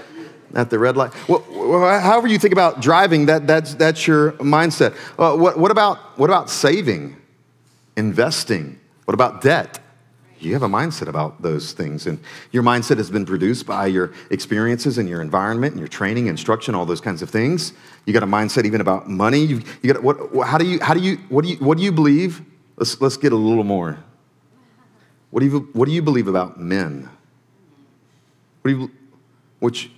at 0.55 0.71
the 0.71 0.79
red 0.79 0.97
light. 0.97 1.13
Well, 1.29 1.43
however 2.01 2.29
you 2.29 2.39
think 2.39 2.53
about 2.53 2.81
driving, 2.81 3.27
that, 3.27 3.47
that's, 3.47 3.75
that's 3.75 4.07
your 4.07 4.33
mindset. 4.33 4.97
Uh, 5.19 5.37
what, 5.37 5.59
what, 5.59 5.71
about, 5.71 6.19
what 6.19 6.31
about 6.31 6.51
saving, 6.51 7.17
investing? 7.97 8.79
What 9.05 9.15
about 9.15 9.41
debt? 9.41 9.81
You 10.41 10.53
have 10.53 10.63
a 10.63 10.69
mindset 10.69 11.09
about 11.09 11.43
those 11.43 11.73
things. 11.73 12.07
And 12.07 12.21
your 12.53 12.63
mindset 12.63 12.99
has 12.99 13.11
been 13.11 13.27
produced 13.27 13.67
by 13.67 13.87
your 13.87 14.13
experiences 14.31 14.97
and 14.97 15.09
your 15.09 15.21
environment 15.21 15.73
and 15.73 15.81
your 15.81 15.89
training, 15.89 16.29
instruction, 16.29 16.75
all 16.75 16.87
those 16.87 17.01
kinds 17.01 17.23
of 17.23 17.31
things. 17.31 17.73
You 18.07 18.13
got 18.13 18.23
a 18.23 18.27
mindset 18.27 18.65
even 18.65 18.81
about 18.81 19.09
money. 19.09 19.41
You, 19.41 19.63
you 19.83 19.93
got, 19.93 20.03
what, 20.03 20.47
how 20.47 20.59
do 20.59 20.65
you, 20.65 20.79
how 20.81 20.95
do 20.95 21.01
you, 21.01 21.17
what 21.29 21.45
do 21.45 21.51
you, 21.51 21.57
what 21.57 21.77
do 21.77 21.83
you 21.83 21.91
believe? 21.91 22.41
Let's, 22.77 23.01
let's 23.01 23.17
get 23.17 23.33
a 23.33 23.37
little 23.37 23.65
more. 23.65 23.99
What 25.31 25.41
do 25.41 25.47
you, 25.47 25.69
what 25.73 25.87
do 25.87 25.93
you 25.93 26.03
believe 26.03 26.29
about 26.29 26.61
men? 26.61 27.11
What 28.63 28.71
do 28.71 28.79
you, 28.79 28.91
which, 29.59 29.91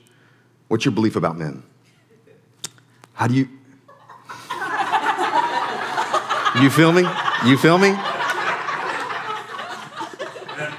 What's 0.70 0.84
your 0.84 0.92
belief 0.92 1.16
about 1.16 1.36
men? 1.36 1.64
How 3.14 3.26
do 3.26 3.34
you. 3.34 3.48
You 6.62 6.70
feel 6.70 6.92
me? 6.92 7.02
You 7.44 7.58
feel 7.58 7.76
me? 7.76 7.96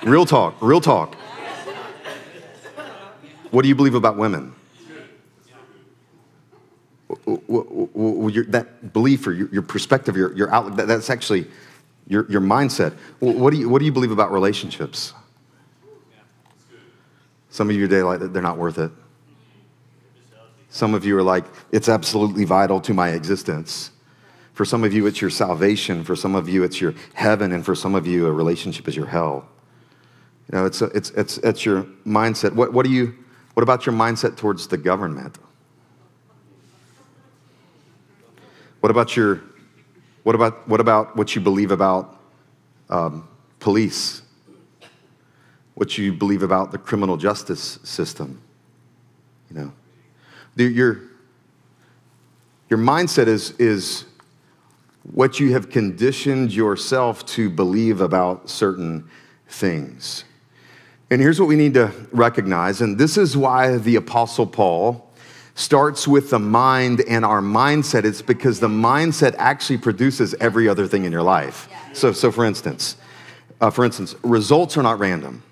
Real 0.03 0.25
talk, 0.25 0.55
real 0.61 0.79
talk. 0.79 1.15
What 3.51 3.63
do 3.63 3.67
you 3.67 3.75
believe 3.75 3.93
about 3.93 4.15
women? 4.15 4.55
Your, 7.27 8.45
that 8.45 8.93
belief 8.93 9.27
or 9.27 9.33
your, 9.33 9.49
your 9.49 9.61
perspective, 9.61 10.15
your, 10.15 10.33
your 10.37 10.49
outlook, 10.53 10.77
that, 10.77 10.87
that's 10.87 11.09
actually 11.09 11.47
your, 12.07 12.25
your 12.31 12.39
mindset. 12.39 12.93
What 13.19 13.49
do, 13.51 13.57
you, 13.57 13.67
what 13.67 13.79
do 13.79 13.85
you 13.85 13.91
believe 13.91 14.11
about 14.11 14.31
relationships? 14.31 15.11
Some 17.49 17.69
of 17.69 17.75
you 17.75 17.89
today, 17.89 18.03
like, 18.03 18.21
they're 18.31 18.41
not 18.41 18.57
worth 18.57 18.77
it. 18.77 18.91
Some 20.71 20.93
of 20.93 21.03
you 21.03 21.17
are 21.17 21.21
like, 21.21 21.43
it's 21.73 21.89
absolutely 21.89 22.45
vital 22.45 22.79
to 22.81 22.93
my 22.93 23.09
existence. 23.09 23.91
For 24.53 24.63
some 24.63 24.85
of 24.85 24.93
you, 24.93 25.05
it's 25.05 25.19
your 25.19 25.29
salvation. 25.29 26.03
For 26.05 26.15
some 26.15 26.33
of 26.33 26.47
you, 26.47 26.63
it's 26.63 26.79
your 26.79 26.93
heaven. 27.13 27.51
And 27.51 27.63
for 27.63 27.75
some 27.75 27.93
of 27.93 28.07
you, 28.07 28.25
a 28.25 28.31
relationship 28.31 28.87
is 28.87 28.95
your 28.95 29.05
hell. 29.05 29.49
You 30.49 30.57
know, 30.57 30.65
it's, 30.65 30.81
a, 30.81 30.85
it's, 30.85 31.09
it's, 31.11 31.37
it's 31.39 31.65
your 31.65 31.83
mindset. 32.05 32.53
What, 32.53 32.71
what, 32.71 32.85
do 32.85 32.91
you, 32.91 33.13
what 33.53 33.63
about 33.63 33.85
your 33.85 33.93
mindset 33.93 34.37
towards 34.37 34.67
the 34.67 34.77
government? 34.77 35.37
What 38.79 38.91
about 38.91 39.17
your, 39.17 39.41
what 40.23 40.35
about, 40.35 40.67
what 40.69 40.79
about 40.79 41.17
what 41.17 41.35
you 41.35 41.41
believe 41.41 41.71
about 41.71 42.17
um, 42.89 43.27
police? 43.59 44.21
What 45.73 45.97
you 45.97 46.13
believe 46.13 46.43
about 46.43 46.71
the 46.71 46.77
criminal 46.77 47.17
justice 47.17 47.77
system? 47.83 48.41
You 49.49 49.57
know, 49.57 49.73
your, 50.55 51.01
your 52.69 52.79
mindset 52.79 53.27
is, 53.27 53.51
is 53.51 54.05
what 55.03 55.39
you 55.39 55.53
have 55.53 55.69
conditioned 55.69 56.53
yourself 56.53 57.25
to 57.25 57.49
believe 57.49 58.01
about 58.01 58.49
certain 58.49 59.09
things. 59.47 60.23
And 61.09 61.21
here's 61.21 61.39
what 61.39 61.49
we 61.49 61.55
need 61.55 61.73
to 61.73 61.91
recognize, 62.11 62.81
and 62.81 62.97
this 62.97 63.17
is 63.17 63.35
why 63.35 63.77
the 63.77 63.97
Apostle 63.97 64.47
Paul 64.47 65.11
starts 65.55 66.07
with 66.07 66.29
the 66.29 66.39
mind 66.39 67.01
and 67.01 67.25
our 67.25 67.41
mindset. 67.41 68.05
It's 68.05 68.21
because 68.21 68.59
the 68.59 68.69
mindset 68.69 69.35
actually 69.37 69.77
produces 69.77 70.33
every 70.35 70.69
other 70.69 70.87
thing 70.87 71.03
in 71.03 71.11
your 71.11 71.23
life. 71.23 71.67
So, 71.93 72.13
so 72.13 72.31
for 72.31 72.45
instance, 72.45 72.95
uh, 73.59 73.69
for 73.69 73.83
instance, 73.83 74.15
results 74.23 74.77
are 74.77 74.83
not 74.83 74.99
random. 74.99 75.43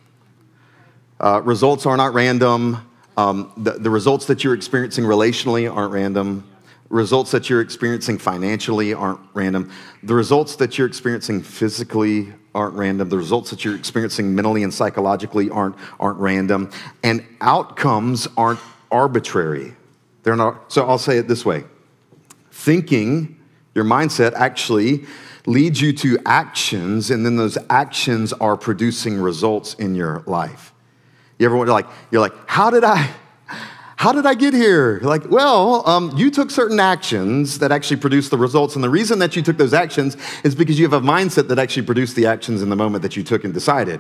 Uh, 1.20 1.42
results 1.44 1.86
are 1.86 1.98
not 1.98 2.14
random. 2.14 2.89
Um, 3.20 3.52
the, 3.58 3.72
the 3.72 3.90
results 3.90 4.28
that 4.28 4.46
you're 4.46 4.54
experiencing 4.54 5.04
relationally 5.04 5.70
aren't 5.70 5.92
random. 5.92 6.50
Results 6.88 7.32
that 7.32 7.50
you're 7.50 7.60
experiencing 7.60 8.18
financially 8.18 8.94
aren't 8.94 9.20
random. 9.34 9.70
The 10.04 10.16
results 10.16 10.56
that 10.56 10.78
you're 10.78 10.88
experiencing 10.88 11.44
physically 11.44 12.32
aren't 12.56 12.76
random. 12.76 13.10
The 13.10 13.18
results 13.18 13.50
that 13.50 13.66
you're 13.66 13.76
experiencing 13.76 14.34
mentally 14.34 14.64
and 14.64 14.74
psychologically 14.74 15.50
aren't, 15.50 15.76
aren't 16.00 16.18
random. 16.18 16.72
And 17.04 17.26
outcomes 17.42 18.26
aren't 18.38 18.62
arbitrary. 18.90 19.76
They're 20.24 20.38
not. 20.38 20.72
So 20.72 20.88
I'll 20.88 20.98
say 20.98 21.18
it 21.18 21.28
this 21.28 21.46
way 21.46 21.66
thinking, 22.52 23.38
your 23.76 23.86
mindset 23.86 24.32
actually 24.34 25.06
leads 25.46 25.82
you 25.82 25.92
to 25.92 26.20
actions, 26.26 27.12
and 27.12 27.26
then 27.26 27.36
those 27.36 27.58
actions 27.70 28.32
are 28.34 28.56
producing 28.56 29.20
results 29.20 29.74
in 29.74 29.94
your 29.94 30.24
life. 30.26 30.74
You 31.40 31.46
ever 31.46 31.56
wonder, 31.56 31.72
like, 31.72 31.88
you're 32.12 32.22
like, 32.22 32.34
how 32.48 32.70
did 32.70 32.84
I? 32.84 33.10
How 33.96 34.14
did 34.14 34.26
I 34.26 34.34
get 34.34 34.54
here? 34.54 35.02
Like, 35.02 35.30
well, 35.30 35.86
um, 35.86 36.14
you 36.16 36.32
took 36.32 36.52
certain 36.52 36.80
actions 36.80 37.60
that 37.60 37.70
actually 37.70 37.98
produced 37.98 38.32
the 38.32 38.38
results. 38.38 38.76
And 38.76 38.82
the 38.84 38.90
reason 38.90 39.20
that 39.20 39.36
you 39.36 39.42
took 39.42 39.58
those 39.58 39.74
actions 39.74 40.16
is 40.46 40.56
because 40.56 40.80
you 40.80 40.88
have 40.90 40.94
a 40.94 41.06
mindset 41.06 41.50
that 41.50 41.60
actually 41.60 41.86
produced 41.86 42.16
the 42.16 42.26
actions 42.26 42.62
in 42.62 42.70
the 42.70 42.78
moment 42.78 43.02
that 43.02 43.18
you 43.18 43.24
took 43.24 43.44
and 43.44 43.54
decided. 43.54 44.00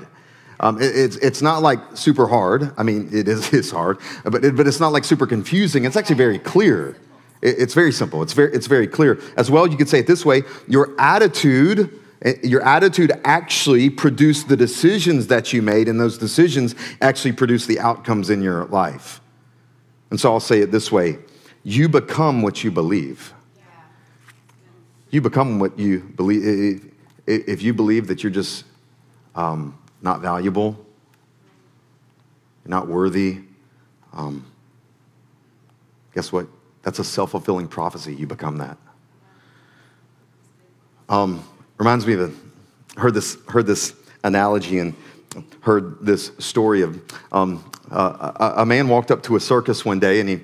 Um, 0.62 0.82
it, 0.82 0.96
it's, 0.96 1.18
it's 1.18 1.42
not 1.42 1.62
like 1.62 1.80
super 1.96 2.28
hard. 2.28 2.74
I 2.78 2.84
mean, 2.84 3.10
it 3.12 3.28
is 3.28 3.52
it's 3.54 3.72
hard, 3.72 3.98
but, 4.24 4.46
it, 4.46 4.56
but 4.56 4.68
it's 4.68 4.80
not 4.80 4.94
like 4.94 5.04
super 5.04 5.28
confusing. 5.28 5.84
It's 5.84 5.98
actually 5.98 6.16
very 6.16 6.40
clear. 6.40 6.96
It, 7.42 7.56
it's 7.60 7.74
very 7.74 7.92
simple. 7.92 8.24
It's 8.24 8.32
very, 8.32 8.54
it's 8.54 8.68
very 8.68 8.88
clear. 8.88 9.20
As 9.36 9.52
well, 9.52 9.68
you 9.68 9.76
could 9.76 9.90
say 9.90 10.00
it 10.00 10.08
this 10.08 10.26
way 10.26 10.44
your 10.68 10.96
attitude. 10.98 11.99
Eh, 12.22 12.34
your 12.44 12.62
attitude 12.62 13.12
actually 13.24 13.90
produced 13.90 14.50
the 14.50 14.58
decisions 14.58 15.28
that 15.28 15.54
you 15.54 15.62
made, 15.62 15.88
and 15.88 16.00
those 16.00 16.18
decisions 16.18 16.76
actually 17.02 17.32
produce 17.32 17.66
the 17.66 17.80
outcomes 17.80 18.30
in 18.30 18.42
your 18.42 18.66
life. 18.66 19.22
And 20.10 20.20
so 20.20 20.34
I'll 20.34 20.40
say 20.40 20.60
it 20.62 20.72
this 20.72 20.92
way 20.92 21.20
you 21.64 21.90
become 21.90 22.42
what 22.42 22.64
you 22.64 22.72
believe. 22.72 23.34
You 25.12 25.22
become 25.22 25.60
what 25.60 25.78
you 25.78 26.00
believe. 26.00 26.92
If 27.26 27.62
you 27.62 27.74
believe 27.74 28.08
that 28.08 28.24
you're 28.24 28.32
just 28.32 28.66
um, 29.36 29.78
not 30.02 30.22
valuable, 30.22 30.86
not 32.66 32.88
worthy. 32.88 33.40
Um, 34.14 34.46
guess 36.14 36.32
what? 36.32 36.48
That's 36.84 37.00
a 37.00 37.04
self 37.04 37.32
fulfilling 37.32 37.68
prophecy. 37.68 38.16
You 38.16 38.28
become 38.28 38.58
that. 38.58 38.78
Um, 41.08 41.44
reminds 41.80 42.06
me 42.06 42.14
of 42.14 42.22
a, 42.22 43.00
heard 43.00 43.14
this 43.14 43.38
heard 43.48 43.66
this 43.66 43.96
analogy 44.24 44.80
and 44.80 44.94
heard 45.62 45.98
this 46.02 46.32
story 46.38 46.82
of 46.82 47.02
um, 47.32 47.64
uh, 47.90 48.34
a, 48.58 48.62
a 48.62 48.66
man 48.66 48.88
walked 48.88 49.10
up 49.10 49.24
to 49.24 49.36
a 49.36 49.40
circus 49.40 49.86
one 49.86 50.00
day 50.00 50.20
and 50.20 50.30
he 50.30 50.42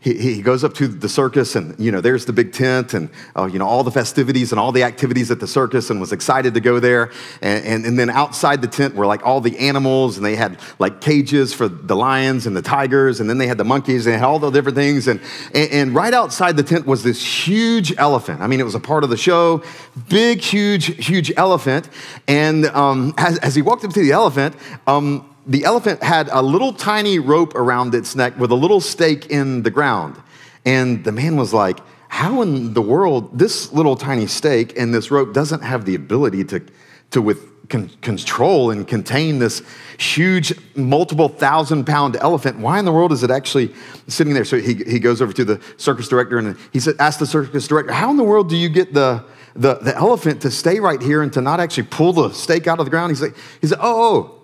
he, 0.00 0.34
he 0.34 0.42
goes 0.42 0.62
up 0.62 0.74
to 0.74 0.86
the 0.86 1.08
circus 1.08 1.56
and 1.56 1.78
you 1.78 1.90
know 1.90 2.00
there's 2.00 2.24
the 2.24 2.32
big 2.32 2.52
tent 2.52 2.94
and 2.94 3.10
uh, 3.36 3.46
you 3.46 3.58
know 3.58 3.66
all 3.66 3.82
the 3.82 3.90
festivities 3.90 4.52
and 4.52 4.60
all 4.60 4.70
the 4.70 4.84
activities 4.84 5.30
at 5.30 5.40
the 5.40 5.46
circus 5.46 5.90
and 5.90 6.00
was 6.00 6.12
excited 6.12 6.54
to 6.54 6.60
go 6.60 6.78
there. 6.78 7.10
And, 7.42 7.64
and, 7.64 7.86
and, 7.86 7.98
then 7.98 8.10
outside 8.10 8.62
the 8.62 8.68
tent 8.68 8.94
were 8.94 9.06
like 9.06 9.26
all 9.26 9.40
the 9.40 9.58
animals 9.58 10.16
and 10.16 10.24
they 10.24 10.36
had 10.36 10.58
like 10.78 11.00
cages 11.00 11.52
for 11.52 11.68
the 11.68 11.96
lions 11.96 12.46
and 12.46 12.56
the 12.56 12.62
tigers 12.62 13.18
and 13.18 13.28
then 13.28 13.38
they 13.38 13.48
had 13.48 13.58
the 13.58 13.64
monkeys 13.64 14.06
and 14.06 14.14
they 14.14 14.18
had 14.18 14.26
all 14.26 14.38
the 14.38 14.50
different 14.50 14.76
things. 14.76 15.08
And, 15.08 15.20
and, 15.52 15.72
and 15.72 15.94
right 15.94 16.14
outside 16.14 16.56
the 16.56 16.62
tent 16.62 16.86
was 16.86 17.02
this 17.02 17.20
huge 17.48 17.92
elephant. 17.98 18.40
I 18.40 18.46
mean 18.46 18.60
it 18.60 18.64
was 18.64 18.76
a 18.76 18.80
part 18.80 19.02
of 19.02 19.10
the 19.10 19.16
show. 19.16 19.62
Big 20.08 20.40
huge 20.40 21.04
huge 21.04 21.32
elephant. 21.36 21.88
And 22.28 22.66
um, 22.66 23.14
as, 23.16 23.38
as 23.38 23.56
he 23.56 23.62
walked 23.62 23.84
up 23.84 23.92
to 23.94 24.00
the 24.00 24.12
elephant 24.12 24.54
um, 24.86 25.28
the 25.48 25.64
elephant 25.64 26.02
had 26.02 26.28
a 26.30 26.42
little 26.42 26.74
tiny 26.74 27.18
rope 27.18 27.54
around 27.54 27.94
its 27.94 28.14
neck 28.14 28.38
with 28.38 28.50
a 28.50 28.54
little 28.54 28.80
stake 28.80 29.26
in 29.30 29.62
the 29.62 29.70
ground. 29.70 30.20
And 30.66 31.02
the 31.02 31.12
man 31.12 31.36
was 31.36 31.54
like, 31.54 31.80
How 32.08 32.42
in 32.42 32.74
the 32.74 32.82
world, 32.82 33.36
this 33.36 33.72
little 33.72 33.96
tiny 33.96 34.26
stake 34.26 34.78
and 34.78 34.94
this 34.94 35.10
rope 35.10 35.32
doesn't 35.32 35.62
have 35.62 35.86
the 35.86 35.94
ability 35.94 36.44
to, 36.44 36.62
to 37.12 37.22
with, 37.22 37.68
con- 37.70 37.90
control 38.02 38.70
and 38.70 38.86
contain 38.86 39.38
this 39.38 39.62
huge, 39.98 40.52
multiple 40.76 41.30
thousand 41.30 41.86
pound 41.86 42.16
elephant? 42.16 42.58
Why 42.58 42.78
in 42.78 42.84
the 42.84 42.92
world 42.92 43.12
is 43.12 43.22
it 43.22 43.30
actually 43.30 43.74
sitting 44.06 44.34
there? 44.34 44.44
So 44.44 44.58
he, 44.58 44.74
he 44.74 44.98
goes 44.98 45.22
over 45.22 45.32
to 45.32 45.44
the 45.46 45.62
circus 45.78 46.08
director 46.08 46.36
and 46.36 46.58
he 46.74 46.80
said, 46.80 46.96
Ask 46.98 47.18
the 47.18 47.26
circus 47.26 47.66
director, 47.66 47.92
How 47.94 48.10
in 48.10 48.18
the 48.18 48.24
world 48.24 48.50
do 48.50 48.56
you 48.56 48.68
get 48.68 48.92
the, 48.92 49.24
the, 49.56 49.76
the 49.76 49.96
elephant 49.96 50.42
to 50.42 50.50
stay 50.50 50.78
right 50.78 51.00
here 51.00 51.22
and 51.22 51.32
to 51.32 51.40
not 51.40 51.58
actually 51.58 51.84
pull 51.84 52.12
the 52.12 52.30
stake 52.32 52.66
out 52.66 52.80
of 52.80 52.84
the 52.84 52.90
ground? 52.90 53.12
He's 53.12 53.22
like, 53.22 53.36
he 53.62 53.66
said, 53.66 53.78
oh, 53.80 54.14
oh 54.14 54.37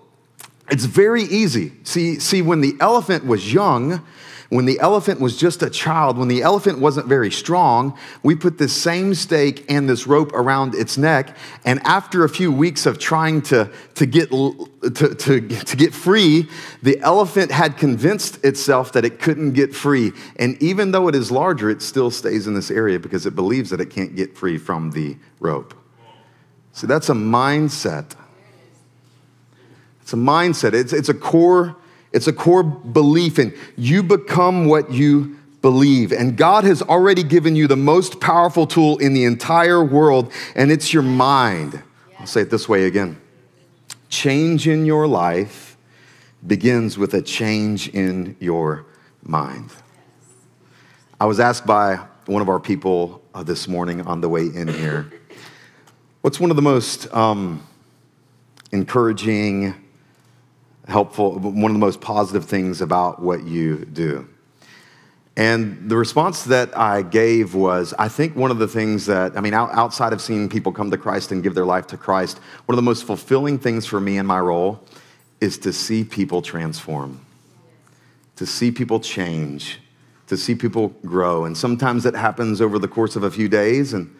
it's 0.71 0.85
very 0.85 1.25
easy. 1.25 1.73
See, 1.85 2.19
see, 2.19 2.43
when 2.43 2.61
the 2.61 2.75
elephant 2.81 3.27
was 3.27 3.53
young, 3.53 4.05
when 4.51 4.67
the 4.67 4.79
elephant 4.79 5.21
was 5.21 5.37
just 5.37 5.63
a 5.63 5.71
child, 5.71 6.17
when 6.17 6.29
the 6.29 6.43
elephant 6.43 6.79
wasn't 6.79 7.07
very 7.07 7.31
strong, 7.31 7.99
we 8.23 8.35
put 8.35 8.57
this 8.57 8.73
same 8.73 9.15
stake 9.15 9.65
and 9.69 9.89
this 9.89 10.07
rope 10.07 10.33
around 10.33 10.75
its 10.75 10.97
neck. 10.97 11.37
And 11.65 11.81
after 11.85 12.25
a 12.25 12.29
few 12.29 12.53
weeks 12.53 12.87
of 12.87 12.99
trying 12.99 13.43
to, 13.43 13.71
to, 13.97 14.07
get, 14.07 14.31
to, 14.31 14.69
to, 14.93 15.41
to 15.41 15.77
get 15.77 15.93
free, 15.93 16.49
the 16.83 17.01
elephant 17.01 17.51
had 17.51 17.77
convinced 17.77 18.45
itself 18.45 18.93
that 18.93 19.05
it 19.05 19.19
couldn't 19.19 19.55
get 19.55 19.75
free. 19.75 20.13
And 20.37 20.63
even 20.63 20.93
though 20.93 21.09
it 21.09 21.15
is 21.15 21.33
larger, 21.33 21.69
it 21.69 21.83
still 21.83 22.11
stays 22.11 22.47
in 22.47 22.55
this 22.55 22.71
area 22.71 22.99
because 23.01 23.27
it 23.27 23.35
believes 23.35 23.71
that 23.71 23.81
it 23.81 23.91
can't 23.91 24.15
get 24.15 24.37
free 24.37 24.59
from 24.59 24.93
the 24.93 25.17
rope. 25.41 25.75
See, 26.73 26.87
that's 26.87 27.09
a 27.09 27.15
mindset 27.15 28.15
it's 30.05 30.13
a 30.13 30.17
mindset. 30.17 30.75
It's, 30.75 30.93
it's 30.93 31.09
a 31.09 31.15
core, 31.15 31.77
it's 32.13 32.27
a 32.27 32.33
core 32.35 32.63
belief, 32.63 33.39
and 33.39 33.55
you 33.75 34.03
become 34.03 34.67
what 34.67 34.93
you 34.93 35.39
believe. 35.63 36.13
And 36.13 36.37
God 36.37 36.65
has 36.65 36.83
already 36.83 37.23
given 37.23 37.57
you 37.57 37.67
the 37.67 37.77
most 37.77 38.21
powerful 38.21 38.67
tool 38.67 38.99
in 38.99 39.15
the 39.15 39.25
entire 39.25 39.83
world, 39.83 40.31
and 40.55 40.71
it's 40.71 40.93
your 40.93 41.03
mind. 41.03 41.83
I'll 42.19 42.27
say 42.27 42.43
it 42.43 42.51
this 42.51 42.69
way 42.69 42.85
again. 42.85 43.19
Change 44.11 44.69
in 44.69 44.85
your 44.85 45.07
life 45.07 45.79
begins 46.47 46.99
with 46.99 47.15
a 47.15 47.23
change 47.23 47.89
in 47.89 48.37
your 48.41 48.85
mind. 49.23 49.71
I 51.19 51.25
was 51.25 51.41
asked 51.41 51.65
by 51.65 51.97
one 52.27 52.43
of 52.43 52.51
our 52.51 52.61
people 52.61 53.23
uh, 53.33 53.43
this 53.43 53.69
morning 53.69 54.03
on 54.03 54.21
the 54.21 54.29
way 54.29 54.43
in 54.43 54.69
here, 54.69 55.11
what's 56.21 56.39
one 56.39 56.51
of 56.51 56.57
the 56.57 56.63
most 56.63 57.11
um, 57.15 57.67
encouraging, 58.71 59.75
helpful, 60.89 61.39
one 61.39 61.71
of 61.71 61.75
the 61.75 61.79
most 61.79 62.01
positive 62.01 62.45
things 62.45 62.81
about 62.81 63.21
what 63.21 63.45
you 63.45 63.85
do. 63.87 64.29
And 65.37 65.91
the 65.91 65.97
response 65.97 66.45
that 66.45 66.77
I 66.79 67.03
gave 67.03 67.55
was 67.55 67.93
I 67.99 68.09
think 68.09 68.37
one 68.37 68.53
of 68.53 68.59
the 68.59 68.69
things 68.69 69.07
that, 69.07 69.37
I 69.37 69.41
mean, 69.41 69.55
outside 69.55 70.13
of 70.13 70.21
seeing 70.21 70.49
people 70.49 70.71
come 70.71 70.91
to 70.93 70.99
Christ 70.99 71.33
and 71.33 71.43
give 71.43 71.55
their 71.55 71.65
life 71.65 71.89
to 71.89 71.97
Christ, 71.97 72.39
one 72.67 72.75
of 72.75 72.77
the 72.77 72.83
most 72.83 73.05
fulfilling 73.05 73.59
things 73.59 73.85
for 73.85 74.01
me 74.01 74.19
in 74.19 74.27
my 74.27 74.39
role 74.39 74.81
is 75.41 75.59
to 75.59 75.73
see 75.73 76.05
people 76.05 76.41
transform, 76.41 77.21
to 78.37 78.47
see 78.47 78.71
people 78.71 79.01
change, 79.01 79.81
to 80.29 80.37
see 80.37 80.55
people 80.55 80.89
grow. 81.05 81.45
And 81.45 81.57
sometimes 81.57 82.07
it 82.07 82.15
happens 82.15 82.61
over 82.61 82.79
the 82.79 82.89
course 82.89 83.17
of 83.17 83.25
a 83.25 83.31
few 83.31 83.49
days, 83.49 83.93
and 83.93 84.15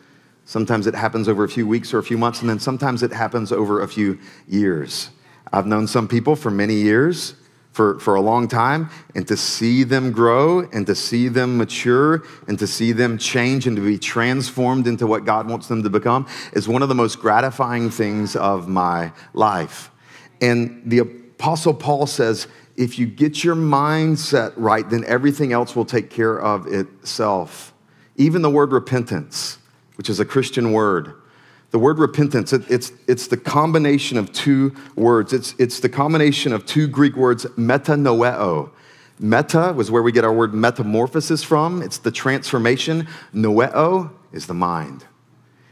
sometimes 0.47 0.89
it 0.89 0.95
happens 0.97 1.29
over 1.29 1.45
a 1.45 1.49
few 1.49 1.67
weeks 1.67 1.95
or 1.95 1.99
a 1.99 2.03
few 2.03 2.19
months, 2.19 2.41
and 2.41 2.51
then 2.51 2.59
sometimes 2.59 3.05
it 3.05 3.13
happens 3.13 3.53
over 3.53 3.83
a 3.83 3.89
few 3.89 4.19
years. 4.49 5.11
I've 5.55 5.69
known 5.69 5.87
some 5.87 6.09
people 6.09 6.35
for 6.35 6.51
many 6.51 6.75
years, 6.75 7.37
for, 7.71 8.01
for 8.01 8.17
a 8.17 8.21
long 8.21 8.49
time, 8.49 8.91
and 9.15 9.27
to 9.29 9.37
see 9.37 9.85
them 9.85 10.11
grow 10.11 10.69
and 10.73 10.85
to 10.89 10.97
see 10.97 11.29
them 11.29 11.57
mature 11.57 12.25
and 12.49 12.59
to 12.59 12.67
see 12.67 12.91
them 12.91 13.19
change 13.19 13.69
and 13.69 13.77
to 13.77 13.83
be 13.83 13.97
transformed 13.97 14.89
into 14.89 15.07
what 15.07 15.25
God 15.25 15.49
wants 15.49 15.69
them 15.69 15.85
to 15.85 15.91
become 15.91 16.27
is 16.55 16.67
one 16.67 16.83
of 16.83 16.89
the 16.89 16.95
most 16.97 17.21
gratifying 17.21 17.89
things 17.89 18.35
of 18.35 18.67
my 18.67 19.13
life. 19.33 19.93
And 20.41 20.83
the 20.87 20.99
Apostle 20.99 21.75
Paul 21.75 22.09
says, 22.09 22.49
if 22.77 22.99
you 22.99 23.07
get 23.07 23.45
your 23.45 23.55
mindset 23.55 24.55
right, 24.57 24.89
then 24.91 25.05
everything 25.05 25.53
else 25.53 25.77
will 25.77 25.85
take 25.85 26.11
care 26.11 26.41
of 26.41 26.67
itself. 26.67 27.73
Even 28.17 28.43
the 28.43 28.51
word 28.51 28.73
repentance, 28.73 29.59
which 29.95 30.11
is 30.11 30.19
a 30.19 30.25
Christian 30.25 30.73
word, 30.73 31.15
the 31.75 31.79
word 31.81 31.99
repentance, 31.99 32.53
it, 32.53 32.71
it's, 32.71 32.93
it's 33.09 33.27
the 33.27 33.37
combination 33.37 34.17
of 34.17 34.33
two 34.33 34.73
words. 34.95 35.33
It's, 35.33 35.57
it's 35.59 35.81
the 35.81 35.89
combination 35.89 36.53
of 36.53 36.65
two 36.65 36.87
Greek 36.87 37.17
words, 37.17 37.47
metanoeo. 37.57 38.71
Meta 39.19 39.73
was 39.73 39.91
where 39.91 40.01
we 40.01 40.13
get 40.13 40.25
our 40.25 40.33
word 40.33 40.55
metamorphosis 40.55 41.43
from. 41.43 41.83
It's 41.83 41.99
the 41.99 42.13
transformation. 42.13 43.09
Noeo 43.35 44.13
is 44.31 44.47
the 44.47 44.55
mind. 44.55 45.05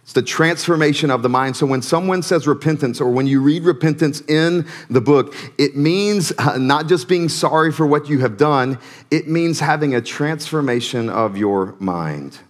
It's 0.02 0.12
the 0.12 0.22
transformation 0.22 1.08
of 1.08 1.22
the 1.22 1.28
mind. 1.28 1.56
So 1.56 1.66
when 1.66 1.82
someone 1.82 2.22
says 2.22 2.48
repentance, 2.48 3.00
or 3.00 3.08
when 3.08 3.28
you 3.28 3.40
read 3.40 3.62
repentance 3.62 4.22
in 4.22 4.66
the 4.90 5.00
book, 5.00 5.36
it 5.56 5.76
means 5.76 6.32
uh, 6.36 6.58
not 6.58 6.88
just 6.88 7.06
being 7.06 7.28
sorry 7.28 7.70
for 7.70 7.86
what 7.86 8.08
you 8.08 8.18
have 8.18 8.36
done, 8.36 8.80
it 9.12 9.28
means 9.28 9.60
having 9.60 9.94
a 9.94 10.00
transformation 10.00 11.08
of 11.08 11.36
your 11.36 11.76
mind. 11.78 12.40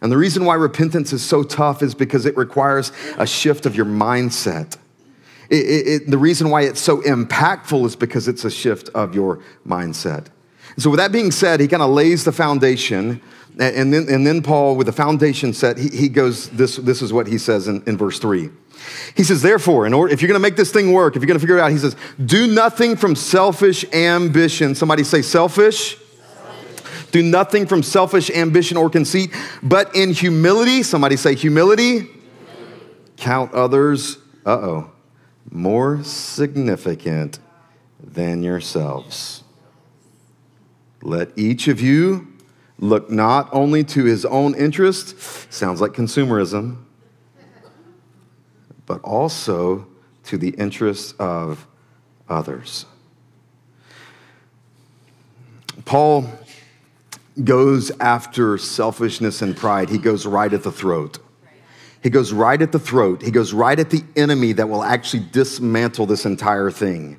And 0.00 0.12
the 0.12 0.16
reason 0.16 0.44
why 0.44 0.54
repentance 0.54 1.12
is 1.12 1.24
so 1.24 1.42
tough 1.42 1.82
is 1.82 1.94
because 1.94 2.24
it 2.24 2.36
requires 2.36 2.92
a 3.16 3.26
shift 3.26 3.66
of 3.66 3.74
your 3.74 3.86
mindset. 3.86 4.76
It, 5.50 5.56
it, 5.56 5.86
it, 5.86 6.10
the 6.10 6.18
reason 6.18 6.50
why 6.50 6.62
it's 6.62 6.80
so 6.80 7.00
impactful 7.02 7.84
is 7.86 7.96
because 7.96 8.28
it's 8.28 8.44
a 8.44 8.50
shift 8.50 8.90
of 8.90 9.14
your 9.14 9.40
mindset. 9.66 10.26
So, 10.76 10.90
with 10.90 10.98
that 10.98 11.10
being 11.10 11.32
said, 11.32 11.58
he 11.58 11.66
kind 11.66 11.82
of 11.82 11.90
lays 11.90 12.24
the 12.24 12.32
foundation 12.32 13.20
and 13.58 13.92
then, 13.92 14.06
and 14.08 14.24
then 14.24 14.40
Paul, 14.40 14.76
with 14.76 14.86
the 14.86 14.92
foundation 14.92 15.52
set, 15.52 15.78
he, 15.78 15.88
he 15.88 16.08
goes, 16.08 16.48
this, 16.50 16.76
this 16.76 17.02
is 17.02 17.12
what 17.12 17.26
he 17.26 17.38
says 17.38 17.66
in, 17.66 17.82
in 17.86 17.96
verse 17.96 18.20
3. 18.20 18.50
He 19.16 19.24
says, 19.24 19.42
therefore, 19.42 19.84
in 19.84 19.92
order, 19.92 20.12
if 20.12 20.22
you're 20.22 20.28
going 20.28 20.40
to 20.40 20.42
make 20.42 20.54
this 20.54 20.70
thing 20.70 20.92
work, 20.92 21.16
if 21.16 21.22
you're 21.22 21.26
going 21.26 21.38
to 21.38 21.40
figure 21.40 21.58
it 21.58 21.60
out, 21.60 21.72
he 21.72 21.78
says, 21.78 21.96
do 22.24 22.46
nothing 22.46 22.94
from 22.94 23.16
selfish 23.16 23.84
ambition. 23.92 24.76
Somebody 24.76 25.02
say 25.02 25.22
selfish. 25.22 25.96
Do 27.10 27.22
nothing 27.22 27.66
from 27.66 27.82
selfish 27.82 28.30
ambition 28.30 28.76
or 28.76 28.90
conceit, 28.90 29.34
but 29.62 29.94
in 29.94 30.12
humility, 30.12 30.82
somebody 30.82 31.16
say 31.16 31.34
humility, 31.34 32.00
humility. 32.00 32.20
count 33.16 33.52
others, 33.54 34.18
uh 34.44 34.50
oh, 34.50 34.90
more 35.50 36.02
significant 36.04 37.38
than 38.02 38.42
yourselves. 38.42 39.42
Let 41.02 41.36
each 41.36 41.68
of 41.68 41.80
you 41.80 42.28
look 42.78 43.10
not 43.10 43.48
only 43.52 43.84
to 43.84 44.04
his 44.04 44.24
own 44.24 44.54
interest, 44.54 45.18
sounds 45.52 45.80
like 45.80 45.92
consumerism, 45.92 46.78
but 48.86 49.00
also 49.02 49.86
to 50.24 50.38
the 50.38 50.50
interests 50.50 51.12
of 51.18 51.66
others. 52.28 52.86
Paul 55.84 56.30
goes 57.44 57.90
after 58.00 58.58
selfishness 58.58 59.42
and 59.42 59.56
pride. 59.56 59.88
He 59.88 59.98
goes 59.98 60.26
right 60.26 60.52
at 60.52 60.62
the 60.62 60.72
throat. 60.72 61.18
He 62.02 62.10
goes 62.10 62.32
right 62.32 62.60
at 62.60 62.72
the 62.72 62.78
throat. 62.78 63.22
He 63.22 63.30
goes 63.30 63.52
right 63.52 63.78
at 63.78 63.90
the 63.90 64.04
enemy 64.16 64.52
that 64.52 64.68
will 64.68 64.84
actually 64.84 65.24
dismantle 65.32 66.06
this 66.06 66.24
entire 66.24 66.70
thing. 66.70 67.18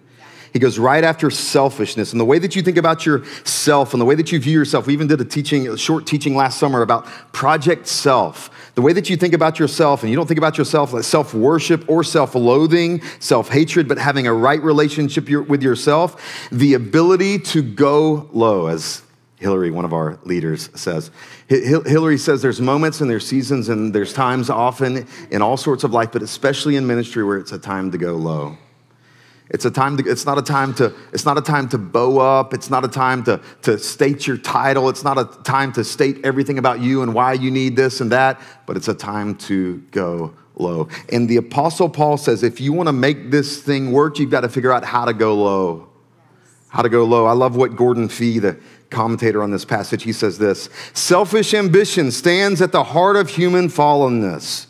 He 0.52 0.60
goes 0.60 0.80
right 0.80 1.04
after 1.04 1.30
selfishness 1.30 2.12
and 2.12 2.20
the 2.20 2.26
way 2.26 2.40
that 2.40 2.56
you 2.56 2.62
think 2.62 2.78
about 2.78 3.06
yourself 3.06 3.94
and 3.94 4.02
the 4.02 4.06
way 4.06 4.16
that 4.16 4.32
you 4.32 4.40
view 4.40 4.58
yourself. 4.58 4.88
We 4.88 4.94
even 4.94 5.08
did 5.08 5.22
a 5.22 5.26
teaching, 5.26 5.68
a 5.68 5.78
short 5.78 6.08
teaching 6.08 6.36
last 6.36 6.58
summer 6.58 6.82
about 6.82 7.06
project 7.34 7.86
self. 7.86 8.50
The 8.74 8.82
way 8.82 8.94
that 8.94 9.10
you 9.10 9.18
think 9.18 9.34
about 9.34 9.60
yourself, 9.60 10.02
and 10.02 10.10
you 10.10 10.16
don't 10.16 10.26
think 10.26 10.40
about 10.40 10.58
yourself 10.58 10.94
like 10.94 11.04
self 11.04 11.34
worship 11.34 11.88
or 11.88 12.04
self 12.04 12.34
loathing, 12.34 13.02
self 13.20 13.50
hatred, 13.50 13.88
but 13.88 13.98
having 13.98 14.26
a 14.26 14.34
right 14.34 14.62
relationship 14.62 15.30
with 15.30 15.62
yourself, 15.62 16.50
the 16.52 16.74
ability 16.74 17.40
to 17.40 17.62
go 17.62 18.28
low, 18.34 18.68
as 18.68 19.04
Hillary, 19.40 19.72
one 19.72 19.86
of 19.86 19.94
our 19.94 20.20
leaders, 20.24 20.70
says. 20.76 21.12
Hillary 21.48 22.18
says 22.18 22.42
there's 22.42 22.60
moments 22.60 23.00
and 23.00 23.10
there's 23.10 23.26
seasons 23.26 23.70
and 23.70 23.96
there's 23.96 24.14
times 24.14 24.50
often 24.50 25.08
in 25.32 25.42
all 25.42 25.56
sorts 25.56 25.86
of 25.86 25.94
life, 25.94 26.12
but 26.12 26.22
especially 26.22 26.76
in 26.76 26.86
ministry 26.86 27.24
where 27.24 27.38
it's 27.38 27.54
a 27.54 27.58
time 27.58 27.90
to 27.92 27.98
go 27.98 28.16
low. 28.16 28.58
It's 29.50 29.66
a 29.66 29.72
time 29.72 29.98
to, 29.98 30.08
it's 30.08 30.26
not 30.26 30.38
a 30.38 30.42
time 30.42 30.76
to, 30.76 30.94
it's 31.12 31.26
not 31.26 31.38
a 31.38 31.42
time 31.42 31.70
to 31.70 31.78
bow 31.78 32.20
up. 32.20 32.54
It's 32.54 32.70
not 32.70 32.86
a 32.86 32.88
time 32.88 33.24
to, 33.24 33.42
to 33.64 33.80
state 33.80 34.28
your 34.28 34.38
title. 34.38 34.90
It's 34.90 35.04
not 35.04 35.18
a 35.18 35.26
time 35.44 35.72
to 35.74 35.84
state 35.84 36.24
everything 36.24 36.60
about 36.60 36.82
you 36.82 37.02
and 37.02 37.14
why 37.16 37.34
you 37.34 37.50
need 37.50 37.76
this 37.76 38.02
and 38.02 38.12
that, 38.12 38.40
but 38.68 38.78
it's 38.78 38.90
a 38.90 38.94
time 38.94 39.36
to 39.36 39.78
go 39.92 40.36
low. 40.56 40.90
And 41.12 41.28
the 41.28 41.38
apostle 41.38 41.90
Paul 41.90 42.18
says, 42.18 42.44
if 42.44 42.62
you 42.62 42.74
want 42.74 42.88
to 42.88 42.94
make 42.94 43.32
this 43.32 43.64
thing 43.64 43.92
work, 43.92 44.20
you've 44.20 44.30
got 44.30 44.42
to 44.42 44.50
figure 44.50 44.72
out 44.72 44.84
how 44.84 45.06
to 45.06 45.14
go 45.14 45.34
low. 45.36 45.90
How 46.68 46.84
to 46.84 46.90
go 46.90 47.04
low. 47.06 47.26
I 47.26 47.32
love 47.32 47.56
what 47.56 47.76
Gordon 47.76 48.10
Fee, 48.10 48.38
the 48.38 48.60
commentator 48.90 49.44
on 49.44 49.52
this 49.52 49.66
passage, 49.66 50.04
he 50.04 50.14
says 50.14 50.38
this 50.38 50.70
selfish 50.94 51.54
ambition 51.54 52.12
stands 52.12 52.62
at 52.62 52.72
the 52.72 52.84
heart 52.84 53.16
of 53.16 53.30
human 53.30 53.68
fallenness, 53.68 54.68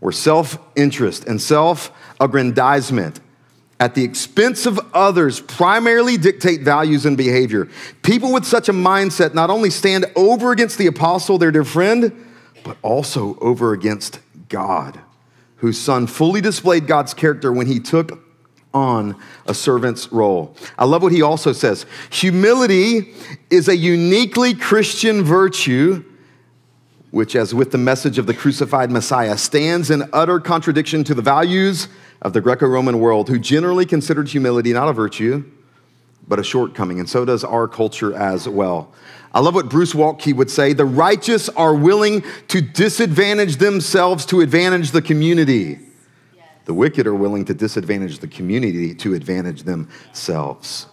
where 0.00 0.12
self 0.12 0.58
interest 0.76 1.24
and 1.24 1.40
self 1.40 1.90
aggrandizement 2.20 3.20
at 3.78 3.94
the 3.94 4.04
expense 4.04 4.64
of 4.64 4.80
others 4.94 5.40
primarily 5.40 6.16
dictate 6.16 6.62
values 6.62 7.04
and 7.04 7.16
behavior. 7.16 7.68
People 8.02 8.32
with 8.32 8.44
such 8.44 8.68
a 8.68 8.72
mindset 8.72 9.34
not 9.34 9.50
only 9.50 9.70
stand 9.70 10.06
over 10.16 10.50
against 10.50 10.78
the 10.78 10.86
apostle, 10.86 11.36
their 11.36 11.50
dear 11.50 11.64
friend, 11.64 12.24
but 12.64 12.78
also 12.82 13.38
over 13.40 13.72
against 13.72 14.18
God, 14.48 14.98
whose 15.56 15.78
son 15.78 16.06
fully 16.06 16.40
displayed 16.40 16.86
God's 16.86 17.12
character 17.12 17.52
when 17.52 17.66
he 17.66 17.78
took 17.78 18.25
on 18.76 19.16
a 19.46 19.54
servant's 19.54 20.12
role. 20.12 20.54
I 20.78 20.84
love 20.84 21.02
what 21.02 21.12
he 21.12 21.22
also 21.22 21.54
says. 21.54 21.86
Humility 22.10 23.14
is 23.48 23.68
a 23.68 23.76
uniquely 23.76 24.52
Christian 24.52 25.24
virtue 25.24 26.04
which, 27.10 27.34
as 27.34 27.54
with 27.54 27.70
the 27.70 27.78
message 27.78 28.18
of 28.18 28.26
the 28.26 28.34
crucified 28.34 28.90
Messiah, 28.90 29.38
stands 29.38 29.90
in 29.90 30.02
utter 30.12 30.38
contradiction 30.38 31.02
to 31.04 31.14
the 31.14 31.22
values 31.22 31.88
of 32.20 32.34
the 32.34 32.42
Greco 32.42 32.66
Roman 32.66 33.00
world, 33.00 33.30
who 33.30 33.38
generally 33.38 33.86
considered 33.86 34.28
humility 34.28 34.74
not 34.74 34.88
a 34.88 34.92
virtue, 34.92 35.42
but 36.28 36.38
a 36.38 36.44
shortcoming. 36.44 37.00
And 37.00 37.08
so 37.08 37.24
does 37.24 37.42
our 37.42 37.68
culture 37.68 38.14
as 38.14 38.46
well. 38.46 38.92
I 39.32 39.40
love 39.40 39.54
what 39.54 39.70
Bruce 39.70 39.94
Waltke 39.94 40.34
would 40.34 40.50
say 40.50 40.74
the 40.74 40.84
righteous 40.84 41.48
are 41.50 41.74
willing 41.74 42.22
to 42.48 42.60
disadvantage 42.60 43.56
themselves 43.56 44.26
to 44.26 44.42
advantage 44.42 44.90
the 44.90 45.00
community. 45.00 45.78
The 46.66 46.74
wicked 46.74 47.06
are 47.06 47.14
willing 47.14 47.44
to 47.46 47.54
disadvantage 47.54 48.18
the 48.18 48.28
community 48.28 48.94
to 48.96 49.14
advantage 49.14 49.62
themselves. 49.62 50.86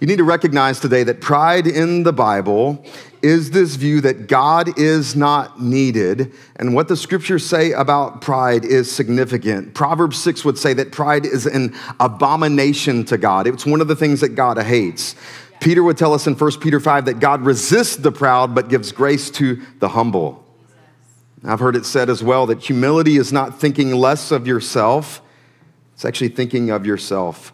You 0.00 0.08
need 0.08 0.18
to 0.18 0.24
recognize 0.24 0.80
today 0.80 1.04
that 1.04 1.20
pride 1.20 1.66
in 1.66 2.02
the 2.02 2.12
Bible 2.12 2.84
is 3.22 3.52
this 3.52 3.76
view 3.76 4.00
that 4.02 4.26
God 4.26 4.78
is 4.78 5.16
not 5.16 5.62
needed. 5.62 6.34
And 6.56 6.74
what 6.74 6.88
the 6.88 6.96
scriptures 6.96 7.46
say 7.46 7.72
about 7.72 8.20
pride 8.20 8.64
is 8.64 8.90
significant. 8.90 9.72
Proverbs 9.72 10.20
6 10.20 10.44
would 10.44 10.58
say 10.58 10.74
that 10.74 10.92
pride 10.92 11.24
is 11.24 11.46
an 11.46 11.74
abomination 12.00 13.04
to 13.06 13.16
God, 13.16 13.46
it's 13.46 13.64
one 13.64 13.80
of 13.80 13.88
the 13.88 13.96
things 13.96 14.20
that 14.20 14.30
God 14.30 14.58
hates. 14.58 15.14
Peter 15.60 15.82
would 15.82 15.96
tell 15.96 16.12
us 16.12 16.26
in 16.26 16.34
1 16.34 16.60
Peter 16.60 16.80
5 16.80 17.06
that 17.06 17.20
God 17.20 17.42
resists 17.42 17.96
the 17.96 18.12
proud 18.12 18.54
but 18.54 18.68
gives 18.68 18.92
grace 18.92 19.30
to 19.30 19.62
the 19.78 19.88
humble. 19.88 20.43
I've 21.46 21.60
heard 21.60 21.76
it 21.76 21.84
said 21.84 22.08
as 22.08 22.22
well 22.22 22.46
that 22.46 22.62
humility 22.62 23.16
is 23.16 23.32
not 23.32 23.60
thinking 23.60 23.94
less 23.94 24.30
of 24.30 24.46
yourself, 24.46 25.20
it's 25.92 26.04
actually 26.04 26.28
thinking 26.28 26.70
of 26.70 26.86
yourself 26.86 27.52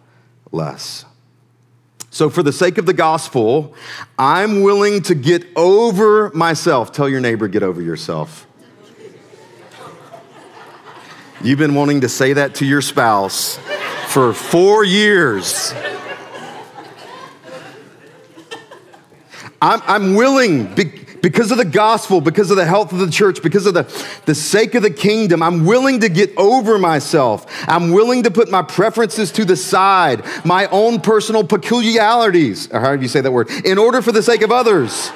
less. 0.53 1.05
So, 2.12 2.28
for 2.28 2.43
the 2.43 2.53
sake 2.53 2.78
of 2.78 2.86
the 2.86 2.93
gospel, 2.93 3.74
I'm 4.18 4.62
willing 4.62 5.03
to 5.03 5.14
get 5.14 5.47
over 5.57 6.30
myself. 6.34 6.91
Tell 6.93 7.09
your 7.09 7.20
neighbor, 7.20 7.47
get 7.47 7.62
over 7.62 7.80
yourself. 7.80 8.47
You've 11.43 11.59
been 11.59 11.74
wanting 11.74 12.03
to 12.03 12.09
say 12.09 12.34
that 12.34 12.57
to 12.57 12.66
your 12.66 12.82
spouse 12.82 13.59
for 14.09 14.32
four 14.32 14.84
years. 14.84 15.72
I'm, 19.62 19.80
I'm 19.86 20.14
willing, 20.14 20.74
because 21.22 21.50
of 21.50 21.58
the 21.58 21.64
gospel, 21.64 22.20
because 22.20 22.50
of 22.50 22.56
the 22.56 22.64
health 22.64 22.92
of 22.92 22.98
the 22.98 23.10
church, 23.10 23.42
because 23.42 23.66
of 23.66 23.74
the, 23.74 23.82
the 24.26 24.34
sake 24.34 24.74
of 24.74 24.82
the 24.82 24.90
kingdom, 24.90 25.42
I'm 25.42 25.66
willing 25.66 26.00
to 26.00 26.08
get 26.08 26.36
over 26.36 26.78
myself. 26.78 27.46
I'm 27.68 27.90
willing 27.90 28.22
to 28.24 28.30
put 28.30 28.50
my 28.50 28.62
preferences 28.62 29.30
to 29.32 29.44
the 29.44 29.56
side, 29.56 30.24
my 30.44 30.66
own 30.68 31.00
personal 31.00 31.44
peculiarities, 31.44 32.70
or 32.72 32.80
however 32.80 33.02
you 33.02 33.08
say 33.08 33.20
that 33.20 33.32
word, 33.32 33.50
in 33.64 33.78
order 33.78 34.02
for 34.02 34.12
the 34.12 34.22
sake 34.22 34.42
of 34.42 34.50
others. 34.50 35.10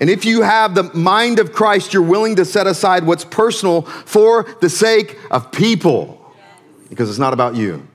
And 0.00 0.10
if 0.10 0.24
you 0.24 0.42
have 0.42 0.74
the 0.74 0.84
mind 0.94 1.38
of 1.38 1.52
Christ, 1.52 1.94
you're 1.94 2.02
willing 2.02 2.36
to 2.36 2.44
set 2.44 2.66
aside 2.66 3.04
what's 3.04 3.24
personal 3.24 3.82
for 3.82 4.44
the 4.60 4.68
sake 4.68 5.18
of 5.30 5.52
people 5.52 6.18
because 6.88 7.08
it's 7.08 7.18
not 7.18 7.32
about 7.32 7.54
you. 7.54 7.86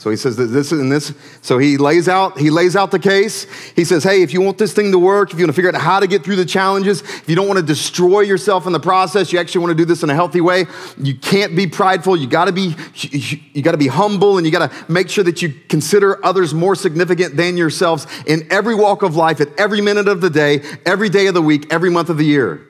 So 0.00 0.08
he 0.08 0.16
says 0.16 0.36
that 0.36 0.46
this 0.46 0.72
and 0.72 0.90
this. 0.90 1.12
So 1.42 1.58
he 1.58 1.76
lays 1.76 2.08
out, 2.08 2.38
he 2.38 2.48
lays 2.48 2.74
out 2.74 2.90
the 2.90 2.98
case. 2.98 3.44
He 3.76 3.84
says, 3.84 4.02
hey, 4.02 4.22
if 4.22 4.32
you 4.32 4.40
want 4.40 4.56
this 4.56 4.72
thing 4.72 4.92
to 4.92 4.98
work, 4.98 5.30
if 5.30 5.38
you 5.38 5.44
want 5.44 5.50
to 5.50 5.52
figure 5.52 5.68
out 5.68 5.78
how 5.78 6.00
to 6.00 6.06
get 6.06 6.24
through 6.24 6.36
the 6.36 6.46
challenges, 6.46 7.02
if 7.02 7.28
you 7.28 7.36
don't 7.36 7.46
want 7.46 7.58
to 7.58 7.66
destroy 7.66 8.20
yourself 8.20 8.66
in 8.66 8.72
the 8.72 8.80
process, 8.80 9.30
you 9.30 9.38
actually 9.38 9.60
want 9.60 9.72
to 9.72 9.74
do 9.74 9.84
this 9.84 10.02
in 10.02 10.08
a 10.08 10.14
healthy 10.14 10.40
way. 10.40 10.64
You 10.96 11.14
can't 11.18 11.54
be 11.54 11.66
prideful. 11.66 12.16
You 12.16 12.26
got 12.28 12.46
to 12.46 12.52
be, 12.52 12.74
you 13.52 13.60
got 13.60 13.72
to 13.72 13.76
be 13.76 13.88
humble, 13.88 14.38
and 14.38 14.46
you 14.46 14.50
got 14.50 14.70
to 14.70 14.90
make 14.90 15.10
sure 15.10 15.22
that 15.22 15.42
you 15.42 15.52
consider 15.68 16.24
others 16.24 16.54
more 16.54 16.74
significant 16.74 17.36
than 17.36 17.58
yourselves 17.58 18.06
in 18.26 18.50
every 18.50 18.74
walk 18.74 19.02
of 19.02 19.16
life, 19.16 19.38
at 19.38 19.48
every 19.60 19.82
minute 19.82 20.08
of 20.08 20.22
the 20.22 20.30
day, 20.30 20.62
every 20.86 21.10
day 21.10 21.26
of 21.26 21.34
the 21.34 21.42
week, 21.42 21.70
every 21.70 21.90
month 21.90 22.08
of 22.08 22.16
the 22.16 22.24
year. 22.24 22.66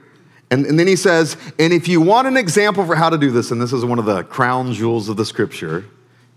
And, 0.51 0.67
and 0.67 0.77
then 0.77 0.89
he 0.89 0.97
says, 0.97 1.37
and 1.61 1.73
if 1.73 1.87
you 1.87 2.01
want 2.01 2.27
an 2.27 2.37
example 2.37 2.85
for 2.85 2.97
how 2.97 3.09
to 3.09 3.17
do 3.17 3.31
this, 3.31 3.53
and 3.53 3.63
this 3.63 3.73
is 3.73 3.85
one 3.85 4.01
of 4.01 4.05
the 4.05 4.25
crown 4.25 4.73
jewels 4.73 5.09
of 5.09 5.17
the 5.17 5.25
scripture. 5.25 5.85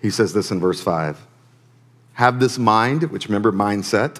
He 0.03 0.09
says 0.09 0.33
this 0.33 0.51
in 0.51 0.59
verse 0.59 0.81
5 0.81 1.25
Have 2.13 2.39
this 2.39 2.59
mind, 2.59 3.03
which 3.05 3.25
remember, 3.25 3.51
mindset. 3.51 4.19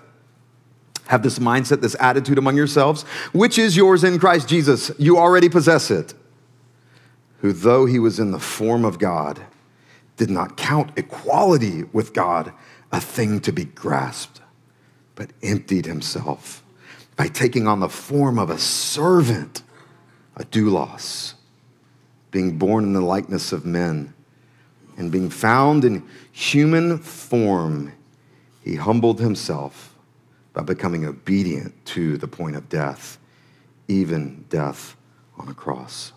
Have 1.07 1.21
this 1.21 1.37
mindset, 1.37 1.81
this 1.81 1.97
attitude 1.99 2.37
among 2.37 2.55
yourselves, 2.55 3.03
which 3.33 3.59
is 3.59 3.75
yours 3.75 4.05
in 4.05 4.17
Christ 4.17 4.47
Jesus. 4.47 4.89
You 4.97 5.17
already 5.17 5.49
possess 5.49 5.91
it. 5.91 6.15
who, 7.39 7.51
though 7.51 7.85
he 7.85 7.99
was 7.99 8.19
in 8.19 8.31
the 8.31 8.39
form 8.39 8.85
of 8.85 8.97
God, 8.97 9.45
did 10.15 10.29
not 10.29 10.55
count 10.55 10.91
equality 10.97 11.83
with 11.91 12.13
God 12.13 12.53
a 12.89 13.01
thing 13.01 13.41
to 13.41 13.51
be 13.51 13.65
grasped, 13.65 14.39
but 15.15 15.31
emptied 15.43 15.85
himself 15.85 16.63
by 17.17 17.27
taking 17.27 17.67
on 17.67 17.81
the 17.81 17.89
form 17.89 18.39
of 18.39 18.49
a 18.49 18.57
servant, 18.57 19.63
a 20.37 20.45
doulos, 20.45 21.33
being 22.31 22.57
born 22.57 22.85
in 22.85 22.93
the 22.93 23.01
likeness 23.01 23.51
of 23.51 23.65
men, 23.65 24.12
and 24.97 25.11
being 25.11 25.29
found 25.29 25.85
in 25.85 26.07
human 26.31 26.97
form, 26.97 27.93
he 28.63 28.75
humbled 28.75 29.19
himself 29.19 29.95
by 30.53 30.61
becoming 30.61 31.05
obedient 31.05 31.73
to 31.85 32.17
the 32.17 32.27
point 32.27 32.55
of 32.55 32.69
death, 32.69 33.17
even 33.87 34.45
death 34.49 34.95
on 35.37 35.47
a 35.47 35.53
cross 35.53 36.13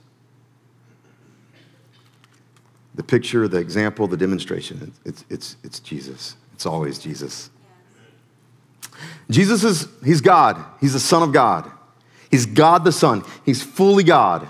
the 2.96 3.02
picture, 3.02 3.46
the 3.46 3.58
example, 3.58 4.08
the 4.08 4.16
demonstration. 4.16 4.92
It's, 5.04 5.24
it's, 5.28 5.56
it's 5.62 5.78
Jesus. 5.80 6.34
It's 6.54 6.66
always 6.66 6.98
Jesus. 6.98 7.50
Jesus 9.30 9.62
is, 9.62 9.86
he's 10.02 10.22
God. 10.22 10.64
He's 10.80 10.94
the 10.94 11.00
Son 11.00 11.22
of 11.22 11.30
God. 11.30 11.70
He's 12.30 12.46
God 12.46 12.84
the 12.84 12.92
Son. 12.92 13.22
He's 13.44 13.62
fully 13.62 14.02
God. 14.02 14.48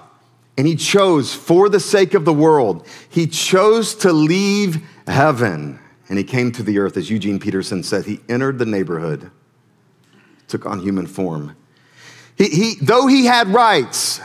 And 0.59 0.67
he 0.67 0.75
chose, 0.75 1.35
for 1.35 1.69
the 1.69 1.81
sake 1.81 2.15
of 2.15 2.25
the 2.25 2.33
world, 2.33 2.87
he 3.09 3.27
chose 3.27 3.95
to 3.97 4.13
leave 4.13 4.83
heaven 5.07 5.79
and 6.09 6.19
he 6.19 6.25
came 6.25 6.53
to 6.53 6.63
the 6.63 6.79
earth. 6.79 6.97
As 6.97 7.11
Eugene 7.11 7.39
Peterson 7.39 7.83
said, 7.83 8.05
he 8.07 8.21
entered 8.29 8.59
the 8.59 8.67
neighborhood, 8.67 9.31
took 10.49 10.65
on 10.65 10.81
human 10.81 11.07
form. 11.07 11.57
He, 12.37 12.49
he, 12.49 12.75
though 12.81 13.07
he 13.07 13.27
had 13.27 13.49
rights, 13.49 14.21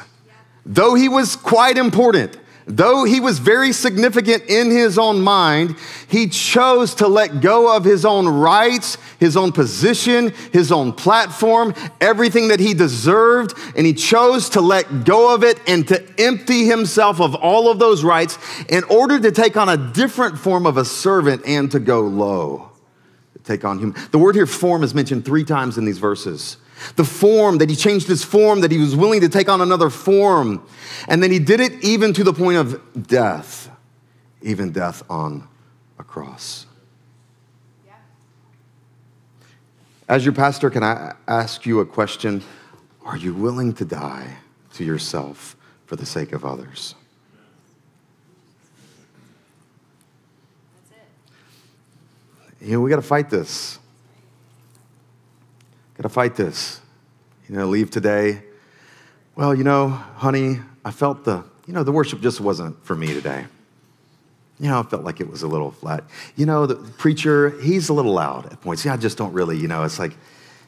though 0.65 0.95
he 0.95 1.09
was 1.09 1.35
quite 1.35 1.77
important, 1.77 2.37
Though 2.67 3.05
he 3.05 3.19
was 3.19 3.39
very 3.39 3.71
significant 3.71 4.43
in 4.47 4.69
his 4.69 4.99
own 4.99 5.21
mind, 5.21 5.77
he 6.07 6.27
chose 6.27 6.93
to 6.95 7.07
let 7.07 7.41
go 7.41 7.75
of 7.75 7.83
his 7.83 8.05
own 8.05 8.27
rights, 8.27 8.97
his 9.19 9.35
own 9.35 9.51
position, 9.51 10.31
his 10.53 10.71
own 10.71 10.93
platform, 10.93 11.73
everything 11.99 12.49
that 12.49 12.59
he 12.59 12.73
deserved, 12.73 13.57
and 13.75 13.85
he 13.85 13.93
chose 13.93 14.49
to 14.49 14.61
let 14.61 15.05
go 15.05 15.33
of 15.33 15.43
it 15.43 15.59
and 15.67 15.87
to 15.87 16.03
empty 16.19 16.65
himself 16.65 17.19
of 17.19 17.33
all 17.35 17.69
of 17.69 17.79
those 17.79 18.03
rights 18.03 18.37
in 18.69 18.83
order 18.85 19.19
to 19.19 19.31
take 19.31 19.57
on 19.57 19.67
a 19.67 19.77
different 19.93 20.37
form 20.37 20.65
of 20.67 20.77
a 20.77 20.85
servant 20.85 21.41
and 21.45 21.71
to 21.71 21.79
go 21.79 22.01
low. 22.01 22.69
To 23.33 23.39
take 23.43 23.65
on 23.65 23.79
human. 23.79 23.99
The 24.11 24.19
word 24.19 24.35
here, 24.35 24.45
form, 24.45 24.83
is 24.83 24.93
mentioned 24.93 25.25
three 25.25 25.43
times 25.43 25.77
in 25.79 25.85
these 25.85 25.97
verses. 25.97 26.57
The 26.95 27.03
form, 27.03 27.57
that 27.59 27.69
he 27.69 27.75
changed 27.75 28.07
his 28.07 28.23
form, 28.23 28.61
that 28.61 28.71
he 28.71 28.77
was 28.77 28.95
willing 28.95 29.21
to 29.21 29.29
take 29.29 29.49
on 29.49 29.61
another 29.61 29.89
form. 29.89 30.65
And 31.07 31.21
then 31.21 31.31
he 31.31 31.39
did 31.39 31.59
it 31.59 31.83
even 31.83 32.13
to 32.13 32.23
the 32.23 32.33
point 32.33 32.57
of 32.57 33.07
death, 33.07 33.69
even 34.41 34.71
death 34.71 35.03
on 35.09 35.47
a 35.99 36.03
cross. 36.03 36.65
As 40.07 40.25
your 40.25 40.33
pastor, 40.33 40.69
can 40.69 40.83
I 40.83 41.15
ask 41.25 41.65
you 41.65 41.79
a 41.79 41.85
question? 41.85 42.43
Are 43.05 43.15
you 43.15 43.33
willing 43.33 43.73
to 43.75 43.85
die 43.85 44.37
to 44.73 44.83
yourself 44.83 45.55
for 45.85 45.95
the 45.95 46.05
sake 46.05 46.33
of 46.33 46.43
others? 46.43 46.95
That's 50.89 51.01
it. 52.59 52.67
You 52.67 52.73
know, 52.73 52.81
we 52.81 52.89
got 52.89 52.97
to 52.97 53.01
fight 53.01 53.29
this. 53.29 53.79
Got 56.01 56.07
to 56.07 56.13
fight 56.15 56.35
this. 56.35 56.81
You 57.47 57.53
know, 57.53 57.67
leave 57.67 57.91
today. 57.91 58.41
Well, 59.35 59.53
you 59.53 59.63
know, 59.63 59.89
honey, 59.89 60.59
I 60.83 60.89
felt 60.89 61.25
the, 61.25 61.43
you 61.67 61.75
know, 61.75 61.83
the 61.83 61.91
worship 61.91 62.21
just 62.21 62.41
wasn't 62.41 62.83
for 62.83 62.95
me 62.95 63.13
today. 63.13 63.45
You 64.59 64.69
know, 64.69 64.79
I 64.79 64.83
felt 64.83 65.03
like 65.03 65.21
it 65.21 65.29
was 65.29 65.43
a 65.43 65.47
little 65.47 65.69
flat. 65.69 66.03
You 66.35 66.47
know, 66.47 66.65
the 66.65 66.73
preacher, 66.73 67.51
he's 67.61 67.89
a 67.89 67.93
little 67.93 68.13
loud 68.13 68.47
at 68.47 68.59
points. 68.61 68.83
Yeah, 68.83 68.93
I 68.93 68.97
just 68.97 69.15
don't 69.15 69.31
really, 69.31 69.59
you 69.59 69.67
know, 69.67 69.83
it's 69.83 69.99
like, 69.99 70.17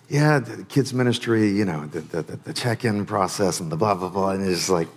yeah, 0.08 0.38
the 0.38 0.66
kids' 0.66 0.94
ministry, 0.94 1.50
you 1.50 1.66
know, 1.66 1.88
the, 1.88 2.02
the, 2.02 2.22
the 2.22 2.54
check 2.54 2.86
in 2.86 3.04
process 3.04 3.60
and 3.60 3.72
the 3.72 3.76
blah, 3.76 3.96
blah, 3.96 4.10
blah. 4.10 4.30
And 4.34 4.48
it's 4.48 4.70
like, 4.70 4.88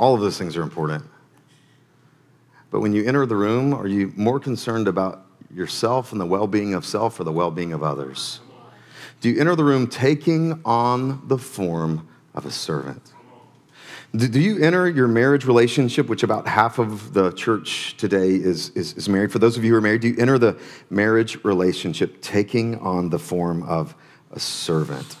all 0.00 0.16
of 0.16 0.20
those 0.20 0.36
things 0.36 0.56
are 0.56 0.62
important. 0.62 1.04
But 2.72 2.80
when 2.80 2.92
you 2.92 3.04
enter 3.04 3.24
the 3.24 3.36
room, 3.36 3.72
are 3.72 3.86
you 3.86 4.12
more 4.16 4.40
concerned 4.40 4.88
about 4.88 5.29
yourself 5.54 6.12
and 6.12 6.20
the 6.20 6.26
well 6.26 6.46
being 6.46 6.74
of 6.74 6.84
self 6.84 7.18
or 7.20 7.24
the 7.24 7.32
well 7.32 7.50
being 7.50 7.72
of 7.72 7.82
others? 7.82 8.40
Do 9.20 9.28
you 9.28 9.40
enter 9.40 9.54
the 9.54 9.64
room 9.64 9.86
taking 9.86 10.60
on 10.64 11.26
the 11.28 11.38
form 11.38 12.08
of 12.34 12.46
a 12.46 12.50
servant? 12.50 13.12
Do 14.16 14.40
you 14.40 14.58
enter 14.58 14.88
your 14.88 15.06
marriage 15.06 15.44
relationship, 15.44 16.08
which 16.08 16.24
about 16.24 16.48
half 16.48 16.80
of 16.80 17.12
the 17.12 17.30
church 17.32 17.96
today 17.96 18.30
is, 18.30 18.70
is, 18.70 18.94
is, 18.94 19.08
married? 19.08 19.30
For 19.30 19.38
those 19.38 19.56
of 19.56 19.62
you 19.62 19.70
who 19.70 19.76
are 19.76 19.80
married, 19.80 20.00
do 20.00 20.08
you 20.08 20.16
enter 20.18 20.36
the 20.36 20.58
marriage 20.88 21.42
relationship 21.44 22.20
taking 22.20 22.76
on 22.80 23.10
the 23.10 23.20
form 23.20 23.62
of 23.62 23.94
a 24.32 24.40
servant? 24.40 25.16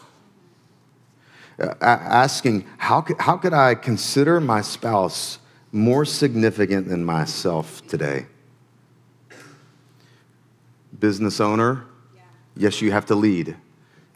Uh, 1.60 1.74
asking, 1.80 2.66
how 2.78 3.00
could, 3.00 3.20
how 3.20 3.36
could 3.36 3.52
I 3.52 3.76
consider 3.76 4.40
my 4.40 4.60
spouse 4.60 5.38
more 5.70 6.04
significant 6.04 6.88
than 6.88 7.04
myself 7.04 7.86
today? 7.86 8.26
Business 11.00 11.40
owner, 11.40 11.86
yes, 12.56 12.80
you 12.82 12.92
have 12.92 13.06
to 13.06 13.14
lead. 13.14 13.56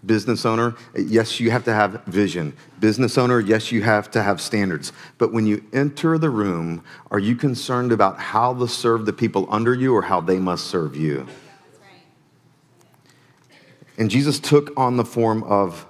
Business 0.05 0.45
owner, 0.45 0.77
yes, 0.95 1.41
you 1.41 1.51
have 1.51 1.65
to 1.65 1.73
have 1.73 2.05
vision. 2.05 2.55
Business 2.79 3.17
owner, 3.17 3.41
yes, 3.41 3.73
you 3.73 3.83
have 3.83 4.11
to 4.11 4.23
have 4.23 4.39
standards. 4.39 4.93
But 5.17 5.33
when 5.33 5.47
you 5.47 5.65
enter 5.73 6.19
the 6.19 6.29
room, 6.29 6.85
are 7.11 7.19
you 7.19 7.37
concerned 7.37 7.91
about 7.91 8.19
how 8.19 8.53
to 8.55 8.69
serve 8.69 9.07
the 9.07 9.15
people 9.15 9.47
under 9.49 9.73
you 9.73 9.95
or 9.95 10.03
how 10.03 10.21
they 10.21 10.39
must 10.39 10.67
serve 10.67 10.95
you? 10.95 11.27
And 13.97 14.11
Jesus 14.11 14.39
took 14.39 14.79
on 14.79 14.99
the 14.99 15.05
form 15.05 15.43
of 15.45 15.87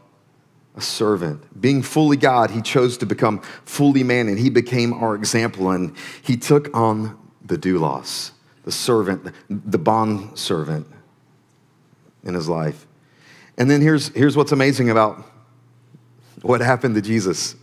a 0.76 0.80
servant. 0.80 1.60
Being 1.60 1.82
fully 1.82 2.16
God, 2.16 2.50
he 2.50 2.62
chose 2.62 2.98
to 2.98 3.06
become 3.06 3.40
fully 3.64 4.04
man 4.04 4.28
and 4.28 4.38
he 4.38 4.50
became 4.50 4.92
our 4.92 5.16
example 5.16 5.70
and 5.70 5.96
he 6.22 6.36
took 6.36 6.74
on 6.76 7.18
the 7.44 7.56
doulos 7.56 8.33
the 8.64 8.72
servant, 8.72 9.32
the 9.48 9.78
bond 9.78 10.38
servant 10.38 10.86
in 12.24 12.34
his 12.34 12.48
life. 12.48 12.86
And 13.56 13.70
then 13.70 13.80
here's, 13.80 14.08
here's 14.08 14.36
what's 14.36 14.52
amazing 14.52 14.90
about 14.90 15.22
what 16.42 16.60
happened 16.60 16.94
to 16.96 17.02
Jesus. 17.02 17.54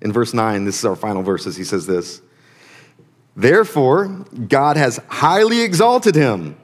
In 0.00 0.12
verse 0.12 0.34
9, 0.34 0.64
this 0.64 0.78
is 0.78 0.84
our 0.84 0.96
final 0.96 1.22
verses. 1.22 1.56
He 1.56 1.64
says 1.64 1.86
this 1.86 2.20
Therefore, 3.36 4.08
God 4.48 4.76
has 4.76 5.00
highly 5.08 5.62
exalted 5.62 6.14
him 6.14 6.56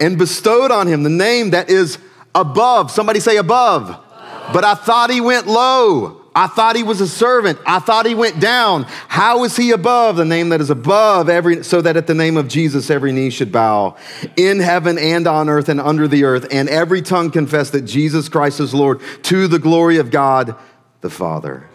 and 0.00 0.18
bestowed 0.18 0.70
on 0.70 0.86
him 0.86 1.02
the 1.02 1.10
name 1.10 1.50
that 1.50 1.70
is 1.70 1.98
above. 2.34 2.90
Somebody 2.90 3.20
say 3.20 3.36
above. 3.36 3.90
above. 3.90 4.52
But 4.52 4.64
I 4.64 4.74
thought 4.74 5.10
he 5.10 5.20
went 5.20 5.46
low. 5.46 6.17
I 6.38 6.46
thought 6.46 6.76
he 6.76 6.84
was 6.84 7.00
a 7.00 7.08
servant. 7.08 7.58
I 7.66 7.80
thought 7.80 8.06
he 8.06 8.14
went 8.14 8.38
down. 8.38 8.84
How 9.08 9.42
is 9.42 9.56
he 9.56 9.72
above 9.72 10.14
the 10.14 10.24
name 10.24 10.50
that 10.50 10.60
is 10.60 10.70
above 10.70 11.28
every, 11.28 11.64
so 11.64 11.80
that 11.80 11.96
at 11.96 12.06
the 12.06 12.14
name 12.14 12.36
of 12.36 12.46
Jesus 12.46 12.90
every 12.90 13.10
knee 13.10 13.30
should 13.30 13.50
bow 13.50 13.96
in 14.36 14.60
heaven 14.60 14.98
and 14.98 15.26
on 15.26 15.48
earth 15.48 15.68
and 15.68 15.80
under 15.80 16.06
the 16.06 16.22
earth, 16.22 16.46
and 16.52 16.68
every 16.68 17.02
tongue 17.02 17.32
confess 17.32 17.70
that 17.70 17.82
Jesus 17.82 18.28
Christ 18.28 18.60
is 18.60 18.72
Lord 18.72 19.00
to 19.24 19.48
the 19.48 19.58
glory 19.58 19.98
of 19.98 20.12
God 20.12 20.54
the 21.00 21.10
Father. 21.10 21.68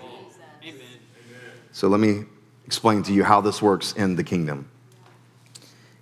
Amen. 0.63 0.79
So 1.73 1.89
let 1.89 1.99
me 1.99 2.23
explain 2.65 3.03
to 3.03 3.13
you 3.13 3.25
how 3.25 3.41
this 3.41 3.61
works 3.61 3.91
in 3.91 4.15
the 4.15 4.23
kingdom. 4.23 4.69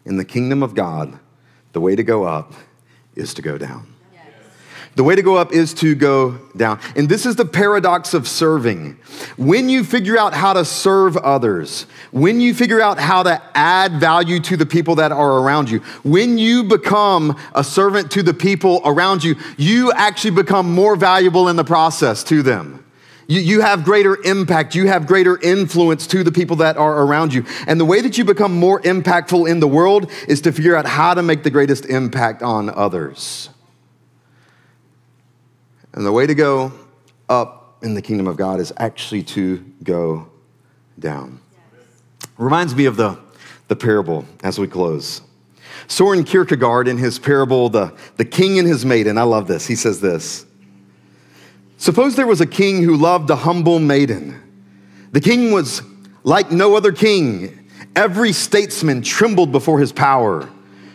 In 0.05 0.17
the 0.17 0.25
kingdom 0.25 0.61
of 0.61 0.75
God, 0.75 1.17
the 1.73 1.81
way 1.81 1.95
to 1.95 2.03
go 2.03 2.25
up 2.25 2.53
is 3.15 3.33
to 3.33 3.41
go 3.41 3.57
down. 3.57 3.90
The 4.95 5.03
way 5.05 5.15
to 5.15 5.21
go 5.21 5.37
up 5.37 5.53
is 5.53 5.73
to 5.75 5.95
go 5.95 6.37
down. 6.57 6.79
And 6.97 7.07
this 7.07 7.25
is 7.25 7.37
the 7.37 7.45
paradox 7.45 8.13
of 8.13 8.27
serving. 8.27 8.97
When 9.37 9.69
you 9.69 9.85
figure 9.85 10.17
out 10.17 10.33
how 10.33 10.51
to 10.51 10.65
serve 10.65 11.15
others, 11.15 11.85
when 12.11 12.41
you 12.41 12.53
figure 12.53 12.81
out 12.81 12.99
how 12.99 13.23
to 13.23 13.41
add 13.55 14.01
value 14.01 14.41
to 14.41 14.57
the 14.57 14.65
people 14.65 14.95
that 14.95 15.13
are 15.13 15.39
around 15.39 15.69
you, 15.69 15.79
when 16.03 16.37
you 16.37 16.63
become 16.65 17.37
a 17.55 17.63
servant 17.63 18.11
to 18.11 18.23
the 18.23 18.33
people 18.33 18.81
around 18.83 19.23
you, 19.23 19.35
you 19.55 19.93
actually 19.93 20.31
become 20.31 20.69
more 20.69 20.97
valuable 20.97 21.47
in 21.47 21.55
the 21.55 21.63
process 21.63 22.21
to 22.25 22.41
them. 22.41 22.83
You, 23.27 23.39
you 23.39 23.61
have 23.61 23.85
greater 23.85 24.21
impact. 24.23 24.75
You 24.75 24.87
have 24.87 25.07
greater 25.07 25.39
influence 25.39 26.05
to 26.07 26.21
the 26.21 26.33
people 26.33 26.57
that 26.57 26.75
are 26.75 27.03
around 27.03 27.33
you. 27.33 27.45
And 27.65 27.79
the 27.79 27.85
way 27.85 28.01
that 28.01 28.17
you 28.17 28.25
become 28.25 28.59
more 28.59 28.81
impactful 28.81 29.49
in 29.49 29.61
the 29.61 29.69
world 29.69 30.11
is 30.27 30.41
to 30.41 30.51
figure 30.51 30.75
out 30.75 30.85
how 30.85 31.13
to 31.13 31.23
make 31.23 31.43
the 31.43 31.49
greatest 31.49 31.85
impact 31.85 32.43
on 32.43 32.69
others. 32.69 33.50
And 35.93 36.05
the 36.05 36.11
way 36.11 36.25
to 36.25 36.35
go 36.35 36.71
up 37.29 37.77
in 37.81 37.93
the 37.93 38.01
kingdom 38.01 38.27
of 38.27 38.37
God 38.37 38.59
is 38.59 38.71
actually 38.77 39.23
to 39.23 39.57
go 39.83 40.29
down. 40.99 41.39
Reminds 42.37 42.75
me 42.75 42.85
of 42.85 42.95
the, 42.95 43.19
the 43.67 43.75
parable 43.75 44.25
as 44.43 44.59
we 44.59 44.67
close. 44.67 45.21
Soren 45.87 46.23
Kierkegaard, 46.23 46.87
in 46.87 46.97
his 46.97 47.19
parable, 47.19 47.69
the, 47.69 47.93
the 48.17 48.25
King 48.25 48.59
and 48.59 48.67
His 48.67 48.85
Maiden, 48.85 49.17
I 49.17 49.23
love 49.23 49.47
this. 49.47 49.67
He 49.67 49.75
says 49.75 49.99
this 49.99 50.45
Suppose 51.77 52.15
there 52.15 52.27
was 52.27 52.41
a 52.41 52.45
king 52.45 52.83
who 52.83 52.95
loved 52.95 53.29
a 53.29 53.35
humble 53.35 53.79
maiden. 53.79 54.39
The 55.11 55.19
king 55.19 55.51
was 55.51 55.81
like 56.23 56.51
no 56.51 56.75
other 56.75 56.91
king. 56.91 57.67
Every 57.95 58.31
statesman 58.31 59.01
trembled 59.01 59.51
before 59.51 59.79
his 59.79 59.91
power. 59.91 60.47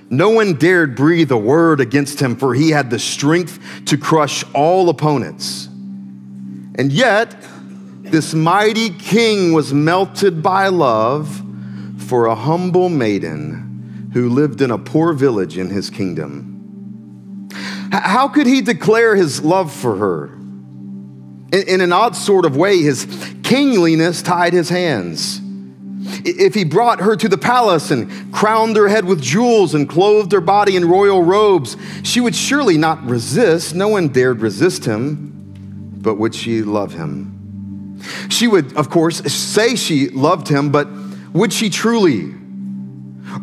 No 0.08 0.30
one 0.30 0.54
dared 0.54 0.94
breathe 0.94 1.32
a 1.32 1.36
word 1.36 1.80
against 1.80 2.20
him, 2.20 2.36
for 2.36 2.54
he 2.54 2.70
had 2.70 2.90
the 2.90 2.98
strength 2.98 3.58
to 3.86 3.98
crush 3.98 4.44
all 4.54 4.88
opponents. 4.88 5.66
And 6.76 6.92
yet, 6.92 7.34
this 8.02 8.34
mighty 8.34 8.90
king 8.90 9.52
was 9.52 9.74
melted 9.74 10.42
by 10.42 10.68
love 10.68 11.42
for 11.98 12.26
a 12.26 12.34
humble 12.34 12.88
maiden 12.88 14.10
who 14.12 14.28
lived 14.28 14.60
in 14.60 14.70
a 14.70 14.78
poor 14.78 15.12
village 15.12 15.58
in 15.58 15.70
his 15.70 15.90
kingdom. 15.90 17.48
How 17.90 18.28
could 18.28 18.46
he 18.46 18.62
declare 18.62 19.16
his 19.16 19.42
love 19.42 19.72
for 19.72 19.96
her? 19.96 20.26
In, 21.52 21.80
an 21.80 21.92
odd 21.92 22.14
sort 22.14 22.44
of 22.44 22.56
way, 22.56 22.82
his 22.82 23.06
kingliness 23.42 24.22
tied 24.22 24.52
his 24.52 24.68
hands. 24.68 25.40
If 26.24 26.54
he 26.54 26.64
brought 26.64 27.00
her 27.00 27.16
to 27.16 27.28
the 27.28 27.38
palace 27.38 27.90
and 27.90 28.32
crowned 28.32 28.76
her 28.76 28.88
head 28.88 29.04
with 29.04 29.20
jewels 29.20 29.74
and 29.74 29.88
clothed 29.88 30.32
her 30.32 30.40
body 30.40 30.76
in 30.76 30.88
royal 30.88 31.22
robes, 31.22 31.76
she 32.02 32.20
would 32.20 32.34
surely 32.34 32.78
not 32.78 33.04
resist. 33.04 33.74
No 33.74 33.88
one 33.88 34.08
dared 34.08 34.40
resist 34.40 34.84
him, 34.84 35.32
but 36.00 36.16
would 36.16 36.34
she 36.34 36.62
love 36.62 36.92
him? 36.92 38.00
She 38.28 38.46
would, 38.46 38.76
of 38.76 38.90
course, 38.90 39.18
say 39.32 39.74
she 39.76 40.08
loved 40.08 40.48
him, 40.48 40.70
but 40.70 40.88
would 41.32 41.52
she 41.52 41.70
truly? 41.70 42.34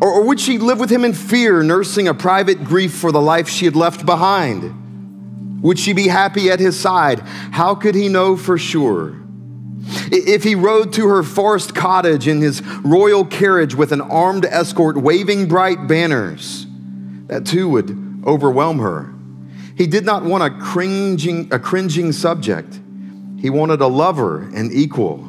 Or, 0.00 0.08
or 0.08 0.22
would 0.24 0.40
she 0.40 0.58
live 0.58 0.80
with 0.80 0.90
him 0.90 1.04
in 1.04 1.12
fear, 1.12 1.62
nursing 1.62 2.08
a 2.08 2.14
private 2.14 2.64
grief 2.64 2.94
for 2.94 3.12
the 3.12 3.20
life 3.20 3.48
she 3.48 3.64
had 3.64 3.76
left 3.76 4.06
behind? 4.06 5.62
Would 5.62 5.78
she 5.78 5.92
be 5.92 6.08
happy 6.08 6.50
at 6.50 6.60
his 6.60 6.78
side? 6.78 7.20
How 7.20 7.74
could 7.74 7.94
he 7.94 8.08
know 8.08 8.36
for 8.36 8.58
sure? 8.58 9.23
If 9.86 10.42
he 10.42 10.54
rode 10.54 10.92
to 10.94 11.08
her 11.08 11.22
forest 11.22 11.74
cottage 11.74 12.28
in 12.28 12.40
his 12.40 12.62
royal 12.84 13.24
carriage 13.24 13.74
with 13.74 13.92
an 13.92 14.00
armed 14.00 14.44
escort 14.44 14.96
waving 14.96 15.48
bright 15.48 15.86
banners, 15.86 16.66
that 17.26 17.46
too 17.46 17.68
would 17.68 18.22
overwhelm 18.26 18.78
her. 18.78 19.12
He 19.76 19.86
did 19.86 20.04
not 20.04 20.24
want 20.24 20.44
a 20.44 20.50
cringing, 20.50 21.52
a 21.52 21.58
cringing 21.58 22.12
subject. 22.12 22.80
He 23.40 23.50
wanted 23.50 23.80
a 23.80 23.86
lover 23.86 24.42
and 24.54 24.72
equal. 24.72 25.24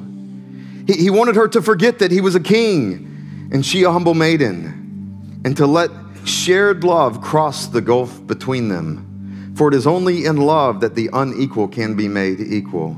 He, 0.87 0.93
he 0.93 1.09
wanted 1.09 1.35
her 1.35 1.47
to 1.49 1.61
forget 1.61 1.99
that 1.99 2.11
he 2.11 2.21
was 2.21 2.35
a 2.35 2.39
king 2.39 3.49
and 3.51 3.65
she 3.65 3.83
a 3.83 3.91
humble 3.91 4.13
maiden, 4.13 5.41
and 5.45 5.55
to 5.57 5.67
let 5.67 5.91
shared 6.25 6.83
love 6.83 7.21
cross 7.21 7.67
the 7.67 7.81
gulf 7.81 8.25
between 8.25 8.69
them. 8.69 9.53
For 9.55 9.67
it 9.67 9.73
is 9.73 9.87
only 9.87 10.25
in 10.25 10.37
love 10.37 10.81
that 10.81 10.95
the 10.95 11.09
unequal 11.13 11.67
can 11.67 11.95
be 11.95 12.07
made 12.07 12.39
equal. 12.39 12.97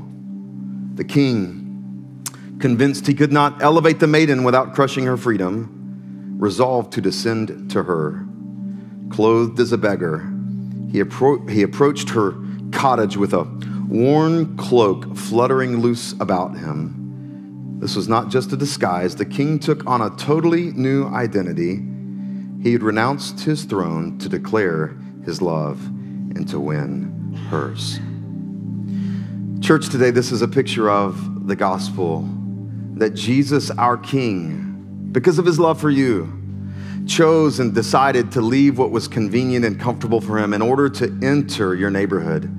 The 0.98 1.04
king, 1.04 2.26
convinced 2.58 3.06
he 3.06 3.14
could 3.14 3.32
not 3.32 3.62
elevate 3.62 4.00
the 4.00 4.08
maiden 4.08 4.42
without 4.42 4.74
crushing 4.74 5.04
her 5.04 5.16
freedom, 5.16 6.36
resolved 6.40 6.92
to 6.94 7.00
descend 7.00 7.70
to 7.70 7.84
her. 7.84 8.26
Clothed 9.08 9.60
as 9.60 9.70
a 9.70 9.78
beggar, 9.78 10.28
he, 10.90 11.00
appro- 11.00 11.48
he 11.48 11.62
approached 11.62 12.10
her 12.10 12.34
cottage 12.72 13.16
with 13.16 13.32
a 13.32 13.44
worn 13.88 14.56
cloak 14.56 15.16
fluttering 15.16 15.76
loose 15.76 16.14
about 16.18 16.58
him. 16.58 17.78
This 17.78 17.94
was 17.94 18.08
not 18.08 18.28
just 18.28 18.52
a 18.52 18.56
disguise. 18.56 19.14
The 19.14 19.24
king 19.24 19.60
took 19.60 19.86
on 19.86 20.02
a 20.02 20.10
totally 20.16 20.72
new 20.72 21.06
identity. 21.06 21.80
He 22.60 22.72
had 22.72 22.82
renounced 22.82 23.38
his 23.38 23.62
throne 23.62 24.18
to 24.18 24.28
declare 24.28 24.96
his 25.24 25.40
love 25.40 25.80
and 25.86 26.48
to 26.48 26.58
win 26.58 27.38
hers. 27.50 28.00
Church, 29.68 29.90
today, 29.90 30.10
this 30.10 30.32
is 30.32 30.40
a 30.40 30.48
picture 30.48 30.88
of 30.88 31.46
the 31.46 31.54
gospel 31.54 32.26
that 32.94 33.10
Jesus, 33.10 33.70
our 33.72 33.98
King, 33.98 35.08
because 35.12 35.38
of 35.38 35.44
his 35.44 35.58
love 35.58 35.78
for 35.78 35.90
you, 35.90 36.32
chose 37.06 37.60
and 37.60 37.74
decided 37.74 38.32
to 38.32 38.40
leave 38.40 38.78
what 38.78 38.90
was 38.90 39.06
convenient 39.06 39.66
and 39.66 39.78
comfortable 39.78 40.22
for 40.22 40.38
him 40.38 40.54
in 40.54 40.62
order 40.62 40.88
to 40.88 41.20
enter 41.22 41.74
your 41.74 41.90
neighborhood 41.90 42.50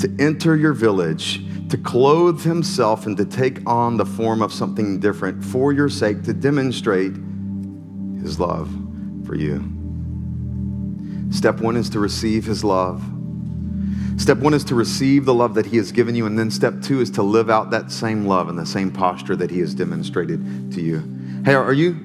to 0.00 0.12
enter 0.18 0.56
your 0.56 0.72
village, 0.72 1.40
to 1.68 1.78
clothe 1.78 2.42
himself, 2.42 3.06
and 3.06 3.16
to 3.16 3.24
take 3.24 3.64
on 3.64 3.96
the 3.96 4.04
form 4.04 4.42
of 4.42 4.52
something 4.52 4.98
different 4.98 5.44
for 5.44 5.72
your 5.72 5.88
sake, 5.88 6.24
to 6.24 6.32
demonstrate 6.32 7.12
his 8.20 8.40
love 8.40 8.68
for 9.24 9.36
you. 9.36 9.62
Step 11.30 11.60
one 11.60 11.76
is 11.76 11.88
to 11.90 12.00
receive 12.00 12.44
his 12.44 12.64
love. 12.64 13.00
Step 14.16 14.38
one 14.38 14.54
is 14.54 14.64
to 14.64 14.74
receive 14.74 15.24
the 15.24 15.34
love 15.34 15.54
that 15.54 15.66
he 15.66 15.76
has 15.76 15.92
given 15.92 16.14
you. 16.14 16.26
And 16.26 16.38
then 16.38 16.50
step 16.50 16.80
two 16.82 17.00
is 17.00 17.10
to 17.12 17.22
live 17.22 17.50
out 17.50 17.70
that 17.70 17.92
same 17.92 18.26
love 18.26 18.48
and 18.48 18.58
the 18.58 18.66
same 18.66 18.90
posture 18.90 19.36
that 19.36 19.50
he 19.50 19.60
has 19.60 19.74
demonstrated 19.74 20.72
to 20.72 20.80
you. 20.80 21.02
Hey, 21.44 21.54
are 21.54 21.72
you? 21.72 22.00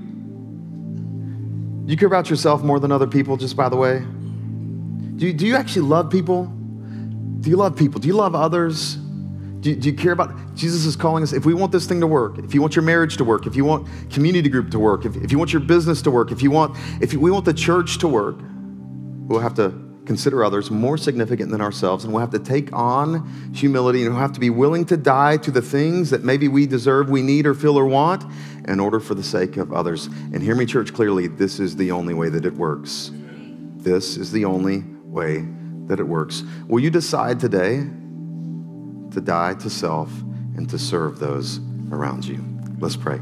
You 1.86 1.98
care 1.98 2.08
about 2.08 2.30
yourself 2.30 2.64
more 2.64 2.80
than 2.80 2.92
other 2.92 3.08
people, 3.08 3.38
just 3.38 3.56
by 3.56 3.70
the 3.70 3.78
way? 3.78 4.00
Do 4.00 5.26
you, 5.28 5.34
do 5.34 5.48
you 5.48 5.56
actually 5.56 5.84
love 5.84 6.10
people? 6.10 6.46
Do 6.46 7.50
you 7.50 7.56
love 7.56 7.76
people? 7.76 8.00
Do 8.00 8.08
you 8.08 8.14
love 8.14 8.36
others? 8.36 8.96
Do 8.96 9.70
you, 9.70 9.76
do 9.76 9.90
you, 9.90 9.96
care 9.96 10.12
about 10.12 10.56
Jesus 10.56 10.86
is 10.86 10.96
calling 10.96 11.24
us? 11.24 11.34
If 11.34 11.46
we 11.46 11.54
want 11.54 11.72
this 11.72 11.86
thing 11.86 12.00
to 12.02 12.08
work, 12.08 12.40
if 12.40 12.54
you 12.54 12.62
want 12.62 12.76
your 12.76 12.84
marriage 12.84 13.18
to 13.18 13.24
work, 13.24 13.46
if 13.46 13.56
you 13.56 13.64
want 13.64 13.88
community 14.10 14.50
group 14.50 14.72
to 14.72 14.80
work, 14.80 15.06
if, 15.06 15.16
if 15.18 15.32
you 15.32 15.38
want 15.38 15.54
your 15.54 15.62
business 15.62 16.02
to 16.04 16.12
work, 16.12 16.32
if 16.32 16.42
you 16.42 16.50
want, 16.50 16.78
if 17.00 17.14
we 17.14 17.30
want 17.30 17.46
the 17.46 17.54
church 17.54 18.00
to 18.00 18.08
work, 18.08 18.38
we'll 19.28 19.40
have 19.40 19.54
to 19.56 19.91
consider 20.12 20.44
others 20.44 20.70
more 20.70 20.98
significant 20.98 21.52
than 21.52 21.62
ourselves, 21.62 22.04
and 22.04 22.12
we'll 22.12 22.20
have 22.20 22.32
to 22.32 22.38
take 22.38 22.74
on 22.74 23.26
humility, 23.54 24.02
and 24.02 24.14
we'll 24.14 24.22
have 24.22 24.34
to 24.34 24.42
be 24.42 24.50
willing 24.50 24.84
to 24.84 24.98
die 24.98 25.38
to 25.38 25.50
the 25.52 25.62
things 25.62 26.10
that 26.10 26.22
maybe 26.22 26.50
we 26.50 26.68
deserve, 26.68 27.10
we 27.10 27.22
need, 27.22 27.46
or 27.46 27.54
feel, 27.54 27.80
or 27.80 27.86
want, 27.86 28.26
in 28.68 28.82
order 28.82 29.00
for 29.00 29.16
the 29.16 29.24
sake 29.24 29.56
of 29.56 29.72
others. 29.72 30.08
And 30.08 30.44
hear 30.44 30.54
me, 30.54 30.66
church, 30.66 30.94
clearly. 30.94 31.28
This 31.28 31.62
is 31.62 31.78
the 31.78 31.92
only 31.94 32.14
way 32.14 32.28
that 32.28 32.46
it 32.46 32.54
works. 32.54 33.12
This 33.14 34.18
is 34.18 34.34
the 34.34 34.44
only 34.44 34.84
way 35.06 35.46
that 35.86 36.02
it 36.02 36.04
works. 36.04 36.44
Will 36.68 36.82
you 36.82 36.90
decide 36.90 37.40
today 37.40 37.78
to 39.12 39.22
die 39.24 39.54
to 39.54 39.70
self 39.70 40.12
and 40.58 40.70
to 40.72 40.78
serve 40.78 41.20
those 41.20 41.62
around 41.90 42.26
you? 42.26 42.44
Let's 42.80 42.98
pray. 42.98 43.22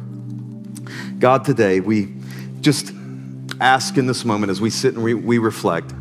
God, 1.19 1.45
today 1.45 1.81
we 1.81 2.15
just 2.61 2.93
ask 3.61 3.95
in 3.95 4.07
this 4.07 4.25
moment 4.25 4.49
as 4.49 4.59
we 4.59 4.71
sit 4.71 4.95
and 4.95 5.03
we, 5.03 5.13
we 5.13 5.37
reflect. 5.37 5.93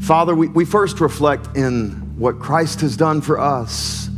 Father, 0.00 0.34
we, 0.34 0.48
we 0.48 0.64
first 0.64 1.00
reflect 1.00 1.56
in 1.56 1.90
what 2.18 2.38
Christ 2.38 2.80
has 2.82 2.96
done 2.96 3.20
for 3.20 3.38
us, 3.38 4.08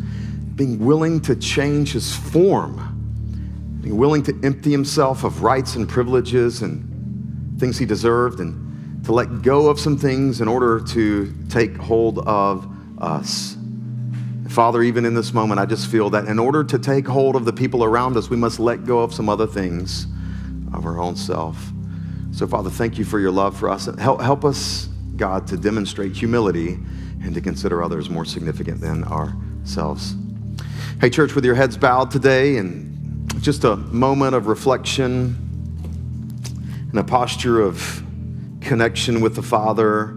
being 0.55 0.85
willing 0.85 1.21
to 1.23 1.37
change 1.37 1.93
his 1.93 2.15
form, 2.15 3.79
being 3.81 3.97
willing 3.97 4.23
to 4.25 4.39
empty 4.43 4.71
himself 4.71 5.25
of 5.25 5.43
rights 5.43 5.77
and 5.77 5.89
privileges 5.89 6.63
and 6.63 7.59
things 7.61 7.79
he 7.79 7.87
deserved 7.87 8.41
and 8.41 9.05
to 9.05 9.13
let 9.13 9.43
go 9.43 9.69
of 9.69 9.79
some 9.79 9.97
things 9.97 10.41
in 10.41 10.49
order 10.49 10.81
to 10.81 11.33
take 11.49 11.77
hold 11.77 12.19
of 12.27 12.67
us. 12.99 13.57
Father, 14.49 14.83
even 14.83 15.05
in 15.05 15.15
this 15.15 15.33
moment, 15.33 15.61
I 15.61 15.67
just 15.67 15.89
feel 15.89 16.11
that 16.11 16.27
in 16.27 16.39
order 16.39 16.65
to 16.65 16.79
take 16.79 17.07
hold 17.07 17.37
of 17.37 17.45
the 17.45 17.53
people 17.53 17.85
around 17.85 18.17
us, 18.17 18.31
we 18.31 18.37
must 18.37 18.59
let 18.59 18.85
go 18.85 19.01
of 19.01 19.15
some 19.15 19.29
other 19.29 19.47
things 19.47 20.07
of 20.73 20.87
our 20.87 20.99
own 20.99 21.15
self. 21.15 21.73
So, 22.33 22.47
Father, 22.47 22.71
thank 22.71 22.99
you 22.99 23.05
for 23.05 23.21
your 23.21 23.31
love 23.31 23.57
for 23.57 23.69
us. 23.69 23.87
Help, 23.99 24.21
help 24.21 24.45
us, 24.45 24.89
God, 25.17 25.47
to 25.49 25.57
demonstrate 25.57 26.17
humility 26.17 26.79
and 27.23 27.35
to 27.35 27.41
consider 27.41 27.83
others 27.83 28.11
more 28.11 28.25
significant 28.25 28.81
than 28.81 29.05
ourselves. 29.05 30.15
Hey, 31.01 31.11
church, 31.11 31.35
with 31.35 31.45
your 31.45 31.55
heads 31.55 31.77
bowed 31.77 32.11
today 32.11 32.57
and 32.57 33.31
just 33.41 33.65
a 33.65 33.77
moment 33.77 34.35
of 34.35 34.47
reflection 34.47 35.37
and 36.91 36.99
a 36.99 37.05
posture 37.05 37.61
of 37.61 38.03
connection 38.61 39.21
with 39.21 39.35
the 39.35 39.43
Father? 39.43 40.09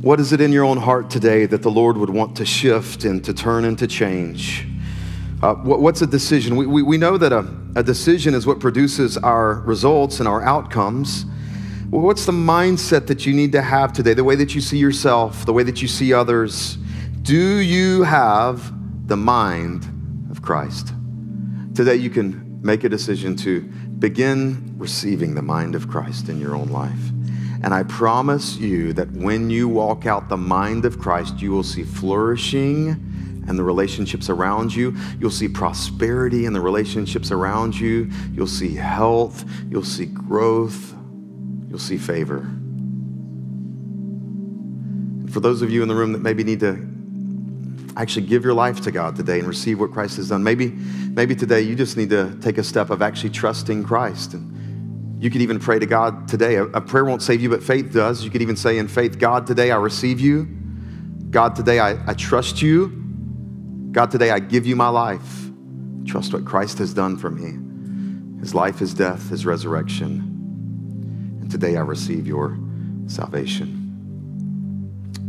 What 0.00 0.20
is 0.20 0.32
it 0.32 0.40
in 0.40 0.52
your 0.52 0.64
own 0.64 0.76
heart 0.76 1.10
today 1.10 1.46
that 1.46 1.62
the 1.62 1.70
Lord 1.70 1.96
would 1.96 2.10
want 2.10 2.36
to 2.36 2.46
shift 2.46 3.04
and 3.04 3.24
to 3.24 3.34
turn 3.34 3.64
and 3.64 3.78
to 3.78 3.86
change? 3.86 4.66
Uh, 5.42 5.54
what, 5.54 5.80
what's 5.80 6.02
a 6.02 6.06
decision? 6.06 6.56
We, 6.56 6.66
we, 6.66 6.82
we 6.82 6.98
know 6.98 7.16
that 7.16 7.32
a, 7.32 7.48
a 7.74 7.82
decision 7.82 8.34
is 8.34 8.46
what 8.46 8.60
produces 8.60 9.16
our 9.16 9.54
results 9.60 10.20
and 10.20 10.28
our 10.28 10.42
outcomes. 10.42 11.24
Well, 11.90 12.02
what's 12.02 12.26
the 12.26 12.32
mindset 12.32 13.06
that 13.06 13.24
you 13.24 13.32
need 13.32 13.52
to 13.52 13.62
have 13.62 13.94
today? 13.94 14.12
The 14.12 14.22
way 14.22 14.34
that 14.34 14.54
you 14.54 14.60
see 14.60 14.76
yourself, 14.76 15.46
the 15.46 15.54
way 15.54 15.62
that 15.62 15.80
you 15.80 15.88
see 15.88 16.12
others. 16.12 16.76
Do 17.22 17.60
you 17.60 18.02
have 18.02 18.74
the 19.08 19.16
mind 19.16 19.88
of 20.30 20.42
Christ? 20.42 20.92
Today, 21.74 21.94
you 21.94 22.10
can 22.10 22.60
make 22.62 22.84
a 22.84 22.90
decision 22.90 23.36
to 23.36 23.62
begin 24.00 24.74
receiving 24.76 25.34
the 25.34 25.40
mind 25.40 25.74
of 25.74 25.88
Christ 25.88 26.28
in 26.28 26.38
your 26.38 26.54
own 26.54 26.68
life. 26.68 27.10
And 27.62 27.72
I 27.72 27.84
promise 27.84 28.58
you 28.58 28.92
that 28.92 29.10
when 29.12 29.48
you 29.48 29.66
walk 29.66 30.04
out 30.04 30.28
the 30.28 30.36
mind 30.36 30.84
of 30.84 30.98
Christ, 30.98 31.40
you 31.40 31.52
will 31.52 31.62
see 31.62 31.84
flourishing 31.84 32.88
and 33.48 33.58
the 33.58 33.64
relationships 33.64 34.28
around 34.28 34.74
you. 34.74 34.94
You'll 35.18 35.30
see 35.30 35.48
prosperity 35.48 36.44
in 36.44 36.52
the 36.52 36.60
relationships 36.60 37.30
around 37.32 37.80
you. 37.80 38.10
You'll 38.34 38.46
see 38.46 38.74
health. 38.74 39.46
You'll 39.70 39.84
see 39.84 40.04
growth. 40.04 40.94
You'll 41.68 41.78
see 41.78 41.98
favor. 41.98 42.50
For 45.30 45.40
those 45.40 45.62
of 45.62 45.70
you 45.70 45.82
in 45.82 45.88
the 45.88 45.94
room 45.94 46.12
that 46.12 46.20
maybe 46.20 46.42
need 46.44 46.60
to 46.60 46.88
actually 47.98 48.26
give 48.26 48.44
your 48.44 48.54
life 48.54 48.80
to 48.82 48.90
God 48.90 49.16
today 49.16 49.40
and 49.40 49.48
receive 49.48 49.80
what 49.80 49.92
Christ 49.92 50.16
has 50.16 50.28
done. 50.28 50.42
Maybe, 50.42 50.68
maybe 50.68 51.34
today 51.34 51.62
you 51.62 51.74
just 51.74 51.96
need 51.96 52.10
to 52.10 52.36
take 52.40 52.56
a 52.56 52.62
step 52.62 52.90
of 52.90 53.02
actually 53.02 53.30
trusting 53.30 53.84
Christ. 53.84 54.34
And 54.34 55.22
you 55.22 55.30
could 55.30 55.42
even 55.42 55.58
pray 55.58 55.80
to 55.80 55.86
God 55.86 56.28
today. 56.28 56.54
A, 56.54 56.64
a 56.64 56.80
prayer 56.80 57.04
won't 57.04 57.22
save 57.22 57.42
you, 57.42 57.50
but 57.50 57.62
faith 57.62 57.92
does. 57.92 58.24
You 58.24 58.30
could 58.30 58.40
even 58.40 58.56
say 58.56 58.78
in 58.78 58.86
faith, 58.86 59.18
God, 59.18 59.46
today 59.46 59.72
I 59.72 59.76
receive 59.76 60.20
you. 60.20 60.44
God, 61.30 61.56
today 61.56 61.80
I, 61.80 61.98
I 62.08 62.14
trust 62.14 62.62
you. 62.62 62.88
God, 63.90 64.10
today 64.12 64.30
I 64.30 64.38
give 64.38 64.64
you 64.64 64.76
my 64.76 64.88
life. 64.88 65.48
Trust 66.06 66.32
what 66.32 66.44
Christ 66.44 66.78
has 66.78 66.94
done 66.94 67.16
for 67.16 67.30
me 67.30 67.64
his 68.40 68.54
life, 68.54 68.78
his 68.78 68.94
death, 68.94 69.30
his 69.30 69.44
resurrection. 69.44 70.27
Today 71.50 71.76
I 71.76 71.80
receive 71.80 72.26
your 72.26 72.58
salvation. 73.06 73.78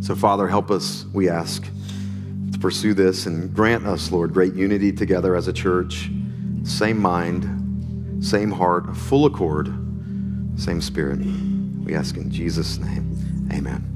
So, 0.01 0.15
Father, 0.15 0.47
help 0.47 0.71
us, 0.71 1.05
we 1.13 1.29
ask, 1.29 1.63
to 2.51 2.59
pursue 2.59 2.93
this 2.93 3.25
and 3.25 3.53
grant 3.53 3.85
us, 3.85 4.11
Lord, 4.11 4.33
great 4.33 4.53
unity 4.53 4.91
together 4.91 5.35
as 5.35 5.47
a 5.47 5.53
church, 5.53 6.09
same 6.63 7.01
mind, 7.01 8.23
same 8.23 8.51
heart, 8.51 8.95
full 8.95 9.25
accord, 9.25 9.67
same 10.57 10.81
spirit. 10.81 11.19
We 11.19 11.95
ask 11.95 12.17
in 12.17 12.29
Jesus' 12.31 12.77
name, 12.77 13.49
amen. 13.53 13.88